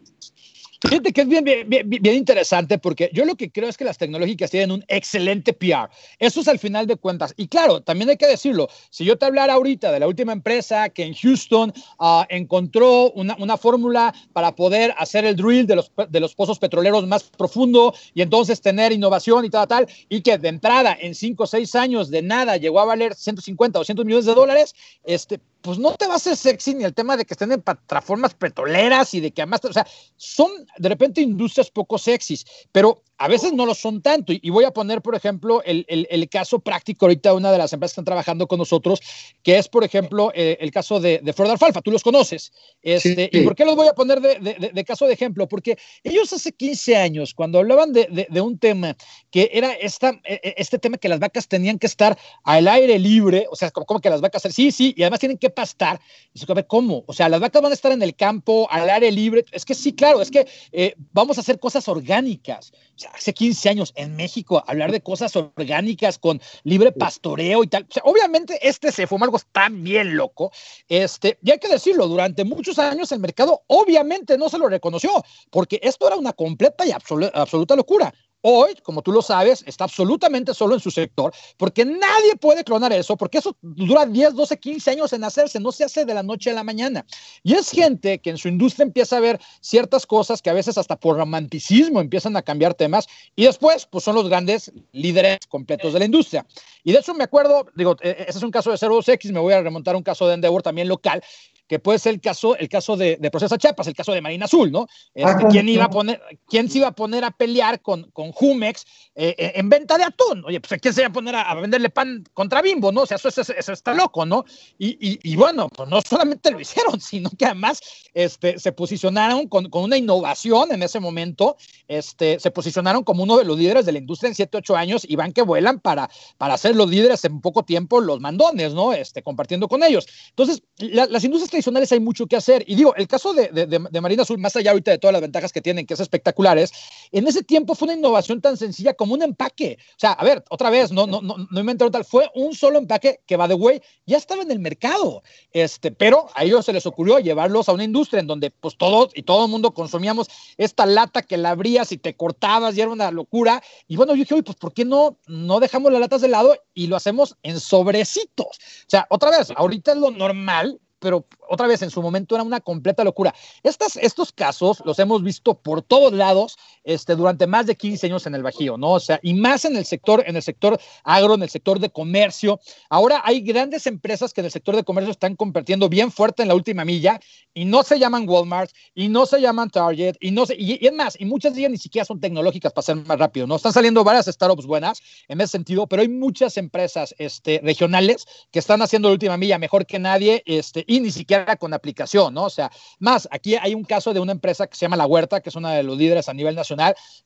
Fíjate 0.87 1.13
que 1.15 1.23
es 1.23 1.29
bien, 1.29 1.45
bien, 1.45 1.67
bien, 1.89 2.15
interesante 2.15 2.79
porque 2.79 3.11
yo 3.15 3.25
lo 3.25 3.37
que 3.37 3.51
creo 3.51 3.71
es 3.71 3.77
que 3.79 3.85
las 3.85 3.97
tecnológicas 3.97 4.51
tienen 4.51 4.71
un 4.71 4.85
excelente 4.89 5.55
PR. 5.55 5.89
Eso 6.19 6.43
es 6.43 6.49
al 6.49 6.59
final 6.59 6.87
de 6.87 6.97
cuentas. 6.97 7.33
Y 7.39 7.49
claro, 7.49 7.81
también 7.81 8.11
hay 8.11 8.19
que 8.19 8.27
decirlo, 8.27 8.69
si 8.91 9.05
yo 9.05 9.17
te 9.17 9.25
hablara 9.25 9.55
ahorita 9.55 9.91
de 9.91 10.01
la 10.01 10.07
última 10.07 10.33
empresa 10.33 10.91
que 10.91 11.05
en 11.05 11.15
Houston 11.15 11.73
uh, 11.99 12.25
encontró 12.29 13.11
una, 13.13 13.35
una, 13.39 13.57
fórmula 13.57 14.15
para 14.35 14.55
poder 14.55 14.95
hacer 14.99 15.25
el 15.25 15.37
drill 15.37 15.67
de 15.67 15.77
los, 15.77 15.91
de 16.09 16.21
los 16.21 16.35
pozos 16.35 16.59
petroleros 16.59 17.07
más 17.07 17.23
profundo 17.23 17.95
y 18.13 18.21
entonces 18.21 18.61
tener 18.61 18.93
innovación 18.93 19.45
y 19.47 19.51
tal, 19.51 19.67
tal, 19.67 19.89
y 20.11 20.21
que 20.21 20.37
de 20.37 20.49
entrada 20.49 20.97
en 21.01 21.15
5 21.15 21.45
o 21.45 21.47
6 21.47 21.75
años 21.77 22.11
de 22.11 22.21
nada 22.21 22.59
llegó 22.59 22.81
a 22.81 22.85
valer 22.85 23.15
150 23.15 23.79
o 23.79 23.81
200 23.81 24.05
millones 24.05 24.27
de 24.27 24.35
dólares, 24.35 24.75
este, 25.05 25.41
pues 25.65 25.79
no 25.79 25.95
te 25.95 26.07
va 26.07 26.13
a 26.13 26.17
hacer 26.17 26.37
sexy 26.37 26.75
ni 26.75 26.85
el 26.85 26.93
tema 26.93 27.17
de 27.17 27.25
que 27.25 27.33
estén 27.33 27.51
en 27.51 27.63
plataformas 27.63 28.35
petroleras 28.35 29.15
y 29.15 29.21
de 29.21 29.31
que 29.31 29.41
además, 29.41 29.65
o 29.65 29.73
sea, 29.73 29.87
son 30.15 30.51
de 30.77 30.89
repente 30.91 31.23
industrias 31.23 31.71
poco 31.71 31.97
sexys, 31.97 32.45
pero 32.71 33.03
a 33.17 33.29
veces 33.29 33.53
no 33.53 33.65
lo 33.65 33.75
son 33.75 34.03
tanto. 34.03 34.33
Y, 34.33 34.51
voy 34.51 34.65
a 34.65 34.73
poner, 34.73 35.01
por 35.01 35.15
ejemplo, 35.15 35.63
el, 35.65 35.87
el, 35.89 36.29
caso 36.29 36.59
práctico 36.59 37.07
ahorita 37.07 37.31
de 37.31 37.37
una 37.37 37.53
de 37.53 37.59
las 37.59 37.73
empresas 37.73 37.93
que 37.93 38.01
están 38.01 38.05
trabajando 38.05 38.47
con 38.47 38.59
nosotros, 38.59 39.01
que 39.43 39.57
es, 39.59 39.69
por 39.69 39.85
ejemplo, 39.85 40.33
eh, 40.35 40.57
el 40.61 40.71
caso 40.71 41.01
de, 41.01 41.21
de 41.23 41.33
Flor 41.33 41.49
de 41.49 41.53
Alfalfa. 41.53 41.81
Tú 41.81 41.91
los 41.91 42.03
conoces. 42.03 42.53
Este, 42.83 43.31
¿Y 43.33 43.43
por 43.43 43.55
qué 43.55 43.65
los 43.65 43.77
voy 43.77 43.87
a 43.87 43.95
poner 43.95 44.21
de, 44.21 44.39
de, 44.41 44.71
de, 44.73 44.85
caso 44.85 45.07
de 45.07 45.15
ejemplo? 45.15 45.49
Porque 45.49 45.79
ellos 46.03 46.33
hace 46.33 46.53
15 46.53 46.97
años, 46.97 47.35
cuando 47.35 47.59
hablaban 47.59 47.93
de, 47.93 48.41
un 48.41 48.59
tema 48.59 48.97
que 49.31 49.49
era 49.53 49.73
esta, 49.73 50.21
e, 50.25 50.41
e, 50.43 50.55
este 50.59 50.79
tema 50.79 50.99
que 50.99 51.09
las 51.09 51.21
vacas 51.21 51.47
tenían 51.47 51.79
que 51.79 51.87
estar 51.87 52.19
al 52.43 52.69
aire 52.69 52.99
libre, 52.99 53.47
o 53.51 53.57
sea, 53.57 53.71
como, 53.71 53.87
como 53.87 54.01
que 54.01 54.11
las 54.11 54.21
vacas, 54.21 54.43
sí, 54.51 54.71
sí, 54.73 54.93
y 54.97 55.03
además 55.03 55.21
tienen 55.21 55.39
que 55.39 55.51
pastar. 55.55 56.01
Y 56.33 56.39
se 56.39 56.53
ver, 56.53 56.67
¿cómo? 56.67 57.05
O 57.07 57.13
sea, 57.13 57.29
las 57.29 57.41
vacas 57.41 57.63
van 57.63 57.73
a 57.73 57.75
estar 57.75 57.93
en 57.93 58.03
el 58.03 58.15
campo, 58.15 58.67
al 58.71 58.91
aire 58.91 59.11
libre. 59.13 59.45
Es 59.53 59.65
que 59.65 59.75
sí, 59.75 59.95
claro, 59.95 60.21
es 60.21 60.31
que 60.31 60.47
eh, 60.73 60.95
vamos 61.13 61.39
a 61.39 61.41
hacer 61.41 61.59
cosas 61.59 61.89
orgánicas 61.89 62.73
hace 63.13 63.33
15 63.33 63.69
años 63.69 63.93
en 63.97 64.15
México, 64.17 64.63
hablar 64.67 64.93
de 64.93 65.01
cosas 65.01 65.35
orgánicas 65.37 66.19
con 66.19 66.41
libre 66.63 66.93
pastoreo 66.93 67.65
y 67.65 67.67
tal. 67.67 67.87
obviamente 68.05 68.59
este 68.67 68.93
se 68.93 69.07
fue 69.07 69.19
algo 69.21 69.39
tan 69.53 69.83
bien 69.83 70.17
loco. 70.17 70.53
Este, 70.89 71.39
y 71.43 71.51
hay 71.51 71.59
que 71.59 71.69
decirlo, 71.69 72.07
durante 72.07 72.45
muchos 72.45 72.79
años 72.79 73.11
el 73.13 73.21
mercado 73.21 73.63
obviamente 73.67 74.39
no 74.39 74.49
se 74.49 74.59
lo 74.59 74.69
reconoció, 74.69 75.25
porque 75.51 75.81
esto 75.83 76.07
era 76.07 76.17
una 76.17 76.33
completa 76.33 76.87
y 76.87 76.93
absoluta 76.93 77.77
locura. 77.77 78.13
Hoy, 78.47 78.75
como 78.83 79.01
tú 79.01 79.11
lo 79.11 79.23
sabes, 79.23 79.65
está 79.67 79.85
absolutamente 79.85 80.53
solo 80.53 80.75
en 80.75 80.81
su 80.81 80.91
sector, 80.91 81.33
porque 81.57 81.87
nadie 81.87 82.37
puede 82.39 82.63
clonar 82.63 82.93
eso, 82.93 83.17
porque 83.17 83.39
eso 83.39 83.57
dura 83.63 84.05
10, 84.05 84.35
12, 84.35 84.59
15 84.59 84.91
años 84.91 85.15
en 85.15 85.25
hacerse, 85.25 85.59
no 85.61 85.73
se 85.73 85.85
hace 85.85 86.05
de 86.05 86.13
la 86.13 86.23
noche 86.23 86.51
a 86.51 86.53
la 86.53 86.63
mañana. 86.63 87.07
Y 87.43 87.55
es 87.55 87.71
gente 87.71 88.19
que 88.19 88.29
en 88.29 88.37
su 88.37 88.49
industria 88.49 88.83
empieza 88.83 89.17
a 89.17 89.21
ver 89.21 89.41
ciertas 89.63 90.05
cosas 90.05 90.43
que 90.43 90.51
a 90.51 90.53
veces 90.53 90.77
hasta 90.77 90.97
por 90.97 91.17
romanticismo 91.17 92.03
empiezan 92.03 92.37
a 92.37 92.43
cambiar 92.43 92.75
temas, 92.75 93.07
y 93.35 93.45
después, 93.45 93.87
pues 93.87 94.05
son 94.05 94.15
los 94.15 94.29
grandes 94.29 94.71
líderes 94.93 95.39
completos 95.49 95.95
de 95.95 96.01
la 96.01 96.05
industria. 96.05 96.47
Y 96.83 96.93
de 96.93 96.99
eso 96.99 97.15
me 97.15 97.25
acuerdo, 97.25 97.65
digo, 97.75 97.97
e, 98.03 98.11
e, 98.11 98.23
ese 98.29 98.37
es 98.37 98.43
un 98.45 98.51
caso 98.51 98.71
de 98.71 98.77
02X, 98.77 99.33
me 99.33 99.41
voy 99.41 99.55
a 99.55 99.63
remontar 99.63 99.97
un 99.97 100.03
caso 100.03 100.29
de 100.29 100.35
Endeavor 100.35 100.61
también 100.61 100.89
local, 100.89 101.25
que 101.67 101.79
puede 101.79 101.99
ser 101.99 102.15
el 102.15 102.21
caso, 102.21 102.57
el 102.57 102.69
caso 102.69 102.97
de, 102.97 103.17
de 103.17 103.31
Procesa 103.31 103.57
Chiapas, 103.57 103.87
el 103.87 103.95
caso 103.95 104.13
de 104.13 104.21
Marina 104.21 104.45
Azul, 104.45 104.71
¿no? 104.71 104.87
Este, 105.15 105.47
¿quién, 105.49 105.69
iba 105.69 105.85
a 105.85 105.91
poner, 105.91 106.21
¿Quién 106.47 106.69
se 106.69 106.79
iba 106.79 106.89
a 106.89 106.93
poner 106.93 107.25
a 107.25 107.31
pelear 107.31 107.81
con, 107.81 108.11
con 108.11 108.33
Jumex 108.33 108.85
eh, 109.15 109.35
eh, 109.39 109.53
en 109.55 109.69
venta 109.69 109.97
de 109.97 110.05
atún? 110.05 110.45
Oye, 110.45 110.61
pues 110.61 110.81
¿quién 110.81 110.93
se 110.93 111.01
iba 111.01 111.09
a 111.09 111.13
poner 111.13 111.35
a, 111.35 111.55
venderle 111.55 111.89
pan 111.89 112.25
contra 112.35 112.61
Bimbo, 112.61 112.93
no? 112.93 113.03
O 113.03 113.07
sea, 113.07 113.17
eso, 113.17 113.29
eso, 113.29 113.73
está 113.73 113.95
loco, 113.95 114.27
¿no? 114.27 114.45
Y, 114.79 114.89
y, 115.01 115.19
y, 115.23 115.37
bueno, 115.37 115.69
pues 115.69 115.89
no 115.89 116.01
solamente 116.03 116.51
lo 116.51 116.61
hicieron, 116.61 117.01
sino 117.01 117.31
que 117.31 117.47
además 117.47 117.81
este, 118.13 118.59
se 118.59 118.73
posicionaron 118.73 119.49
con, 119.49 119.71
con, 119.71 119.85
una 119.85 119.97
innovación 119.97 120.73
en 120.73 120.83
ese 120.83 121.01
momento, 121.01 121.57
este, 121.89 122.39
se 122.41 122.51
posicionaron 122.51 123.05
como 123.05 123.23
uno 123.23 123.39
de 123.39 123.45
los 123.45 123.59
líderes 123.59 123.87
de 123.87 123.93
la 123.93 123.99
industria 123.99 124.29
en 124.29 124.35
7, 124.35 124.59
8 124.59 124.77
años 124.77 125.07
y 125.09 125.17
van 125.17 125.33
que 125.33 125.43
vuelan 125.43 125.81
para, 125.81 126.11
para 126.37 126.59
ser 126.59 126.77
los 126.77 126.91
líderes 126.91 127.25
en 127.25 127.41
poco 127.41 127.65
tiempo, 127.65 128.01
los 128.01 128.21
mandones, 128.21 128.75
¿no? 128.75 128.93
Este, 128.93 129.23
compartiendo 129.23 129.69
con 129.69 129.83
ellos. 129.83 130.07
Entonces, 130.29 130.63
las 130.79 131.25
industrias 131.25 131.55
tradicionales 131.65 131.93
hay 131.93 132.01
mucho 132.01 132.27
que 132.27 132.37
hacer. 132.37 132.65
Y 132.67 132.77
digo, 132.77 132.95
el 132.97 133.09
caso 133.09 133.33
de, 133.33 133.49
de, 133.49 134.01
Marina 134.01 134.23
Azul, 134.23 134.39
más 134.39 134.55
allá 134.57 134.71
ahorita 134.71 134.91
de 134.91 134.99
todas 134.99 135.13
las 135.13 135.23
ventajas 135.23 135.53
que 135.53 135.61
tienen, 135.61 135.87
que 135.87 135.95
es 135.95 136.01
espectaculares, 136.01 136.73
en 137.13 137.27
ese 137.27 137.43
tiempo 137.43 137.75
fue 137.75 137.87
una 137.87 137.95
innovación 137.95 138.41
tan 138.41 138.57
sencilla 138.57 138.95
como 138.95 139.15
un 139.15 139.23
empaque. 139.23 139.79
O 139.91 139.99
sea, 139.99 140.13
a 140.13 140.25
ver, 140.25 140.45
otra 140.51 140.71
vez, 140.71 140.93
no, 140.93 141.07
no, 141.07 141.21
no, 141.21 141.37
no 141.51 141.61
inventaron 141.61 141.93
tal, 141.93 142.05
fue 142.05 142.31
un 142.35 142.55
solo 142.55 142.79
empaque 142.79 143.21
que, 143.27 143.37
va 143.37 143.49
de 143.49 143.55
way, 143.55 143.81
ya 144.07 144.17
estaba 144.17 144.43
en 144.43 144.51
el 144.51 144.59
mercado. 144.59 145.23
Este, 145.53 145.91
pero 145.91 146.29
a 146.35 146.45
ellos 146.45 146.65
se 146.65 146.73
les 146.73 146.87
ocurrió 146.87 147.19
llevarlos 147.19 147.69
a 147.69 147.73
una 147.73 147.85
industria 147.85 148.21
en 148.21 148.27
donde 148.27 148.51
pues 148.51 148.77
todos 148.77 149.11
y 149.15 149.23
todo 149.23 149.45
el 149.47 149.51
mundo 149.51 149.73
consumíamos 149.73 150.29
esta 150.57 150.87
lata 150.87 151.23
que 151.23 151.37
la 151.37 151.51
abrías 151.51 151.93
y 151.93 151.99
te 151.99 152.15
cortabas 152.17 152.77
y 152.77 152.81
era 152.81 152.91
una 152.91 153.11
locura. 153.11 153.63
Y 153.89 153.97
bueno, 153.97 154.13
yo 154.13 154.21
dije, 154.21 154.35
oye, 154.35 154.43
pues 154.43 154.57
¿por 154.57 154.73
qué 154.73 154.85
no, 154.85 155.19
no 155.27 155.61
dejamos 155.61 155.93
las 155.93 156.01
latas 156.01 156.21
de 156.21 156.29
lado 156.29 156.55
y 156.75 156.87
lo 156.87 156.97
hacemos 156.97 157.37
en 157.43 157.61
sobrecitos? 157.61 158.47
O 158.47 158.89
sea, 158.89 159.07
otra 159.11 159.31
vez, 159.31 159.53
ahorita 159.57 159.93
es 159.93 159.99
lo 159.99 160.11
normal 160.11 160.81
pero 161.05 161.27
otra 161.51 161.67
vez 161.67 161.83
en 161.83 161.91
su 161.91 162.01
momento 162.01 162.35
era 162.35 162.43
una 162.43 162.61
completa 162.61 163.05
locura. 163.05 163.35
Estos 163.63 164.33
casos 164.33 164.83
los 164.87 164.99
hemos 164.99 165.23
visto 165.23 165.53
por 165.53 165.83
todos 165.83 166.15
lados 166.15 166.57
este, 166.85 167.17
durante 167.17 167.47
más 167.47 167.67
de 167.67 167.77
15 167.77 168.07
años 168.07 168.27
en 168.27 168.35
el 168.35 168.43
Bajío, 168.43 168.77
¿no? 168.77 168.93
O 168.93 169.01
sea, 169.01 169.19
y 169.23 169.35
más 169.35 169.65
en 169.65 169.77
el 169.77 169.85
sector, 169.85 170.23
en 170.27 170.37
el 170.37 170.43
sector 170.43 170.79
agro, 171.03 171.35
en 171.35 171.43
el 171.43 171.51
sector 171.51 171.81
de 171.81 171.91
comercio. 171.91 172.61
Ahora 172.89 173.23
hay 173.25 173.41
grandes 173.41 173.87
empresas 173.87 174.33
que 174.33 174.41
en 174.41 174.47
el 174.47 174.51
sector 174.51 174.77
de 174.77 174.85
comercio 174.85 175.11
están 175.11 175.37
convirtiendo 175.37 175.89
bien 175.89 176.13
fuerte 176.13 176.43
en 176.43 176.49
la 176.49 176.55
última 176.55 176.85
milla 176.85 177.21
y 177.55 177.65
no 177.65 177.83
se 177.83 177.99
llaman 177.99 178.29
Walmart 178.29 178.71
y 178.95 179.09
no 179.09 179.27
se 179.27 179.41
llaman 179.41 179.71
Target 179.71 180.17
y 180.21 180.31
no 180.31 180.45
se, 180.47 180.57
y, 180.57 180.85
es 180.85 180.93
más, 180.93 181.17
y 181.19 181.25
muchas 181.25 181.55
de 181.55 181.61
ellas 181.61 181.71
ni 181.71 181.79
siquiera 181.79 182.05
son 182.05 182.21
tecnológicas 182.21 182.73
para 182.73 182.85
ser 182.85 182.97
más 182.97 183.19
rápido, 183.19 183.47
¿no? 183.47 183.57
Están 183.57 183.73
saliendo 183.73 184.05
varias 184.05 184.27
startups 184.27 184.67
buenas 184.67 185.01
en 185.29 185.41
ese 185.41 185.53
sentido, 185.53 185.87
pero 185.87 186.03
hay 186.03 186.09
muchas 186.09 186.57
empresas 186.57 187.15
este, 187.19 187.61
regionales 187.63 188.27
que 188.51 188.59
están 188.59 188.83
haciendo 188.83 189.09
la 189.09 189.15
última 189.15 189.37
milla 189.37 189.59
mejor 189.59 189.87
que 189.87 189.99
nadie 189.99 190.43
este, 190.47 190.85
y 190.87 191.01
ni 191.01 191.11
siquiera 191.11 191.57
con 191.57 191.73
aplicación, 191.73 192.35
¿no? 192.35 192.45
O 192.45 192.51
sea, 192.51 192.71
más, 192.99 193.29
aquí 193.31 193.55
hay 193.57 193.75
un 193.75 193.85
caso 193.85 194.13
de 194.13 194.21
una 194.21 194.33
empresa 194.33 194.67
que 194.67 194.77
se 194.77 194.85
llama 194.85 194.97
La 194.97 195.07
Huerta, 195.07 195.41
que 195.41 195.49
es 195.49 195.57
una 195.57 195.73
de 195.73 195.83
los 195.83 195.97
líderes 195.97 196.29
a 196.29 196.35
nivel 196.35 196.55
nacional, 196.55 196.74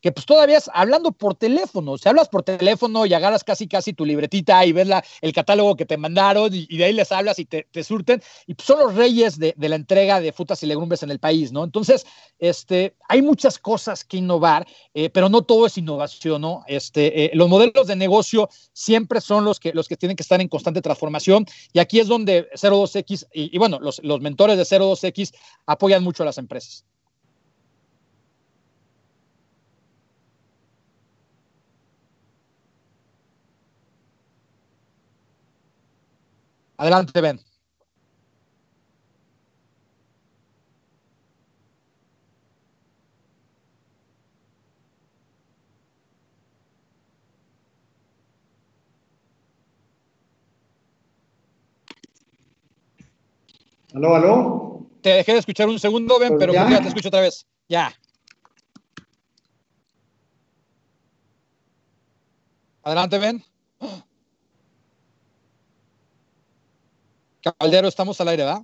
que 0.01 0.13
pues 0.13 0.27
todavía 0.27 0.59
es 0.59 0.71
hablando 0.73 1.13
por 1.13 1.35
teléfono, 1.35 1.93
o 1.93 1.99
sea, 1.99 2.11
hablas 2.11 2.29
por 2.29 2.43
teléfono 2.43 3.07
y 3.07 3.15
agarras 3.15 3.45
casi 3.45 3.67
casi 3.67 3.93
tu 3.93 4.05
libretita 4.05 4.65
y 4.65 4.73
ves 4.73 4.87
la, 4.87 5.05
el 5.21 5.33
catálogo 5.33 5.77
que 5.77 5.87
te 5.87 5.97
mandaron 5.97 6.51
y, 6.53 6.67
de 6.77 6.85
ahí 6.85 6.93
les 6.93 7.11
hablas 7.13 7.39
y 7.39 7.45
te, 7.45 7.67
te 7.71 7.83
surten, 7.83 8.23
y 8.47 8.55
pues 8.55 8.67
son 8.67 8.79
los 8.79 8.95
reyes 8.95 9.39
de, 9.39 9.55
de, 9.57 9.69
la 9.69 9.77
entrega 9.77 10.21
de 10.21 10.33
frutas 10.33 10.63
y 10.63 10.67
legumbres 10.67 11.03
en 11.03 11.11
el 11.11 11.19
país, 11.19 11.53
¿no? 11.53 11.65
Entonces, 11.65 12.07
este, 12.39 12.97
hay 13.09 13.23
muchas 13.23 13.59
cosas 13.59 14.05
que 14.05 14.19
innovar, 14.19 14.67
eh, 14.95 15.11
pero 15.11 15.29
no 15.29 15.43
todo 15.43 15.67
es 15.67 15.79
innovación, 15.79 16.43
¿no? 16.43 16.63
Este, 16.67 17.25
eh, 17.25 17.31
los 17.35 17.49
modelos 17.49 17.87
de 17.87 17.97
negocio 17.97 18.49
siempre 18.73 19.21
son 19.21 19.45
los 19.45 19.59
que, 19.59 19.73
los 19.73 19.89
que 19.89 19.97
tienen 19.97 20.17
que 20.17 20.23
estar 20.23 20.41
en 20.41 20.49
constante 20.49 20.83
transformación 20.83 21.47
y 21.73 21.79
aquí 21.79 22.01
es 22.01 22.09
donde 22.09 22.49
02X 22.51 23.27
y, 23.33 23.55
y 23.55 23.59
bueno, 23.59 23.79
los, 23.81 24.01
los 24.03 24.21
mentores 24.21 24.57
de 24.57 24.65
02X 24.65 25.35
apoyan 25.67 26.03
mucho 26.03 26.23
a 26.23 26.27
las 26.27 26.39
empresas. 26.39 26.85
Adelante, 36.79 37.21
Ben. 37.21 37.41
Aló, 53.93 54.15
aló. 54.15 54.87
Te 55.03 55.11
dejé 55.11 55.33
de 55.33 55.39
escuchar 55.39 55.69
un 55.69 55.81
segundo, 55.81 56.19
Ben, 56.19 56.29
pues 56.31 56.39
pero 56.41 56.53
ya. 56.53 56.81
te 56.81 56.89
escucho 56.89 57.09
otra 57.09 57.21
vez. 57.23 57.45
Ya. 57.69 57.93
Adelante, 62.85 63.19
Ben. 63.19 63.45
Caldero, 67.53 67.89
estamos 67.89 68.21
al 68.21 68.29
aire, 68.29 68.45
¿verdad? 68.45 68.63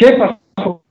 ¿Qué 0.00 0.12
pasó? 0.12 0.82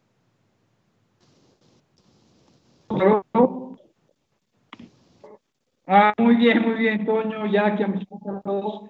Ah, 5.87 6.13
muy 6.19 6.35
bien, 6.35 6.61
muy 6.61 6.77
bien, 6.77 7.03
Toño, 7.07 7.47
ya 7.47 7.75
que 7.75 7.85
a 7.85 7.87
mis 7.87 8.07
todos. 8.43 8.83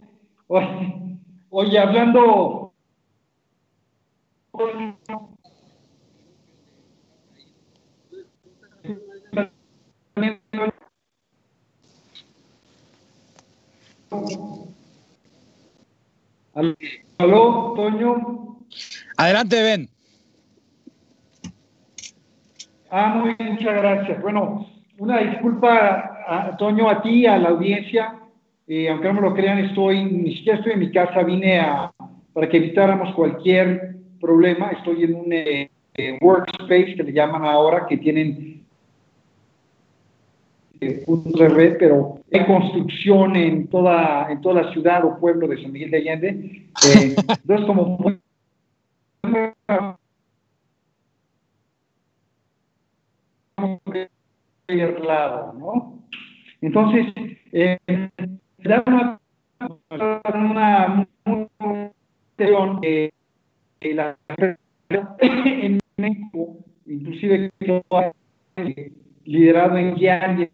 Oye, 0.48 1.20
oye, 1.52 1.80
hablando. 1.80 2.74
¿Aló, 17.20 17.74
Toño? 17.78 18.66
Adelante, 19.16 19.64
Ben. 19.64 19.99
Ah, 22.92 23.14
muy 23.16 23.36
bien, 23.36 23.54
muchas 23.54 23.76
gracias. 23.76 24.22
Bueno, 24.22 24.66
una 24.98 25.20
disculpa, 25.20 26.24
a, 26.28 26.58
Toño, 26.58 26.90
a 26.90 27.02
ti, 27.02 27.26
a 27.26 27.38
la 27.38 27.50
audiencia. 27.50 28.16
Eh, 28.68 28.90
aunque 28.90 29.08
no 29.08 29.14
me 29.16 29.22
lo 29.22 29.34
crean, 29.34 29.60
estoy, 29.60 30.04
ni 30.06 30.36
siquiera 30.36 30.58
estoy 30.58 30.74
en 30.74 30.80
mi 30.80 30.92
casa, 30.92 31.24
vine 31.24 31.60
a, 31.60 31.92
para 32.34 32.50
que 32.50 32.58
evitáramos 32.58 33.14
cualquier 33.14 33.96
problema. 34.20 34.72
Estoy 34.72 35.04
en 35.04 35.16
un 35.16 35.32
eh, 35.32 35.70
eh, 35.96 36.18
workspace 36.22 36.96
que 36.96 37.04
le 37.04 37.14
llaman 37.14 37.46
ahora, 37.46 37.86
que 37.88 37.98
tienen 37.98 38.64
puntos 41.06 41.34
de 41.34 41.50
red, 41.50 41.76
pero 41.78 42.20
hay 42.32 42.46
construcción 42.46 43.36
en 43.36 43.68
toda, 43.68 44.32
en 44.32 44.40
toda 44.42 44.64
la 44.64 44.72
ciudad 44.72 45.04
o 45.04 45.20
pueblo 45.20 45.48
de 45.48 45.62
San 45.62 45.72
Miguel 45.72 45.92
de 45.92 45.98
Allende. 45.98 46.32
entonces, 47.44 47.66
como 47.68 47.98
lado, 55.06 55.54
¿no? 55.54 56.04
Entonces, 56.62 57.14
eh, 57.52 57.78
una, 58.86 59.20
una 61.26 61.86
eh, 62.84 63.12
la 63.82 64.18
en 65.20 65.80
México, 65.98 66.58
inclusive 66.86 67.52
liderado 69.26 69.78
en 69.78 69.96
Guián 69.96 70.50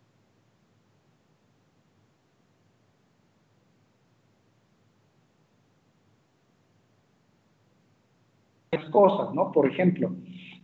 cosas, 8.96 9.34
¿no? 9.34 9.52
Por 9.52 9.70
ejemplo. 9.70 10.16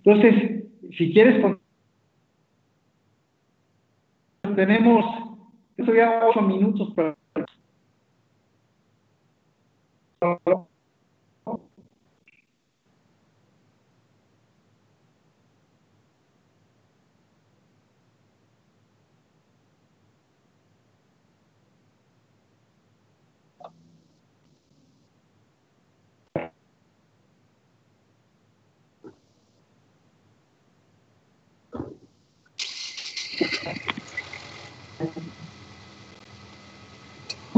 Entonces, 0.04 0.64
si 0.98 1.14
quieres, 1.14 1.42
tenemos, 4.56 5.06
ya 5.78 6.28
ocho 6.28 6.42
minutos 6.42 6.94
para 6.96 7.16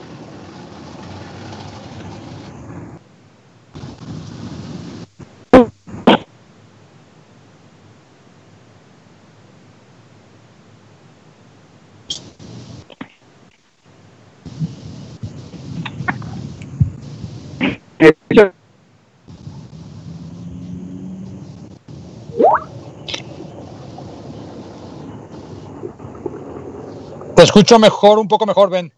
Escucho 27.42 27.80
mejor, 27.80 28.20
un 28.20 28.28
poco 28.28 28.46
mejor, 28.46 28.70
Ben. 28.70 28.92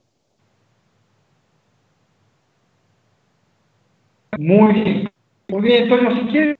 Muy 4.37 4.73
bien, 4.73 5.11
muy 5.47 5.61
bien, 5.61 5.83
Antonio. 5.83 6.15
Si 6.15 6.21
quieres, 6.29 6.57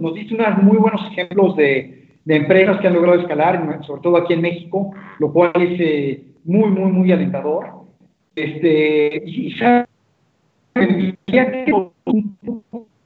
nos 0.00 0.14
diste 0.14 0.34
unos 0.34 0.62
muy 0.62 0.76
buenos 0.76 1.00
ejemplos 1.10 1.56
de, 1.56 2.06
empresas 2.26 2.80
que 2.80 2.86
han 2.86 2.94
logrado 2.94 3.20
escalar, 3.20 3.80
sobre 3.84 4.02
todo 4.02 4.16
aquí 4.16 4.34
en 4.34 4.42
México, 4.42 4.92
lo 5.18 5.32
cual 5.32 5.52
es 5.56 5.80
eh, 5.80 6.24
muy, 6.44 6.70
muy, 6.70 6.92
muy 6.92 7.10
alentador. 7.10 7.66
Este, 8.36 9.22
y, 9.26 9.54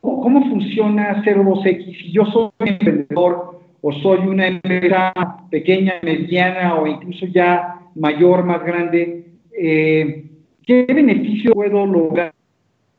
¿Cómo 0.00 0.48
funciona 0.50 1.22
02X? 1.22 1.84
Si 1.84 2.12
yo 2.12 2.24
soy 2.26 2.50
un 2.58 2.68
emprendedor 2.68 3.60
o 3.80 3.92
soy 3.92 4.26
una 4.26 4.46
empresa 4.46 5.12
pequeña, 5.50 5.94
mediana 6.02 6.74
o 6.74 6.86
incluso 6.86 7.26
ya 7.26 7.77
mayor, 7.98 8.44
más 8.44 8.64
grande, 8.64 9.32
eh, 9.52 10.30
¿qué 10.66 10.84
beneficio 10.84 11.52
puedo 11.52 11.84
lograr 11.86 12.34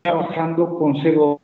trabajando 0.02 0.78
con 0.78 0.94
CO2? 0.96 1.40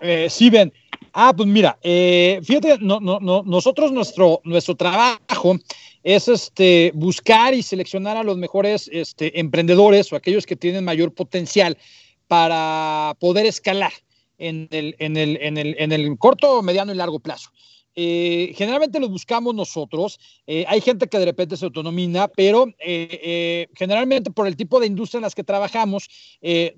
Eh, 0.00 0.28
sí, 0.28 0.50
Ben. 0.50 0.72
Ah, 1.12 1.32
pues 1.34 1.48
mira, 1.48 1.78
eh, 1.82 2.40
fíjate, 2.42 2.76
no, 2.80 3.00
no, 3.00 3.18
nosotros 3.42 3.90
nuestro, 3.90 4.40
nuestro 4.44 4.74
trabajo 4.74 5.56
es 6.02 6.28
este, 6.28 6.92
buscar 6.94 7.54
y 7.54 7.62
seleccionar 7.62 8.18
a 8.18 8.22
los 8.22 8.36
mejores 8.36 8.90
este, 8.92 9.40
emprendedores 9.40 10.12
o 10.12 10.16
aquellos 10.16 10.44
que 10.44 10.56
tienen 10.56 10.84
mayor 10.84 11.14
potencial 11.14 11.78
para 12.28 13.16
poder 13.18 13.46
escalar 13.46 13.92
en 14.36 14.68
el, 14.70 14.94
en 14.98 15.16
el, 15.16 15.38
en 15.40 15.56
el, 15.56 15.74
en 15.78 15.92
el 15.92 16.18
corto, 16.18 16.62
mediano 16.62 16.92
y 16.92 16.96
largo 16.96 17.18
plazo. 17.18 17.50
Eh, 17.98 18.52
generalmente 18.54 19.00
los 19.00 19.10
buscamos 19.10 19.54
nosotros. 19.54 20.20
Eh, 20.46 20.66
hay 20.68 20.82
gente 20.82 21.08
que 21.08 21.18
de 21.18 21.24
repente 21.24 21.56
se 21.56 21.64
autonomina, 21.64 22.28
pero 22.28 22.66
eh, 22.78 23.68
generalmente 23.74 24.30
por 24.30 24.46
el 24.46 24.54
tipo 24.54 24.78
de 24.78 24.86
industria 24.86 25.18
en 25.18 25.22
las 25.22 25.34
que 25.34 25.42
trabajamos, 25.42 26.08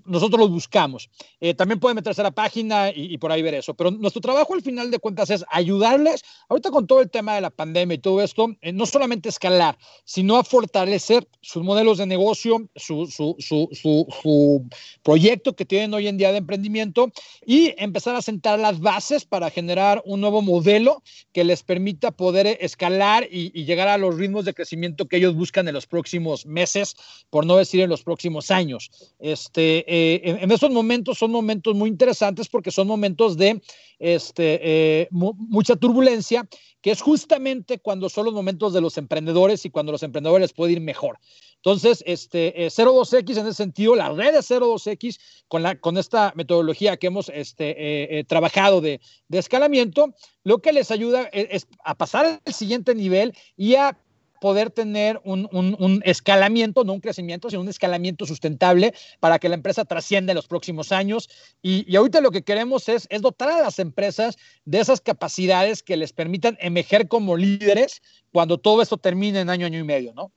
nosotros 0.05 0.41
los 0.41 0.51
buscamos. 0.51 1.11
también 1.57 1.81
pueden 1.81 1.97
meterse 1.97 2.21
a 2.21 2.25
la 2.25 2.31
página 2.31 2.91
y, 2.91 3.13
y, 3.15 3.19
por 3.19 3.33
ahí 3.33 3.43
ver 3.43 3.55
eso. 3.55 3.75
Pero 3.75 3.91
nuestro 3.91 4.23
trabajo 4.23 4.55
al 4.55 4.63
final 4.63 4.91
de 4.91 4.99
cuentas 4.99 5.31
es 5.31 5.45
ayudarles, 5.51 6.23
ahorita 6.49 6.71
con 6.71 6.87
todo 6.87 7.01
el 7.01 7.11
tema 7.11 7.35
de 7.35 7.41
la 7.41 7.51
pandemia 7.51 7.97
y 7.97 7.99
todo 7.99 8.23
esto, 8.23 8.49
no 8.73 8.87
solamente 8.87 9.29
escalar, 9.29 9.77
sino 10.05 10.37
a 10.37 10.45
fortalecer 10.45 11.27
sus 11.41 11.65
modelos 11.65 11.99
de 11.99 12.07
negocio, 12.07 12.69
su, 12.77 13.07
su, 13.07 13.35
su, 13.41 13.69
su 13.73 14.67
proyecto 15.03 15.57
que 15.57 15.65
tienen 15.65 15.93
hoy 15.95 16.07
en 16.07 16.17
día 16.17 16.31
de 16.31 16.39
emprendimiento 16.39 17.11
y 17.45 17.75
empezar 17.77 18.15
a 18.15 18.23
sentar 18.23 18.59
las 18.59 18.81
bases 18.81 19.25
para 19.25 19.51
generar 19.51 20.01
un 20.05 20.21
nuevo 20.21 20.43
modelo 20.43 21.03
que 21.33 21.45
les 21.45 21.63
permita 21.63 22.11
poder 22.11 22.59
escalar 22.61 23.27
y, 23.31 23.51
llegar 23.65 23.89
a 23.89 23.99
los 23.99 24.17
ritmos 24.17 24.45
de 24.45 24.55
crecimiento 24.55 25.07
que 25.07 25.17
ellos 25.17 25.35
buscan 25.35 25.69
en 25.69 25.75
los 25.75 25.87
próximos 25.87 26.47
meses, 26.47 26.97
por 27.31 27.45
no 27.45 27.57
decir 27.57 27.81
en 27.81 27.91
los 27.91 28.03
próximos 28.03 28.51
años. 28.51 28.91
Este, 29.19 29.85
eh, 29.87 30.39
en, 30.41 30.51
esos 30.51 30.71
momentos 30.71 31.19
son 31.19 31.31
momentos 31.31 31.75
muy 31.75 31.91
interesantes 31.91 32.49
porque 32.49 32.71
son 32.71 32.87
momentos 32.87 33.37
de 33.37 33.61
este, 33.99 34.61
eh, 34.63 35.09
mucha 35.11 35.77
turbulencia, 35.77 36.49
que 36.81 36.91
es 36.91 37.01
justamente 37.01 37.79
cuando 37.79 38.09
son 38.09 38.27
los 38.27 38.35
momentos 38.35 38.73
de 38.73 38.81
los 38.81 38.97
emprendedores 38.99 39.65
y 39.65 39.71
cuando 39.71 39.93
los 39.93 40.03
emprendedores 40.03 40.53
pueden 40.53 40.77
ir 40.77 40.81
mejor. 40.81 41.19
Entonces, 41.57 42.05
este, 42.07 42.55
02X 42.69 43.37
eh, 43.37 43.41
en 43.41 43.47
ese 43.47 43.55
sentido, 43.55 43.97
la 43.97 44.11
red 44.11 44.33
de 44.33 44.39
02X 44.39 45.19
con, 45.49 45.63
la, 45.65 45.79
con 45.81 45.99
esta 45.99 46.33
metodología 46.37 46.97
que 46.97 47.09
hemos 47.09 47.31
este, 47.31 47.71
eh, 47.71 48.19
eh, 48.19 48.25
trabajado 48.25 48.81
de, 48.81 49.01
de, 49.27 49.39
escalamiento, 49.39 50.15
lo 50.45 50.59
que 50.59 50.73
les 50.73 50.93
ayuda 50.93 51.29
es, 51.33 51.67
a 51.85 51.97
pasar 51.97 52.41
al 52.45 52.55
siguiente 52.55 52.95
nivel 52.95 53.35
y 53.57 53.75
a 53.75 53.99
poder 54.41 54.71
tener 54.71 55.21
un, 55.25 55.49
un, 55.53 56.03
escalamiento, 56.05 56.85
no 56.85 56.93
un 56.95 57.01
crecimiento, 57.01 57.51
sino 57.51 57.63
un 57.63 57.69
escalamiento 57.69 58.27
sustentable 58.27 58.95
para 59.21 59.39
que 59.39 59.49
la 59.49 59.55
empresa 59.55 59.85
trascienda 59.85 60.33
en 60.33 60.37
los 60.37 60.47
próximos 60.47 60.93
años. 60.93 61.29
Y, 61.63 61.91
y, 61.91 61.97
ahorita 61.97 62.21
lo 62.21 62.31
que 62.31 62.43
queremos 62.43 62.89
es, 62.89 63.07
es 63.11 63.23
dotar 63.23 63.51
a 63.51 63.63
las 63.63 63.79
empresas 63.79 64.37
de 64.65 64.81
esas 64.81 65.01
capacidades 65.01 65.83
que 65.83 65.97
les 65.97 66.13
permitan 66.13 66.57
emerger 66.61 67.09
como 67.09 67.37
líderes 67.37 68.03
cuando 68.33 68.59
todo 68.59 68.83
esto 68.83 68.97
termine 68.97 69.41
en 69.41 69.51
año, 69.51 69.67
año 69.67 69.79
y 69.79 69.85
medio, 69.85 70.13
¿no? 70.15 70.33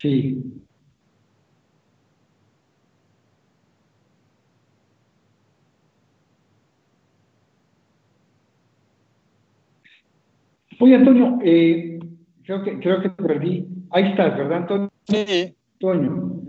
Sí. 0.00 0.36
Oye, 10.80 10.94
Antonio, 10.96 11.38
eh, 11.42 11.98
creo, 12.44 12.62
que, 12.62 12.78
creo 12.78 13.00
que 13.02 13.10
perdí. 13.10 13.66
Ahí 13.90 14.10
estás, 14.10 14.36
¿verdad, 14.36 14.58
Antonio? 14.58 14.90
Sí. 15.04 15.54
Antonio. 15.74 16.40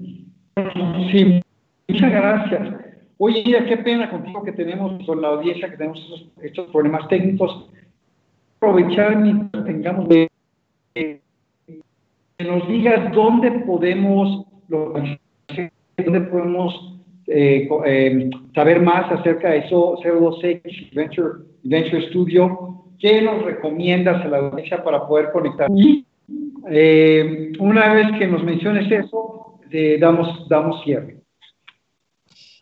Sí, 1.11 1.41
muchas 1.87 2.11
gracias. 2.11 2.75
Oye, 3.17 3.43
mira, 3.45 3.65
qué 3.65 3.77
pena 3.77 4.09
contigo 4.09 4.43
que 4.43 4.51
tenemos 4.51 5.05
con 5.05 5.21
la 5.21 5.29
audiencia, 5.29 5.69
que 5.69 5.77
tenemos 5.77 6.29
estos, 6.41 6.69
problemas 6.71 7.07
técnicos. 7.07 7.69
Aprovechar 8.57 9.17
mientras 9.17 9.65
tengamos 9.65 10.09
de 10.09 10.29
que 10.93 11.21
nos 12.39 12.67
digas 12.67 13.11
dónde 13.13 13.51
podemos, 13.51 14.45
dónde 14.67 16.21
podemos 16.21 16.95
eh, 17.27 17.67
eh, 17.85 18.29
saber 18.53 18.81
más 18.81 19.11
acerca 19.11 19.49
de 19.49 19.59
eso, 19.59 19.97
02X 19.97 20.93
Venture, 20.93 21.29
Venture 21.63 22.09
Studio, 22.09 22.84
¿qué 22.99 23.21
nos 23.21 23.43
recomiendas 23.43 24.23
a 24.23 24.27
la 24.27 24.37
audiencia 24.37 24.83
para 24.83 25.07
poder 25.07 25.31
conectar? 25.31 25.69
Y 25.75 26.05
eh, 26.69 27.51
una 27.59 27.93
vez 27.93 28.07
que 28.17 28.27
nos 28.27 28.43
menciones 28.43 28.91
eso, 28.91 29.59
damos, 29.99 30.47
damos 30.49 30.83
cierre. 30.83 31.17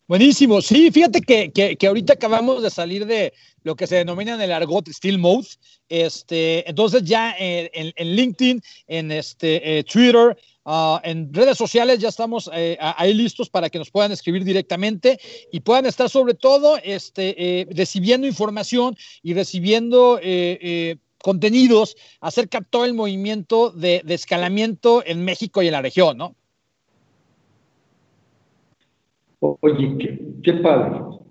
Buenísimo. 0.05 0.61
Sí, 0.61 0.91
fíjate 0.91 1.21
que, 1.21 1.51
que, 1.51 1.87
ahorita 1.87 2.13
acabamos 2.13 2.61
de 2.61 2.69
salir 2.69 3.05
de 3.05 3.33
lo 3.63 3.75
que 3.75 3.87
se 3.87 3.95
denomina 3.95 4.35
en 4.35 4.41
el 4.41 4.51
argot 4.51 4.89
Steel 4.89 5.17
Mode. 5.17 5.47
Este, 5.87 6.69
entonces 6.69 7.03
ya 7.03 7.33
en, 7.39 7.93
en, 7.95 8.15
LinkedIn, 8.15 8.61
en 8.87 9.11
este, 9.13 9.79
eh, 9.79 9.83
Twitter, 9.83 10.37
uh, 10.65 10.97
en 11.03 11.33
redes 11.33 11.57
sociales 11.57 11.99
ya 11.99 12.09
estamos 12.09 12.49
eh, 12.53 12.77
ahí 12.79 13.13
listos 13.13 13.49
para 13.49 13.69
que 13.69 13.79
nos 13.79 13.91
puedan 13.91 14.11
escribir 14.11 14.43
directamente 14.43 15.19
y 15.51 15.59
puedan 15.61 15.85
estar 15.85 16.09
sobre 16.09 16.33
todo 16.33 16.77
este, 16.83 17.35
eh, 17.37 17.67
recibiendo 17.71 18.27
información 18.27 18.95
y 19.21 19.33
recibiendo 19.33 20.19
contenidos 21.21 21.95
acerca 22.19 22.59
de 22.59 22.67
todo 22.69 22.85
el 22.85 22.93
movimiento 22.93 23.69
de, 23.69 24.01
de, 24.03 24.13
escalamiento 24.13 25.03
en 25.05 25.23
México 25.23 25.61
y 25.61 25.67
en 25.67 25.71
la 25.73 25.81
región, 25.81 26.17
¿no? 26.17 26.35
Oye, 29.39 30.19
qué 30.43 30.53
padre. 30.53 31.22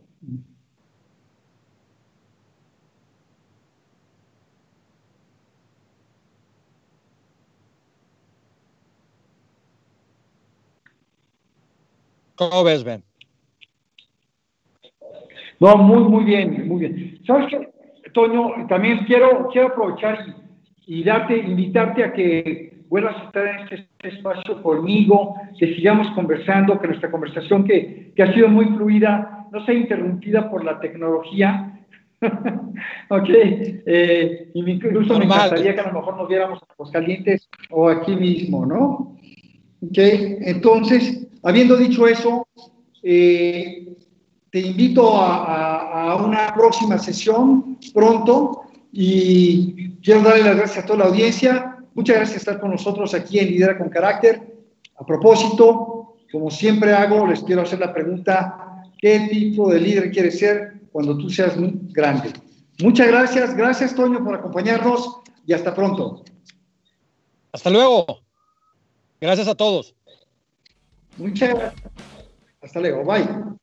¿Cómo 12.50 12.64
ves, 12.64 12.84
Ben? 12.84 13.02
No, 15.60 15.76
muy, 15.76 16.02
muy 16.02 16.24
bien, 16.24 16.66
muy 16.66 16.80
bien. 16.80 17.18
¿Sabes 17.26 17.46
qué, 17.50 18.10
Toño? 18.12 18.66
También 18.68 19.04
quiero, 19.06 19.48
quiero 19.52 19.68
aprovechar 19.68 20.18
y, 20.86 21.04
darte, 21.04 21.36
invitarte 21.36 22.04
a 22.04 22.12
que 22.12 22.72
vuelvas 22.88 23.16
a 23.16 23.24
estar 23.26 23.46
en 23.46 23.78
este, 23.78 24.08
espacio 24.08 24.62
conmigo, 24.62 25.36
que 25.58 25.74
sigamos 25.74 26.08
conversando, 26.16 26.80
que 26.80 26.88
nuestra 26.88 27.10
conversación, 27.10 27.64
que, 27.64 28.12
que 28.16 28.22
ha 28.22 28.34
sido 28.34 28.48
muy 28.48 28.66
fluida, 28.66 29.46
no 29.52 29.64
sea 29.64 29.74
interrumpida 29.74 30.50
por 30.50 30.64
la 30.64 30.80
tecnología. 30.80 31.78
ok, 33.08 33.28
eh, 33.28 34.50
incluso 34.54 35.18
me 35.18 35.26
encantaría 35.26 35.74
que 35.74 35.80
a 35.80 35.92
lo 35.92 36.00
mejor 36.00 36.16
nos 36.16 36.28
viéramos 36.28 36.62
a 36.62 36.66
los 36.78 36.90
calientes 36.90 37.48
o 37.70 37.88
aquí 37.88 38.16
mismo, 38.16 38.66
¿no? 38.66 39.16
Ok, 39.80 39.98
entonces, 39.98 41.28
habiendo 41.42 41.76
dicho 41.76 42.06
eso, 42.06 42.46
eh, 43.02 43.96
te 44.50 44.60
invito 44.60 45.16
a, 45.16 46.16
una 46.16 46.52
próxima 46.54 46.98
sesión 46.98 47.78
pronto 47.94 48.62
y 48.92 49.92
quiero 50.02 50.20
darle 50.22 50.44
las 50.44 50.56
gracias 50.56 50.84
a 50.84 50.86
toda 50.86 50.98
la 51.00 51.04
audiencia. 51.06 51.78
Muchas 51.94 52.16
gracias 52.16 52.44
por 52.44 52.52
estar 52.52 52.60
con 52.60 52.70
nosotros 52.70 53.14
aquí 53.14 53.38
en 53.38 53.48
Lidera 53.48 53.78
con 53.78 53.88
Carácter. 53.88 54.54
A 54.96 55.06
propósito, 55.06 56.16
como 56.30 56.50
siempre 56.50 56.92
hago, 56.92 57.26
les 57.26 57.42
quiero 57.42 57.62
hacer 57.62 57.80
la 57.80 57.92
pregunta, 57.92 58.84
¿qué 58.98 59.28
tipo 59.30 59.70
de 59.70 59.80
líder 59.80 60.10
quieres 60.12 60.38
ser 60.38 60.80
cuando 60.92 61.16
tú 61.16 61.30
seas 61.30 61.56
muy 61.56 61.72
grande? 61.90 62.32
Muchas 62.82 63.08
gracias, 63.08 63.56
gracias 63.56 63.94
Toño 63.94 64.22
por 64.22 64.34
acompañarnos 64.34 65.20
y 65.46 65.54
hasta 65.54 65.74
pronto. 65.74 66.24
Hasta 67.52 67.70
luego. 67.70 68.20
Gracias 69.20 69.48
a 69.48 69.54
todos. 69.54 69.94
Muchas 71.16 71.48
gracias. 71.48 71.92
Hasta 72.62 72.80
luego. 72.80 73.04
Bye. 73.04 73.58